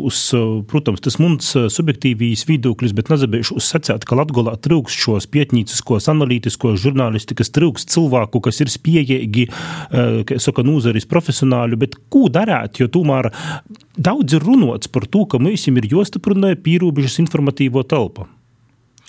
protams, 0.71 1.01
tas 1.03 1.17
mums 1.19 1.49
subjektīvīs 1.75 2.45
viedoklis, 2.47 2.93
bet 2.95 3.11
nazabēšu 3.11 3.59
sacēt, 3.59 4.07
ka 4.07 4.15
Latgolā 4.21 4.55
trūks 4.63 4.95
šos 4.95 5.27
pietnīciskos, 5.35 6.07
analītiskos 6.13 6.79
žurnālistikas, 6.85 7.51
trūks 7.55 7.89
cilvēku, 7.91 8.45
kas 8.47 8.63
ir 8.63 8.71
uh, 9.49 10.23
kā 10.29 10.39
saka, 10.39 10.63
nūzaris 10.67 11.11
profesionāļu, 11.11 11.81
bet 11.83 11.99
ko 12.15 12.29
darāt, 12.31 12.79
jo 12.79 12.87
tomēr 12.87 13.33
daudz 13.99 14.39
ir 14.39 14.47
runots 14.47 14.87
par 14.87 15.11
to, 15.11 15.27
ka 15.27 15.43
mums 15.43 15.83
ir 15.83 15.91
jostiprina 15.91 16.55
pīrūbežas 16.55 17.19
informatīvo 17.27 17.83
telpu 17.91 18.29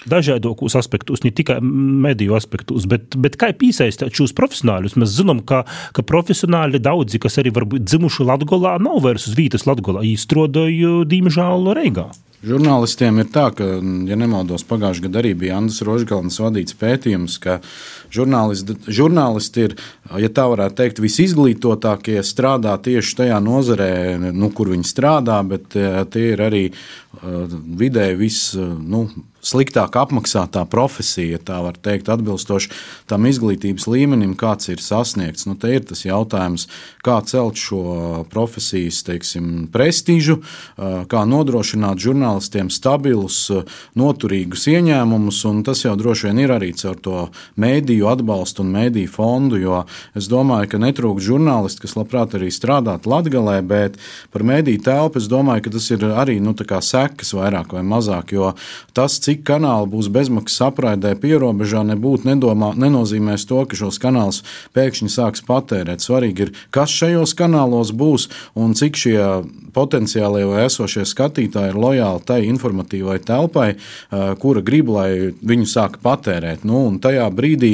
dažādos 0.09 0.77
aspektos, 0.77 1.23
ne 1.25 1.31
tikai 1.35 1.59
mediju 1.61 2.37
aspektos, 2.37 2.87
bet, 2.89 3.17
bet 3.19 3.37
kā 3.41 3.51
piesaistīt 3.57 4.15
šos 4.15 4.35
profesionāļus. 4.37 4.97
Mēs 5.01 5.17
zinām, 5.17 5.41
ka, 5.47 5.63
ka 5.95 6.05
profesionāļi 6.05 6.83
daudzi, 6.83 7.21
kas 7.23 7.39
arī 7.41 7.53
varbūt 7.55 7.87
dzimuši 7.87 8.27
Latvijā, 8.27 8.77
nav 8.83 9.01
vairs 9.05 9.29
uz 9.29 9.37
vietas 9.37 9.67
Latvijā, 9.69 10.05
īstrodoju, 10.15 11.03
diemžēl, 11.09 11.73
Reigā. 11.75 12.09
Žurnālistiem 12.45 13.23
ir 13.23 13.29
tā, 13.33 13.47
ka, 13.57 13.65
ja 14.05 14.17
nemaldos, 14.19 14.65
pagājušajā 14.69 15.07
gadā 15.07 15.21
arī 15.23 15.31
bija 15.39 15.55
Andris 15.57 15.81
Rožgalns 15.85 16.37
vadīts 16.43 16.75
pētījums, 16.77 17.39
ka 17.41 17.57
žurnālisti, 18.13 18.75
žurnālisti 18.85 19.65
ir, 19.65 19.75
ja 20.21 20.29
tā 20.29 20.45
varētu 20.51 20.77
teikt, 20.77 21.01
visizglītotākie 21.01 22.19
strādā 22.27 22.75
tieši 22.85 23.17
tajā 23.21 23.39
nozarē, 23.41 23.93
nu, 24.27 24.51
kur 24.53 24.69
viņi 24.75 24.89
strādā, 24.91 25.39
bet 25.47 25.77
eh, 25.79 26.03
tie 26.13 26.27
ir 26.35 26.43
arī 26.45 26.65
uh, 26.69 27.55
vidēji 27.81 28.19
vis. 28.21 28.41
Uh, 28.59 28.75
nu, 28.77 29.07
sliktāk 29.45 29.95
apmaksātā 29.99 30.65
profesija, 30.69 31.39
tā 31.39 31.59
var 31.63 31.77
teikt, 31.77 32.09
atbilstoši 32.09 32.71
tam 33.09 33.27
izglītības 33.29 33.87
līmenim, 33.91 34.33
kāds 34.39 34.71
ir 34.73 34.81
sasniegts. 34.81 35.45
Nu, 35.49 35.55
te 35.59 35.75
ir 35.75 35.85
tas 35.85 36.05
jautājums, 36.05 36.67
kā 37.05 37.19
celt 37.29 37.59
šo 37.61 38.25
profesijas 38.31 39.03
teiksim, 39.05 39.67
prestižu, 39.73 40.39
kā 41.11 41.23
nodrošināt 41.29 42.01
žurnālistiem 42.01 42.71
stabilus, 42.73 43.43
noturīgus 43.97 44.65
ieņēmumus, 44.71 45.43
un 45.49 45.61
tas 45.67 45.85
jau 45.85 45.95
droši 45.99 46.29
vien 46.29 46.43
ir 46.45 46.55
arī 46.55 46.71
caur 46.77 46.97
to 46.97 47.27
mēdīju 47.61 48.09
atbalstu 48.09 48.65
un 48.65 48.73
mēdīju 48.75 49.11
fondu, 49.13 49.59
jo 49.61 49.83
es 50.17 50.29
domāju, 50.31 50.71
ka 50.73 50.81
netrūks 50.81 51.25
žurnālisti, 51.25 51.83
kas 51.85 51.95
labprāt 51.99 52.37
arī 52.37 52.51
strādātu 52.53 53.11
Latgalē, 53.11 53.59
bet 53.65 53.99
par 54.33 54.45
mēdīju 54.47 54.83
telpu 54.85 55.21
es 55.21 55.29
domāju, 55.31 55.67
ka 55.67 55.75
tas 55.77 55.91
ir 55.93 56.07
arī 56.09 56.39
nu, 56.43 56.55
sekas 56.55 57.33
vairāk 57.35 57.73
vai 57.75 57.83
mazāk, 57.85 58.33
jo 58.35 58.51
tas, 58.95 59.19
cik 59.21 59.34
cik 59.35 59.43
kanāli 59.47 59.89
būs 59.91 60.07
bezmaksas 60.13 60.69
apraidē 60.69 61.11
pierobežā, 61.19 61.83
nebūtu 61.83 62.29
nedomā, 62.29 62.71
nenozīmēs 62.79 63.43
to, 63.49 63.59
ka 63.67 63.75
šos 63.75 63.99
kanālus 63.99 64.43
pēkšņi 64.75 65.11
sāks 65.11 65.43
patērēt. 65.45 66.03
Svarīgi 66.03 66.47
ir, 66.47 66.53
kas 66.71 66.93
šajos 66.95 67.35
kanālos 67.35 67.91
būs 67.91 68.29
un 68.55 68.75
cik 68.77 68.95
šie 68.95 69.19
potenciālie 69.75 70.45
vai 70.47 70.65
esošie 70.69 71.03
skatītāji 71.07 71.73
ir 71.73 71.79
lojāli 71.79 72.23
tai 72.27 72.39
informatīvai 72.47 73.17
telpai, 73.27 73.67
kura 74.39 74.63
grib, 74.63 74.91
lai 74.95 75.33
viņu 75.35 75.67
sāk 75.67 75.99
patērēt. 76.05 76.63
Nu, 76.67 76.87
tajā 77.01 77.27
brīdī 77.35 77.73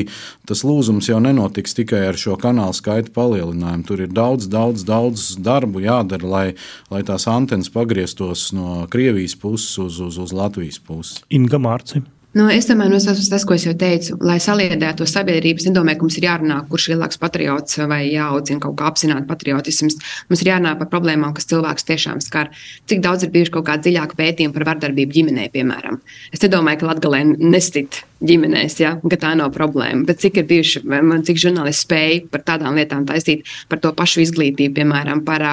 tas 0.50 0.64
lūzums 0.66 1.08
jau 1.12 1.20
nenotiks 1.22 1.78
tikai 1.78 2.02
ar 2.10 2.18
šo 2.20 2.38
kanālu 2.42 2.74
skaitu 2.76 3.14
palielinājumu. 3.16 3.86
Tur 3.88 4.06
ir 4.08 4.16
daudz, 4.16 4.50
daudz, 4.52 4.86
daudz 4.88 5.28
darbu 5.42 5.84
jādara, 5.86 6.32
lai, 6.34 6.46
lai 6.92 7.04
tās 7.08 7.28
antenas 7.30 7.70
pagrieztos 7.74 8.50
no 8.58 8.88
Krievijas 8.92 9.38
puses 9.40 9.78
uz, 9.82 10.02
uz, 10.02 10.18
uz 10.22 10.34
Latvijas 10.36 10.82
pusi. 10.82 11.22
Inga 11.52 11.60
Mārci. 11.60 12.00
Nu, 12.32 12.46
es 12.48 12.64
domāju, 12.64 12.96
tas, 13.04 13.26
tas, 13.28 13.44
ko 13.44 13.58
es 13.58 13.66
jau 13.68 13.74
teicu, 13.76 14.16
lai 14.24 14.38
saliedētu 14.40 15.04
sabiedrību, 15.10 15.60
es 15.60 15.68
nedomāju, 15.68 16.00
ka 16.00 16.06
mums 16.06 16.18
ir 16.20 16.28
jārunā, 16.30 16.60
kurš 16.70 16.86
ir 16.88 16.94
lielāks 16.94 17.20
patriots 17.20 17.82
vai 17.92 18.06
jāaudzina 18.08 18.64
kaut 18.64 18.78
kā 18.80 18.88
apzināti 18.88 19.28
patriotisms. 19.28 19.98
Mums 20.30 20.44
ir 20.46 20.54
jārunā 20.54 20.78
par 20.80 20.88
problēmām, 20.94 21.34
kas 21.36 21.50
cilvēks 21.52 21.90
tiešām 21.90 22.22
skar. 22.24 22.54
Cik 22.88 23.04
daudz 23.04 23.28
ir 23.28 23.34
bijuši 23.36 23.52
kaut 23.58 23.68
kādi 23.68 23.90
dziļāki 23.90 24.20
pētījumi 24.22 24.56
par 24.56 24.68
vardarbību 24.70 25.18
ģimenē, 25.18 25.50
piemēram. 25.52 26.00
Es 26.32 26.46
nedomāju, 26.46 26.80
ka 26.80 26.90
Latvijā 26.94 27.26
nestit 27.36 28.00
ģimenēs, 28.22 28.76
ja, 28.82 28.94
ka 29.02 29.18
tā 29.20 29.32
nav 29.38 29.52
problēma. 29.56 30.06
Bet 30.08 30.22
cik 30.22 30.42
ir 30.42 30.48
bijuši, 30.50 30.84
man 30.86 31.24
cik 31.26 31.40
žurnālisti 31.42 31.88
spēja 31.88 32.20
par 32.32 32.44
tādām 32.46 32.78
lietām 32.78 33.06
taisīt, 33.10 33.48
par 33.72 33.82
to 33.82 33.92
pašu 33.98 34.22
izglītību, 34.26 34.76
piemēram, 34.78 35.24
par, 35.26 35.46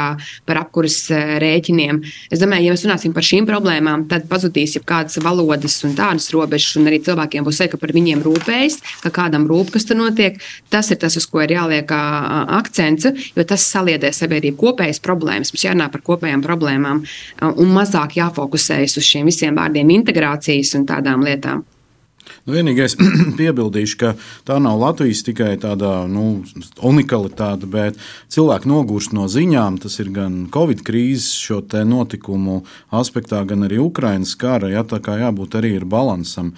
par 0.48 0.62
apkuras 0.62 0.98
rēķiniem. 1.42 2.02
Es 2.30 2.42
domāju, 2.42 2.68
ja 2.68 2.76
mēs 2.76 2.84
runāsim 2.86 3.14
par 3.16 3.26
šīm 3.26 3.48
problēmām, 3.48 4.04
tad 4.10 4.28
pazudīs 4.30 4.76
jau 4.76 4.84
kādas 4.88 5.20
valodas 5.24 5.78
un 5.88 5.96
tādas 5.98 6.28
robežas, 6.34 6.67
un 6.76 6.90
arī 6.90 7.00
cilvēkiem 7.06 7.46
būs 7.46 7.62
seja, 7.62 7.72
ka 7.72 7.80
par 7.80 7.94
viņiem 7.96 8.22
rūpējas, 8.26 8.78
ka 9.04 9.12
kādam 9.14 9.46
rūp, 9.50 9.72
kas 9.74 9.88
tur 9.88 9.98
notiek. 10.00 10.36
Tas 10.72 10.90
ir 10.92 11.00
tas, 11.00 11.16
uz 11.18 11.26
ko 11.30 11.42
ir 11.44 11.56
jāliek 11.56 11.88
akcents, 11.94 13.08
jo 13.36 13.46
tas 13.48 13.64
saliedē 13.72 14.12
sabiedrību 14.14 14.60
kopējas 14.60 15.02
problēmas. 15.04 15.54
Mums 15.54 15.66
jārunā 15.68 15.88
par 15.94 16.04
kopējām 16.06 16.44
problēmām 16.44 17.02
un 17.48 17.74
mazāk 17.74 18.18
jāfokusējas 18.20 18.98
uz 19.00 19.08
šiem 19.08 19.30
visiem 19.30 19.58
vārdiem 19.58 19.96
integrācijas 19.98 20.76
un 20.78 20.86
tādām 20.88 21.24
lietām. 21.26 21.64
Nu, 22.46 22.54
vienīgais 22.56 22.96
piebildīšu, 23.40 23.98
ka 24.00 24.12
tā 24.48 24.58
nav 24.62 24.80
Latvijas 24.82 25.24
tikai 25.26 25.54
tāda 25.60 26.02
nu, 26.10 26.42
unikalitāte, 26.84 27.68
bet 27.70 27.98
cilvēki 28.32 28.70
nogurst 28.70 29.14
no 29.16 29.28
ziņām. 29.30 29.80
Tas 29.82 29.98
ir 30.02 30.12
gan 30.14 30.40
Covid 30.54 30.84
krīzes 30.86 31.32
šo 31.38 31.62
notikumu 31.88 32.62
aspektā, 32.94 33.42
gan 33.48 33.66
arī 33.68 33.80
Ukraiņas 33.82 34.36
kara. 34.40 34.72
Ja, 34.72 34.84
tā 34.84 35.00
kā 35.04 35.18
jābūt 35.20 35.58
arī 35.58 35.74
balansam 35.84 36.54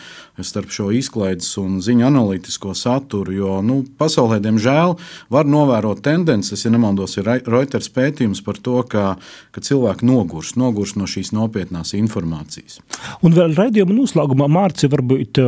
starp 0.47 0.73
šo 0.75 0.89
izklaides 0.97 1.49
un 1.61 1.79
ziņu 1.85 2.07
analītisko 2.09 2.75
saturu. 2.79 3.35
Jo 3.35 3.59
nu, 3.65 3.81
pasaulē, 4.01 4.41
diemžēl, 4.43 4.97
var 5.33 5.49
novērot 5.51 6.03
tendences, 6.05 6.65
ja 6.65 6.73
nemaldos, 6.73 7.17
ir 7.21 7.29
Reuters 7.47 7.91
pētījums 7.95 8.43
par 8.47 8.59
to, 8.61 8.81
ka, 8.91 9.15
ka 9.55 9.65
cilvēki 9.65 10.09
nogurst, 10.09 10.59
nogurst 10.61 10.99
no 11.01 11.09
šīs 11.11 11.33
nopietnās 11.37 11.95
informācijas. 11.99 12.81
Un 13.27 13.37
vēl 13.37 13.57
raidījuma 13.59 13.97
noslēgumā, 13.97 14.51
Mārcis, 14.51 14.91
varbūt 14.93 15.41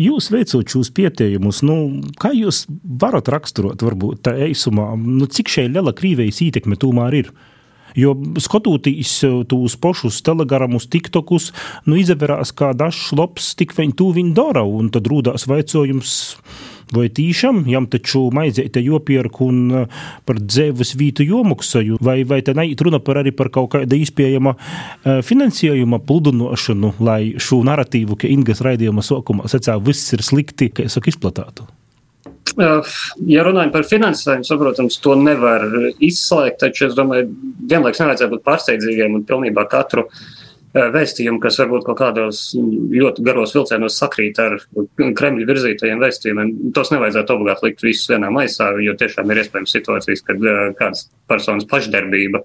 jūs 0.00 0.30
veicot 0.32 0.74
šos 0.76 0.92
pētījumus, 0.96 1.62
nu, 1.66 1.78
kā 2.20 2.32
jūs 2.36 2.64
varat 3.00 3.30
raksturot, 3.32 3.82
varbūt 3.86 4.24
tā 4.28 4.36
eisumā, 4.48 4.92
nu, 5.00 5.28
cik 5.30 5.52
šeit 5.52 5.74
liela 5.74 5.94
Krievijas 5.96 6.42
ietekme 6.46 6.78
tomēr 6.80 7.22
ir? 7.22 7.32
Jo 7.98 8.14
skatoties 8.40 9.12
tos 9.50 9.76
pašus 9.80 10.20
telegramus, 10.26 10.88
tiktokus, 10.90 11.50
nu, 11.86 11.98
izvērās, 12.00 12.54
kā 12.56 12.72
dažs 12.76 13.10
lops 13.16 13.54
tik 13.58 13.74
viņi 13.76 13.96
to 13.98 14.10
viņi 14.16 14.36
dara, 14.36 14.64
un 14.66 14.92
tad 14.94 15.08
rūdās 15.10 15.48
vaicojums. 15.50 16.18
Vai 16.90 17.06
tīšām 17.14 17.62
jām 17.70 17.86
taču 17.86 18.24
maizēta 18.34 18.82
jopierk 18.82 19.38
un 19.46 19.86
par 20.26 20.40
dzīves 20.42 20.96
vītu 20.98 21.26
jomaksaju, 21.28 22.00
vai, 22.02 22.24
vai 22.26 22.40
te 22.42 22.54
neiet 22.58 22.82
runa 22.82 22.98
par 22.98 23.22
arī 23.22 23.30
par 23.36 23.52
kaut 23.54 23.70
kāda 23.76 23.94
izpējama 23.94 24.56
finansējuma 25.06 26.02
pludinošanu, 26.02 26.96
lai 26.98 27.36
šo 27.38 27.62
narratīvu, 27.68 28.18
ka 28.18 28.30
Ingas 28.30 28.64
raidījuma 28.66 29.06
sokumā 29.06 29.46
sacā 29.50 29.78
viss 29.78 30.16
ir 30.16 30.26
slikti, 30.26 30.72
ka 30.74 30.88
es 30.88 30.98
saku 30.98 31.14
izplatātu? 31.14 31.70
Ja 32.60 33.46
runājam 33.46 33.72
par 33.72 33.86
finansējumu, 33.88 34.46
saprotams, 34.46 34.98
to 35.04 35.16
nevar 35.16 35.64
izslēgt, 36.02 36.60
taču 36.64 36.88
es 36.90 36.98
domāju, 36.98 37.30
vienlaiks 37.70 38.02
nevajadzētu 38.02 38.36
būt 38.36 38.46
pārsteidzīgiem 38.46 39.16
un 39.16 39.26
pilnībā 39.28 39.64
katru 39.70 40.06
vēstījumu, 40.70 41.40
kas 41.42 41.56
varbūt 41.58 41.82
kaut 41.88 41.98
kādos 41.98 42.40
ļoti 42.54 43.24
garos 43.26 43.54
vilcienos 43.56 43.96
sakrīt 43.98 44.38
ar 44.38 44.54
Kremļa 45.00 45.46
virzītajiem 45.48 46.02
vēstījumiem, 46.02 46.52
tos 46.76 46.92
nevajadzētu 46.94 47.34
obligāti 47.34 47.66
likt 47.66 47.82
visus 47.82 48.10
vienā 48.12 48.30
maisā, 48.34 48.68
jo 48.78 48.94
tiešām 48.98 49.32
ir 49.32 49.42
iespējams 49.42 49.74
situācijas, 49.74 50.22
kad 50.28 50.46
kādas 50.78 51.08
personas 51.30 51.66
pašdarbība 51.70 52.44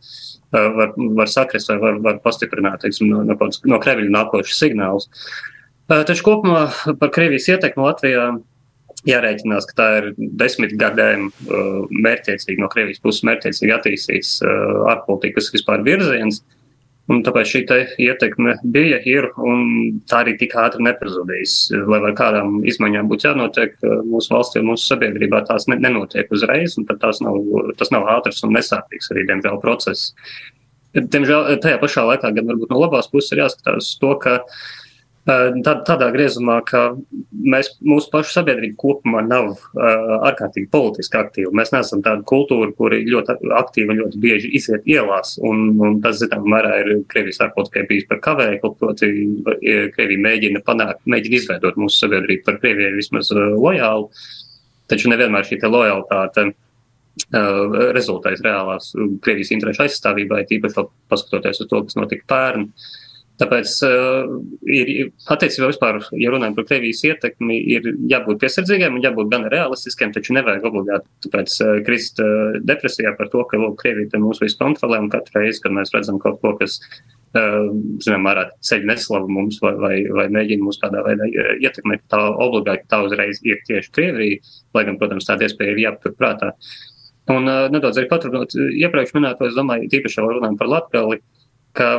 var, 0.51 0.95
var 1.19 1.29
sakrist 1.29 1.69
vai 1.69 1.77
var, 1.83 2.01
var 2.07 2.17
pastiprināt 2.25 2.81
teiksim, 2.81 3.13
no, 3.13 3.21
no, 3.27 3.37
no 3.37 3.81
Kremļa 3.83 4.09
nākošas 4.17 4.63
signālus. 4.63 5.09
Taču 5.85 6.25
kopumā 6.25 6.65
par 6.97 7.13
Krievijas 7.13 7.51
ietekmi 7.53 7.85
Latvijā 7.85 8.29
jārēķinās, 9.09 9.67
ka 9.69 9.77
tā 9.77 9.87
ir 9.99 10.09
desmit 10.17 10.75
gadiem 10.79 11.29
uh, 11.29 11.85
mērķiecīgi 11.91 12.61
no 12.61 12.69
Krievijas 12.71 13.01
puses 13.03 13.25
mērķiecīgi 13.27 13.73
attīstīts 13.75 14.35
uh, 14.43 14.85
ārpolitikas 14.93 15.51
vispār 15.53 15.85
virziens. 15.85 16.41
Un 17.05 17.19
tāpēc 17.21 17.49
šī 17.51 17.59
ietekme 18.01 18.55
bija, 18.73 18.97
ir 19.05 19.27
un 19.37 19.99
tā 20.09 20.23
arī 20.23 20.33
tik 20.39 20.55
ātri 20.57 20.87
nepazudīs. 20.87 21.67
Lai 21.85 21.99
ar 22.01 22.15
kādām 22.17 22.63
izmaiņām 22.65 23.11
būtu 23.11 23.29
jānotiek 23.29 23.75
uh, 23.83 23.99
mūsu 24.09 24.33
valstī 24.33 24.63
mūsu 24.65 24.89
sabiedrībā, 24.89 25.43
tās 25.45 25.69
ne, 25.69 25.77
nenotiek 25.81 26.31
uzreiz, 26.33 26.79
un 26.81 26.89
tas 26.89 27.21
nav, 27.21 27.37
tas 27.77 27.93
nav 27.93 28.09
ātrs 28.17 28.41
un 28.47 28.57
nesāpīgs 28.57 29.13
arī, 29.13 29.27
diemžēl, 29.29 29.61
process. 29.61 30.15
Diemžēl 30.95 31.59
tajā 31.61 31.77
pašā 31.81 32.07
laikā 32.07 32.31
gan 32.33 32.49
varbūt 32.49 32.71
no 32.71 32.81
labās 32.81 33.11
puses 33.11 33.35
ir 33.35 33.43
jāskatās 33.43 33.93
to, 33.99 34.13
ka 34.23 34.39
uh, 34.39 34.59
Tā, 35.25 35.71
tādā 35.81 36.11
griezumā, 36.13 36.59
ka 36.69 36.91
mēs, 37.33 37.71
mūsu 37.81 38.11
pašu 38.13 38.29
sabiedrība 38.35 38.77
kopumā 38.77 39.23
nav 39.25 39.47
uh, 39.55 39.85
ārkārtīgi 40.29 40.67
politiski 40.69 41.17
aktīva. 41.17 41.53
Mēs 41.57 41.71
neesam 41.73 42.03
tāda 42.05 42.21
kultūra, 42.29 42.69
kuri 42.77 42.99
ļoti 43.09 43.33
aktīvi 43.57 43.89
un 43.89 44.01
ļoti 44.03 44.19
bieži 44.21 44.51
iziet 44.59 44.85
ielās. 44.85 45.39
Un, 45.41 45.63
un 45.81 45.97
tas, 46.03 46.19
zinām, 46.21 46.45
mērā 46.53 46.75
ir 46.83 46.91
Krievijas 47.09 47.41
ārpolitikai 47.41 47.87
bijis 47.89 48.05
par 48.11 48.21
kavēkli, 48.27 48.71
proti, 48.77 49.09
Krievija 49.95 50.21
mēģina 50.27 50.61
panākt, 50.67 51.01
mēģina 51.09 51.39
izveidot 51.39 51.79
mūsu 51.81 52.03
sabiedrību 52.03 52.45
par 52.45 52.59
Krievijai 52.61 52.93
vismaz 52.99 53.33
uh, 53.33 53.47
lojālu, 53.55 54.11
taču 54.93 55.09
nevienmēr 55.09 55.49
šī 55.49 55.57
lojalitāte. 55.65 56.51
Uh, 57.31 57.73
rezultējas 57.95 58.45
reālās 58.45 58.91
Krievijas 59.25 59.55
interešu 59.55 59.87
aizstāvībai, 59.87 60.43
tīpaši 60.51 60.85
paskatoties 61.09 61.63
uz 61.63 61.71
to, 61.71 61.81
kas 61.87 61.97
notika 61.97 62.29
pērn. 62.29 62.67
Uh, 62.69 62.93
Tāpēc 63.35 63.71
uh, 63.83 64.29
ir 64.71 64.89
attiecībā 65.33 65.67
vispār, 65.67 65.97
ja 66.15 66.29
runājam 66.31 66.53
par 66.55 66.67
Krievijas 66.69 67.01
ietekmi, 67.03 67.57
ir 67.75 67.89
jābūt 68.07 68.39
piesardzīgiem 68.39 68.95
un 68.95 69.03
jābūt 69.03 69.27
gan 69.33 69.49
realistiskiem, 69.51 70.13
taču 70.15 70.37
nevajag 70.37 70.63
obligāti 70.69 71.27
tāpēc 71.27 71.57
uh, 71.65 71.73
krist 71.83 72.21
uh, 72.23 72.55
depresijā 72.63 73.11
par 73.19 73.27
to, 73.33 73.43
ka 73.51 73.59
lūk, 73.59 73.75
Krievija 73.81 74.13
te 74.13 74.23
mūs 74.23 74.39
visu 74.43 74.55
kontrolē 74.61 75.01
un 75.03 75.11
katru 75.11 75.41
reizi, 75.41 75.59
kad 75.65 75.75
mēs 75.75 75.91
redzam 75.91 76.21
kaut 76.23 76.39
ko, 76.39 76.55
kas, 76.63 76.79
uh, 77.35 77.59
zinām, 78.07 78.23
mērā 78.29 78.47
ceļ 78.63 78.87
neslavu 78.93 79.27
mums 79.27 79.59
vai, 79.65 79.75
vai, 79.83 79.95
vai 80.15 80.29
mēģina 80.39 80.69
mūs 80.69 80.79
kādā 80.79 81.03
veidā 81.03 81.27
ietekmēt, 81.59 82.07
tā 82.15 82.23
obligāti 82.31 82.87
tā 82.87 83.03
uzreiz 83.03 83.43
ir 83.43 83.59
tieši 83.67 83.95
Krievija, 83.99 84.43
lai 84.77 84.87
gan, 84.87 85.01
protams, 85.01 85.27
tāda 85.27 85.49
iespēja 85.49 85.75
ir 85.75 85.87
jāpatur 85.89 86.15
prātā. 86.15 86.55
Un 87.35 87.51
uh, 87.51 87.65
nedaudz 87.73 87.99
arī 87.99 88.07
paturpinot 88.07 88.55
iepriekš 88.55 89.17
minēto, 89.17 89.49
es 89.49 89.59
domāju, 89.59 89.91
tīpaši 89.91 90.21
jau 90.21 90.37
runājam 90.37 90.61
par 90.61 90.71
Latgali, 90.71 91.25
ka 91.75 91.97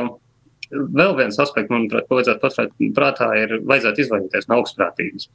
Vēl 0.67 1.13
viens 1.15 1.37
aspekts, 1.39 1.71
manuprāt, 1.71 2.07
ko 2.09 2.17
vajadzētu 2.17 2.41
paturēt 2.43 2.93
prātā, 2.95 3.29
ir 3.39 3.53
vajadzētu 3.69 4.03
izvairīties 4.03 4.49
no 4.49 4.57
augstprātības. 4.59 5.29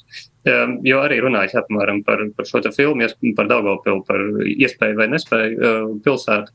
Um, 0.45 0.75
jo 0.85 1.01
arī 1.01 1.23
runājot 1.25 1.63
apmēram 1.63 2.03
par, 2.05 2.27
par 2.37 2.49
šo 2.49 2.61
filmu, 2.75 3.09
par 3.39 3.49
Daugopilu, 3.49 4.03
par 4.09 4.21
iespēju 4.53 4.99
vai 4.99 5.09
nespēju 5.15 5.57
uh, 5.57 5.95
pilsētu. 6.05 6.53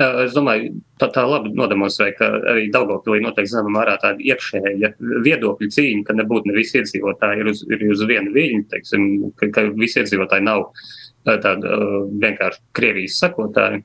Uh, 0.00 0.24
es 0.24 0.34
domāju, 0.34 0.72
tā, 0.98 1.10
tā 1.14 1.22
labi 1.28 1.52
nodemonstrē, 1.54 2.10
ka 2.18 2.32
arī 2.54 2.66
Daugopilī 2.74 3.22
noteikti 3.22 3.52
zināmā 3.52 3.76
mērā 3.76 3.96
tāda 4.02 4.26
iekšēja 4.32 4.92
viedokļu 5.28 5.70
cīņa, 5.76 6.02
ka 6.08 6.18
nebūtu 6.18 6.50
ne 6.50 6.58
visi 6.58 6.80
iedzīvotāji 6.80 7.44
ir 7.44 7.54
uz, 7.54 7.64
ir 7.70 7.86
uz 7.92 8.04
vienu 8.08 8.34
viļņu, 8.34 8.66
teiksim, 8.72 9.08
ka, 9.38 9.52
ka 9.54 9.68
visi 9.78 10.02
iedzīvotāji 10.02 10.48
nav 10.48 10.66
uh, 10.66 11.34
tādi 11.36 11.70
uh, 11.70 11.98
vienkārši 12.24 12.64
Krievijas 12.74 13.22
sekotāji. 13.22 13.84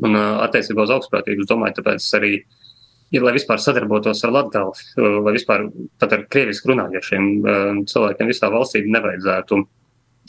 Un 0.00 0.16
uh, 0.16 0.44
attiecībā 0.46 0.86
uz 0.86 0.96
augstprātību, 0.96 1.44
es 1.44 1.50
domāju, 1.50 1.82
tāpēc 1.82 2.06
arī 2.16 2.36
uh, 2.38 2.62
ir, 3.14 3.22
lai 3.22 3.34
vispār 3.36 3.62
sadarbotos 3.62 4.24
ar 4.26 4.34
Latviju, 4.34 4.74
vai 5.24 5.36
vispār 5.36 5.68
pat 6.02 6.16
ar 6.16 6.26
krievisku 6.30 6.72
runājošiem 6.72 7.30
cilvēkiem 7.90 8.30
visā 8.30 8.50
valstī 8.52 8.84
nevajadzētu 8.88 9.62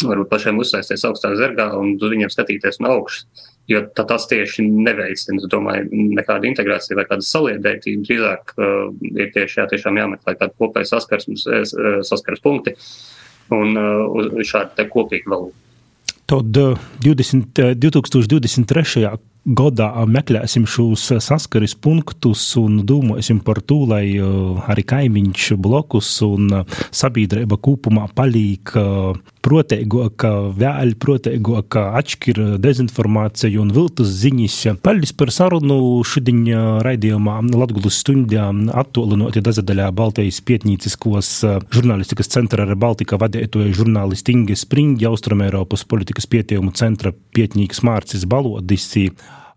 varbūt 0.04 0.32
pašiem 0.32 0.60
uzsēsties 0.60 1.06
augstā 1.08 1.32
zergā 1.40 1.70
un 1.78 1.94
uz 1.96 2.12
viņiem 2.12 2.32
skatīties 2.34 2.82
no 2.84 2.98
augšas. 2.98 3.44
Jo 3.72 3.82
tas 3.98 4.28
tieši 4.30 4.66
neveicina, 4.68 5.40
es 5.40 5.50
domāju, 5.50 5.88
nekādu 6.20 6.50
integrāciju 6.52 7.00
vai 7.00 7.06
kādu 7.10 7.26
saliedētību. 7.26 8.04
Drīzāk 8.06 8.56
uh, 8.60 8.90
ir 9.16 9.32
tieši 9.34 9.62
jā, 9.62 9.68
tiešām 9.72 9.98
jāmeklē 10.02 10.36
kādi 10.38 10.58
kopēji 10.62 10.92
saskarsmes, 10.92 11.48
saskars 12.06 12.44
punkti 12.44 12.76
un 13.56 13.74
uh, 13.80 14.04
uz 14.20 14.52
šādu 14.52 14.86
kopīgu 14.92 15.32
valodu. 15.32 15.56
Tad 16.30 16.58
20, 17.06 17.64
2023 17.82 19.08
gadā 19.46 19.92
meklēsim 20.10 20.66
šos 20.66 21.12
saskares 21.22 21.76
punktus 21.78 22.42
un 22.58 22.80
domāsim 22.88 23.40
par 23.46 23.62
to, 23.62 23.84
lai 23.86 24.18
arī 24.18 24.84
kaimiņš 24.90 25.52
blokus 25.62 26.10
un 26.26 26.64
sabiedrība 26.90 27.60
kopumā 27.62 28.08
palīk 28.18 28.74
protēgāka, 29.46 30.32
vēl 30.58 30.96
protēgāka, 30.98 31.84
atšķir 32.00 32.42
dezinformāciju 32.64 33.62
un 33.62 33.70
viltus 33.76 34.10
ziņas. 34.24 34.58
Paldies 34.82 35.14
par 35.14 35.30
sarunu 35.34 35.78
šodien 36.08 36.42
raidījumā 36.86 37.38
Latgulas 37.54 38.02
stundā 38.02 38.48
attolinot 38.82 39.38
dažadaļā 39.46 39.92
Baltijas 39.94 40.42
pietnīciskos 40.48 41.32
žurnālistikas 41.76 42.34
centra 42.34 42.66
ar 42.66 42.74
Baltika 42.82 43.22
vadētoja 43.22 43.78
žurnālisti 43.78 44.34
Inge 44.34 44.58
Springi, 44.58 45.06
Austrumēropas 45.06 45.86
politikas 45.86 46.26
pietījumu 46.32 46.74
centra 46.74 47.14
pietnīgs 47.14 47.86
Mārcis 47.86 48.26
Balodis. 48.26 48.96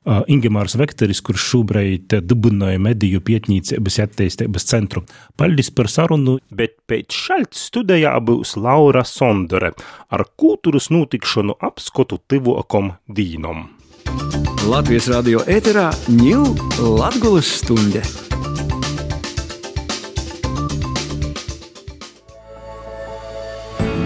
Ingemārs 0.09 0.77
Vektoris, 0.79 1.21
kurš 1.25 1.45
šobrīd 1.53 2.15
dibināja 2.25 2.81
mediju 2.81 3.21
pietnīcības 3.25 3.99
attīstības 4.07 4.69
centru. 4.71 5.03
Paldies 5.37 5.69
par 5.75 5.91
sarunu, 5.93 6.39
bet 6.49 6.79
pēc 6.89 7.13
šalts 7.13 7.67
studijā 7.69 8.15
būs 8.25 8.57
Laura 8.57 9.05
Sondore 9.05 9.75
ar 10.09 10.25
kultūras 10.41 10.89
notikšanu 10.95 11.59
apskatu 11.61 12.21
tivokam 12.31 12.95
dīnom. 13.09 13.69
Latvijas 14.69 15.11
radio 15.13 15.43
ēterā 15.49 15.91
ņūl 16.09 16.57
Latgulas 16.99 17.51
stunde. 17.61 18.03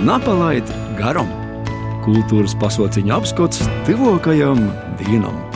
Napalaid 0.02 0.66
garam! 0.98 1.30
Kultūras 2.02 2.56
pasauciņa 2.58 3.14
apskats 3.20 3.62
tuvākajam 3.86 4.66
dienam! 4.98 5.51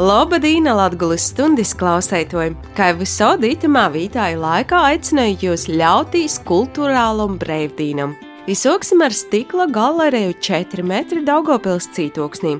Labadīna 0.00 0.72
Latvijas 0.78 1.26
stundas 1.28 1.74
klausētoji! 1.76 2.54
Kā 2.72 2.86
visādi 2.96 3.50
itamā 3.52 3.82
vītāja 3.92 4.38
laikā 4.40 4.78
aicināju 4.94 5.50
jūs 5.50 5.66
ļautīs 5.68 6.38
kultūrālam 6.48 7.34
brīvdīnam. 7.42 8.14
Izsāksim 8.48 9.04
ar 9.04 9.12
stikla 9.12 9.66
galeriju 9.68 10.32
4 10.40 10.86
metru 10.88 11.20
Daugopils 11.26 11.90
cītoksnī, 11.92 12.54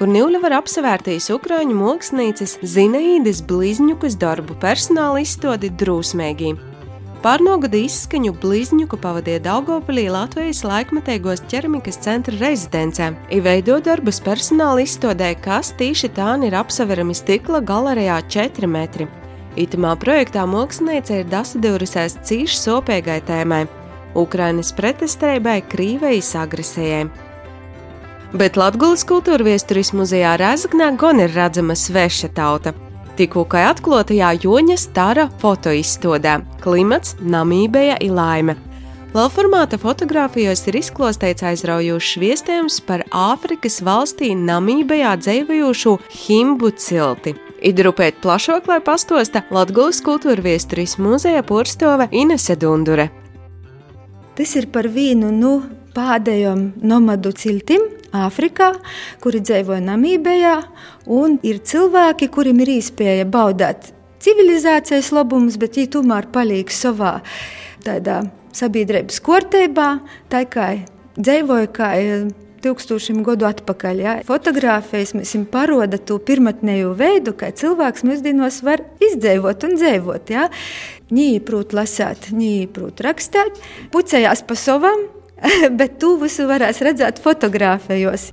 kur 0.00 0.08
Nīļa 0.08 0.40
var 0.46 0.56
apsevērtīs 0.62 1.28
Ukrāņu 1.36 1.76
mākslinieces 1.76 2.56
Zinaīdas 2.64 3.44
Blizņukas 3.44 4.16
darbu 4.16 4.56
personāla 4.62 5.20
izstādi 5.26 5.68
drūsmīgi. 5.68 6.54
Pārnogada 7.18 7.74
izskaņu 7.82 8.30
blizņuku 8.38 8.94
pavadīja 9.02 9.40
Daugopilī 9.42 10.04
Latvijas 10.14 10.60
laikmatīgos 10.62 11.42
ķeramikas 11.50 11.98
centra 12.04 12.36
rezidencē, 12.38 13.08
izveidot 13.34 13.88
darbus 13.88 14.20
personāla 14.22 14.84
izstādē, 14.84 15.32
kas 15.42 15.72
tīši 15.80 16.12
tā 16.14 16.36
ir 16.46 16.54
apseverami 16.54 17.18
stikla 17.18 17.58
galerijā 17.58 18.20
4 18.22 18.70
metri. 18.70 19.08
Itamā 19.58 19.96
projektā 19.98 20.46
mākslinieca 20.46 21.18
ir 21.18 21.26
dasadūrusies 21.34 22.20
cīši 22.22 22.62
sopīgai 22.62 23.20
tēmai- 23.26 23.64
Ukrainas 24.24 24.70
pretestēbai 24.72 25.62
Krīvejas 25.66 26.36
agresijai. 26.38 27.08
Bet 28.32 28.54
Latvijas 28.56 29.02
kultūra 29.02 29.42
viesturis 29.42 29.90
muzejā 29.90 30.38
Rēzaknē 30.38 30.96
gan 30.96 31.18
ir 31.18 31.34
redzama 31.34 31.74
sveša 31.74 32.28
tauta 32.30 32.87
tikko 33.18 33.44
atklātajā 33.50 34.30
Joņa 34.44 34.76
Stara 34.78 35.26
fotoizstādē 35.42 36.38
Klimats, 36.62 37.16
Namībija 37.20 37.98
ir 38.04 38.14
laime. 38.14 38.54
Lielformāta 39.16 39.78
fotografijos 39.80 40.66
ir 40.68 40.76
izklāstīts 40.78 41.42
aizraujošs 41.48 42.18
viestījums 42.20 42.78
par 42.84 43.02
Āfrikas 43.08 43.80
valstī 43.82 44.34
Namībijā 44.36 45.16
dzīvojošu 45.18 45.96
Himbu 46.26 46.70
cilti. 46.76 47.34
Idrupēt 47.58 48.20
plašāk, 48.22 48.68
lai 48.70 48.78
pastosta 48.84 49.42
Latvijas 49.50 49.98
kultūra 50.06 50.44
viesturis 50.44 50.98
muzeja 51.02 51.42
porstove 51.42 52.06
Inese 52.12 52.54
Dundure. 52.54 53.08
Tas 54.38 54.54
ir 54.54 54.68
par 54.70 54.86
vienu 54.86 55.32
no 55.34 55.56
pēdējiem 55.96 56.72
nomadu 56.82 57.32
ciltim, 57.36 57.94
Āfrikā, 58.08 58.70
kuri 59.20 59.42
dzīvo 59.44 59.76
Namībijā, 59.84 60.54
un 61.12 61.36
ir 61.44 61.58
cilvēki, 61.60 62.30
kuriem 62.32 62.62
ir 62.64 62.78
iespēja 62.78 63.26
baudīt 63.28 63.90
civilizācijas 64.24 65.12
labumus, 65.12 65.58
bet 65.60 65.76
viņi 65.76 65.92
tomēr 65.98 66.30
paliek 66.32 66.72
savā 66.72 67.18
tādā 67.84 68.22
sabiedrības 68.56 69.20
kārtībā, 69.24 69.88
tā 70.32 70.44
kā 70.48 70.70
dzīvoja 71.20 71.68
kā 71.76 71.90
tūkstošiem 72.64 73.20
gadu 73.26 73.46
atpakaļ. 73.48 74.00
Ja. 74.02 74.14
Fotogrāfijas 74.26 75.14
mums 75.14 75.34
parāda 75.52 76.00
to 76.00 76.18
pirmotnējo 76.18 76.94
veidu, 76.98 77.36
kā 77.38 77.52
cilvēks 77.54 78.06
mūsdienās 78.08 78.62
var 78.66 78.82
izdzīvot 79.04 79.68
un 79.68 79.76
dzīvot. 79.78 80.32
Ja. 80.34 80.48
Prot 81.46 81.76
lasīt, 81.76 82.32
prot 82.74 83.04
rakstīt, 83.04 83.62
pucējās 83.94 84.42
pa 84.48 84.58
savam, 84.58 85.06
bet 85.78 85.98
to 86.02 86.16
visu 86.22 86.48
varēs 86.50 86.82
redzēt 86.84 87.22
fotografijos. 87.22 88.30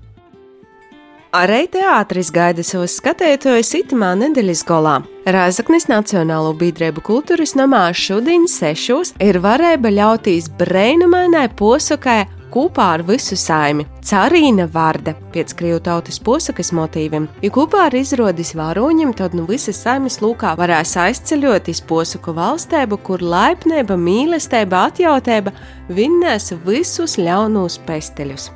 Arī 1.35 1.65
teātris 1.67 2.29
gaida 2.31 2.63
savus 2.63 2.93
skatītājus 2.95 3.73
itamā 3.81 4.13
nedēļas 4.15 4.61
galā. 4.63 4.93
Rāzaknis 5.27 5.89
Nacionālo 5.91 6.53
biedrību 6.55 7.03
kultūras 7.03 7.57
namā 7.59 7.89
šodien 7.91 8.45
sešos 8.47 9.11
ir 9.19 9.41
varēja 9.43 9.91
ļautīs 9.97 10.47
brēnumainai 10.55 11.49
posakai 11.59 12.21
kopā 12.55 12.87
ar 12.95 13.03
visu 13.03 13.35
saimi. 13.35 13.83
Carīna 13.99 14.69
vārda 14.71 15.17
pēc 15.35 15.51
krievu 15.59 15.83
tautas 15.83 16.21
posakas 16.23 16.71
motīviem, 16.71 17.27
jo 17.43 17.51
kopā 17.59 17.89
ar 17.89 17.99
izrodis 17.99 18.55
vāroņiem 18.55 19.11
tad 19.19 19.35
nu 19.35 19.43
visas 19.49 19.83
saimes 19.83 20.21
lūkā 20.23 20.55
varēs 20.55 20.95
aizceļot 21.03 21.67
iz 21.67 21.83
posaku 21.83 22.31
valstēbu, 22.37 23.03
kur 23.03 23.19
laipnība, 23.19 23.99
mīlestība, 23.99 24.87
atjautība 24.87 25.51
vinnēs 25.91 26.53
visus 26.63 27.19
ļaunos 27.19 27.81
pesteļus. 27.83 28.53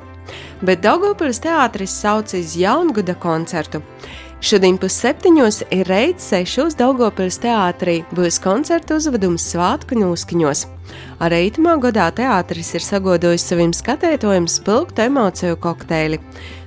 Bet 0.60 0.82
Daugopils 0.84 1.38
teātris 1.40 1.94
sauc 2.02 2.34
iz 2.36 2.52
jaungada 2.60 3.14
koncertu. 3.16 3.80
Šodien 4.40 4.78
pusseptiņos 4.80 5.58
ir 5.68 5.84
reids 5.84 6.30
sešos 6.30 6.72
Daugopils 6.78 7.36
teātrī 7.42 7.98
būs 8.16 8.38
koncertu 8.40 8.96
uzvedums 8.96 9.44
svātku 9.52 9.98
ņūskiņos. 10.00 10.62
Ar 11.20 11.34
eitamā 11.36 11.74
godā 11.82 12.06
teātris 12.16 12.70
ir 12.72 12.80
sagodojis 12.80 13.44
saviem 13.50 13.74
skatētojiem 13.76 14.46
spilgtu 14.48 15.04
emociju 15.04 15.58
kokteili. 15.60 16.22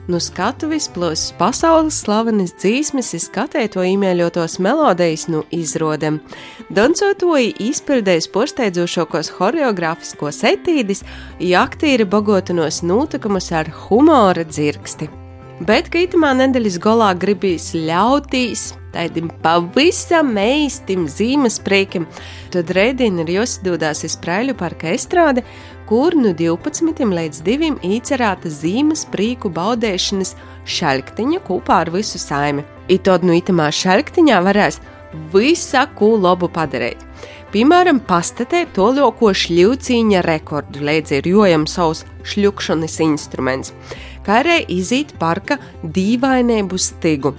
Nu 0.05 0.19
skatuves 0.21 0.85
plus 0.93 1.23
pasaules 1.39 1.97
slavenas 2.03 2.53
dzīsmes 2.59 3.09
ir 3.17 3.23
skatēto 3.23 3.87
īmēļotos 3.89 4.59
melodijas 4.61 5.25
nu 5.33 5.41
izrodem. 5.49 6.21
Dancotoji 6.69 7.55
izpildējis 7.71 8.29
porsteidzošākos 8.35 9.33
horeogrāfiskos 9.39 10.43
etīdis, 10.53 11.01
ja 11.41 11.65
aktīri 11.65 12.05
bogotinos 12.05 12.83
notikumus 12.85 13.49
ar 13.55 13.73
humora 13.87 14.45
dzirksti. 14.45 15.22
Bet 15.61 15.91
kaitamā 15.93 16.31
nedēļas 16.33 16.79
galā 16.81 17.11
gribīs 17.13 17.75
ļautīs 17.77 18.71
tādam 18.93 19.27
pavisam 19.43 20.31
meistam 20.33 21.05
zīmes 21.09 21.59
priekim, 21.61 22.07
tad 22.53 22.71
rēdien 22.73 23.19
ir 23.21 23.29
jāsadodās 23.35 24.01
uz 24.07 24.15
Prēļu 24.21 24.55
parka 24.57 24.89
estrāde, 24.95 25.43
kur 25.89 26.17
no 26.17 26.33
12 26.33 27.05
līdz 27.13 27.43
2 27.45 27.69
īcerēta 27.85 28.49
zīmes 28.49 29.05
prieku 29.13 29.51
baudēšanas 29.53 30.33
šalktiņa 30.65 31.43
kopā 31.45 31.83
ar 31.85 31.93
visu 31.93 32.21
saimi. 32.21 32.65
I 32.89 32.97
tad 32.97 33.21
no 33.21 33.37
itamā 33.37 33.69
šalktiņā 33.69 34.41
varēs 34.45 34.81
visu 35.33 35.85
ko 35.93 36.15
labu 36.17 36.49
padarīt. 36.49 36.97
Piemēram, 37.53 37.99
pastatē 38.01 38.63
to 38.73 38.89
ļoko 38.97 39.29
šļūcīņa 39.37 40.23
rekordu, 40.25 40.81
līdz 40.81 41.19
ir 41.19 41.29
jojam 41.29 41.67
savus 41.69 42.01
šļukšanas 42.25 42.97
instruments 43.05 43.75
kā 44.25 44.41
arī 44.43 44.61
iziet 44.71 45.13
parka 45.19 45.59
dīvainēbu 45.83 46.79
stigu, 46.79 47.33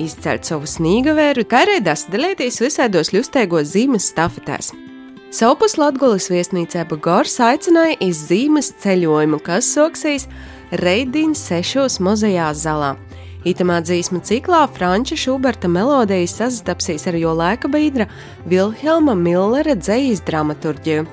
izcelt 0.00 0.48
savu 0.48 0.68
snīgavēru, 0.68 1.46
kā 1.48 1.64
arī 1.66 1.80
dasdelēties 1.84 2.60
visādos 2.64 3.12
ļustēgos 3.14 3.74
zīmes 3.74 4.08
stafetēs. 4.12 4.72
Saupus 5.32 5.78
Latgulas 5.80 6.26
viesnīcē 6.28 6.82
Bagors 6.90 7.38
aicināja 7.40 7.96
iz 8.04 8.26
zīmes 8.28 8.74
ceļojumu, 8.82 9.38
kas 9.40 9.70
soksīs 9.72 10.26
Reidīnas 10.76 11.40
sešos 11.48 11.98
mozajā 12.04 12.50
zalā. 12.56 12.90
Itamā 13.48 13.80
dzīsma 13.82 14.20
ciklā 14.22 14.60
Franča 14.70 15.16
Šuberta 15.18 15.70
melodijas 15.72 16.36
sastapsīs 16.38 17.08
ar 17.10 17.16
jo 17.18 17.32
laika 17.34 17.66
biedra 17.72 18.06
Vilhelma 18.46 19.16
Millera 19.18 19.74
dzējas 19.74 20.22
dramaturģiju. 20.28 21.08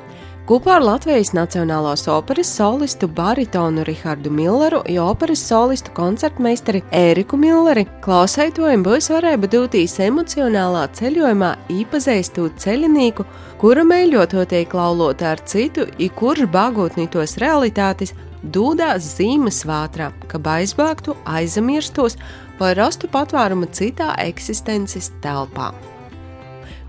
Kopā 0.50 0.80
ar 0.80 0.82
Latvijas 0.82 1.30
Nacionālās 1.38 2.08
operas 2.10 2.50
solistu 2.58 3.06
baritonu 3.14 3.84
Rihardu 3.86 4.32
Milleru, 4.34 4.80
jo 4.90 5.04
operas 5.12 5.44
solistu 5.46 5.92
koncertmeistari 5.94 6.80
Ēriku 6.90 7.38
Milleri 7.38 7.84
klausētojiem 8.02 8.82
būs 8.88 9.12
varēja 9.14 9.38
dūtīs 9.46 10.00
emocionālā 10.08 10.88
ceļojumā 10.98 11.52
īpazīstu 11.76 12.48
ceļinīku, 12.66 13.28
kura 13.62 13.84
mēļototie 13.92 14.64
klaulot 14.72 15.22
ar 15.22 15.46
citu, 15.46 15.86
i 16.02 16.10
kurš 16.10 16.48
bagotnītos 16.50 17.38
realitātes 17.46 18.16
dūdās 18.42 19.06
zīmes 19.20 19.62
vātrā, 19.70 20.10
ka 20.34 20.42
aizbēgtu, 20.56 21.14
aizmirstos 21.30 22.18
vai 22.58 22.74
rastu 22.74 23.06
patvērumu 23.14 23.70
citā 23.70 24.16
eksistences 24.26 25.14
telpā. 25.22 25.70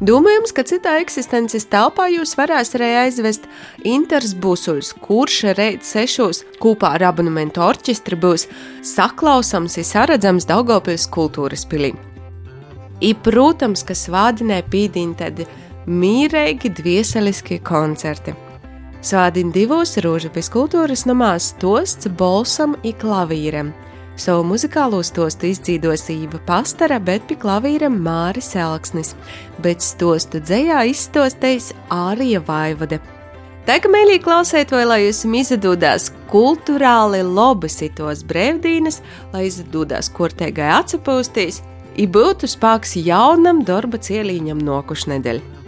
Domājams, 0.01 0.55
ka 0.57 0.62
citā 0.64 0.94
eksistences 1.03 1.66
telpā 1.68 2.07
jūs 2.09 2.30
varēs 2.38 2.70
arī 2.78 2.86
aizvest 3.03 3.44
Inters 3.84 4.32
Busuļs, 4.32 4.94
kurš 4.96 5.42
reit 5.59 5.84
sešos 5.84 6.40
kopā 6.62 6.94
ar 6.96 7.05
abonementu 7.11 7.61
orķestri 7.61 8.16
būs 8.16 8.46
saklausams 8.94 9.76
un 9.76 9.84
saredzams 9.84 10.48
Daugopils 10.48 11.05
kultūras 11.12 11.66
pilī. 11.68 11.92
I, 13.05 13.12
protams, 13.12 13.84
ka 13.84 13.92
svādinē 13.92 14.62
pīdīn 14.72 15.12
tad 15.20 15.44
mīrīgi 15.84 16.72
dvieseliski 16.80 17.61
koncerti. 17.61 18.32
Svādin 19.05 19.53
divos 19.53 19.98
Rūžapis 20.01 20.48
kultūras 20.53 21.05
namās 21.09 21.53
tosts 21.61 22.09
bolsam 22.16 22.72
i 22.88 22.96
klavīrem– 22.96 23.74
Savu 24.20 24.42
muzikālo 24.44 24.98
stostu 25.00 25.48
izdzīdos 25.48 26.02
Īva 26.12 26.36
Pastara, 26.44 26.98
bet 27.00 27.22
pie 27.24 27.38
klavīra 27.40 27.88
Māris 27.88 28.50
Elksnis, 28.58 29.14
bet 29.64 29.80
stostu 29.80 30.42
dzējā 30.44 30.82
izstostējis 30.90 31.70
Ārija 31.94 32.42
Vaivode. 32.44 32.98
Tagad 33.64 33.94
mēlī 33.94 34.18
klausiet, 34.20 34.74
vai 34.76 34.82
lai 34.84 34.98
jūs 35.06 35.22
izdodās 35.24 36.10
kultūrāli 36.28 37.22
lobasitos 37.24 38.20
brīvdienas, 38.28 39.00
lai 39.32 39.46
izdodās 39.48 40.12
kortēgai 40.12 40.68
atsapūstīs, 40.82 41.62
i 41.96 42.04
būtu 42.04 42.50
spēks 42.50 42.98
jaunam 43.00 43.64
darba 43.64 43.96
cielīņam 43.96 44.60
nokušnedēļ 44.68 45.59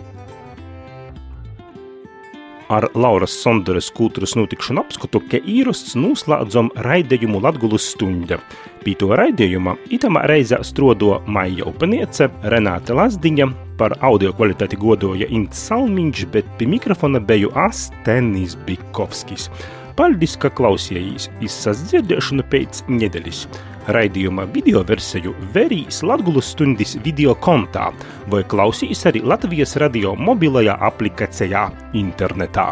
ar 2.73 2.89
Lauras 2.97 3.35
Sonderes 3.43 3.91
kultūras 3.93 4.35
notikšanu 4.39 4.83
apskatu, 4.83 5.21
ka 5.29 5.41
īrasts 5.41 5.97
noslēdzam 5.99 6.71
raidījumu 6.87 7.43
Latgulas 7.45 7.91
stunda. 7.93 8.39
Pie 8.83 8.97
to 8.99 9.11
raidījuma 9.19 9.77
itamā 9.95 10.25
reizē 10.31 10.63
strodo 10.67 11.21
Maija 11.31 11.69
Upaniece, 11.71 12.31
Renāte 12.55 12.97
Lazdiņa, 12.97 13.51
par 13.79 13.95
audio 14.05 14.33
kvalitāti 14.37 14.79
godoja 14.81 15.29
Ints 15.31 15.67
Salmiņš, 15.69 16.25
bet 16.35 16.49
pie 16.59 16.71
mikrofona 16.71 17.21
beju 17.23 17.53
Astenis 17.59 18.57
Bikovskis. 18.67 19.51
Paldies, 19.99 20.39
ka 20.41 20.49
klausījāties 20.57 21.29
izsas 21.45 21.85
dzirdēšanu 21.91 22.47
pēc 22.53 22.85
nedēļas. 22.89 23.45
Raidījuma 23.91 24.45
video 24.55 24.85
versiju 24.87 25.33
verīs 25.55 26.03
Latvijas 26.07 26.53
stundas 26.55 26.95
video 27.03 27.35
kontā 27.35 27.89
vai 28.31 28.45
klausīs 28.47 29.03
arī 29.11 29.25
Latvijas 29.27 29.75
radio 29.83 30.15
mobilajā 30.15 30.77
aplikācijā 30.87 31.65
internetā. 31.99 32.69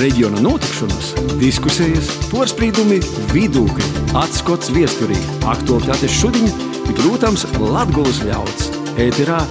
Reģiona 0.00 0.40
notikšanas, 0.42 1.12
diskusijas, 1.40 2.08
porcelāna, 2.32 2.98
vidūkļi, 3.34 3.92
atskats 4.18 4.72
viesturī, 4.74 5.20
aktuālitātes 5.52 6.16
šodien, 6.16 6.50
protams, 6.96 7.46
Latvijas 7.60 8.24
ļauds. 8.26 8.72
Ēterā 8.96 9.44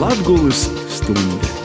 Latvijas 0.00 0.66
stundas. 0.96 1.57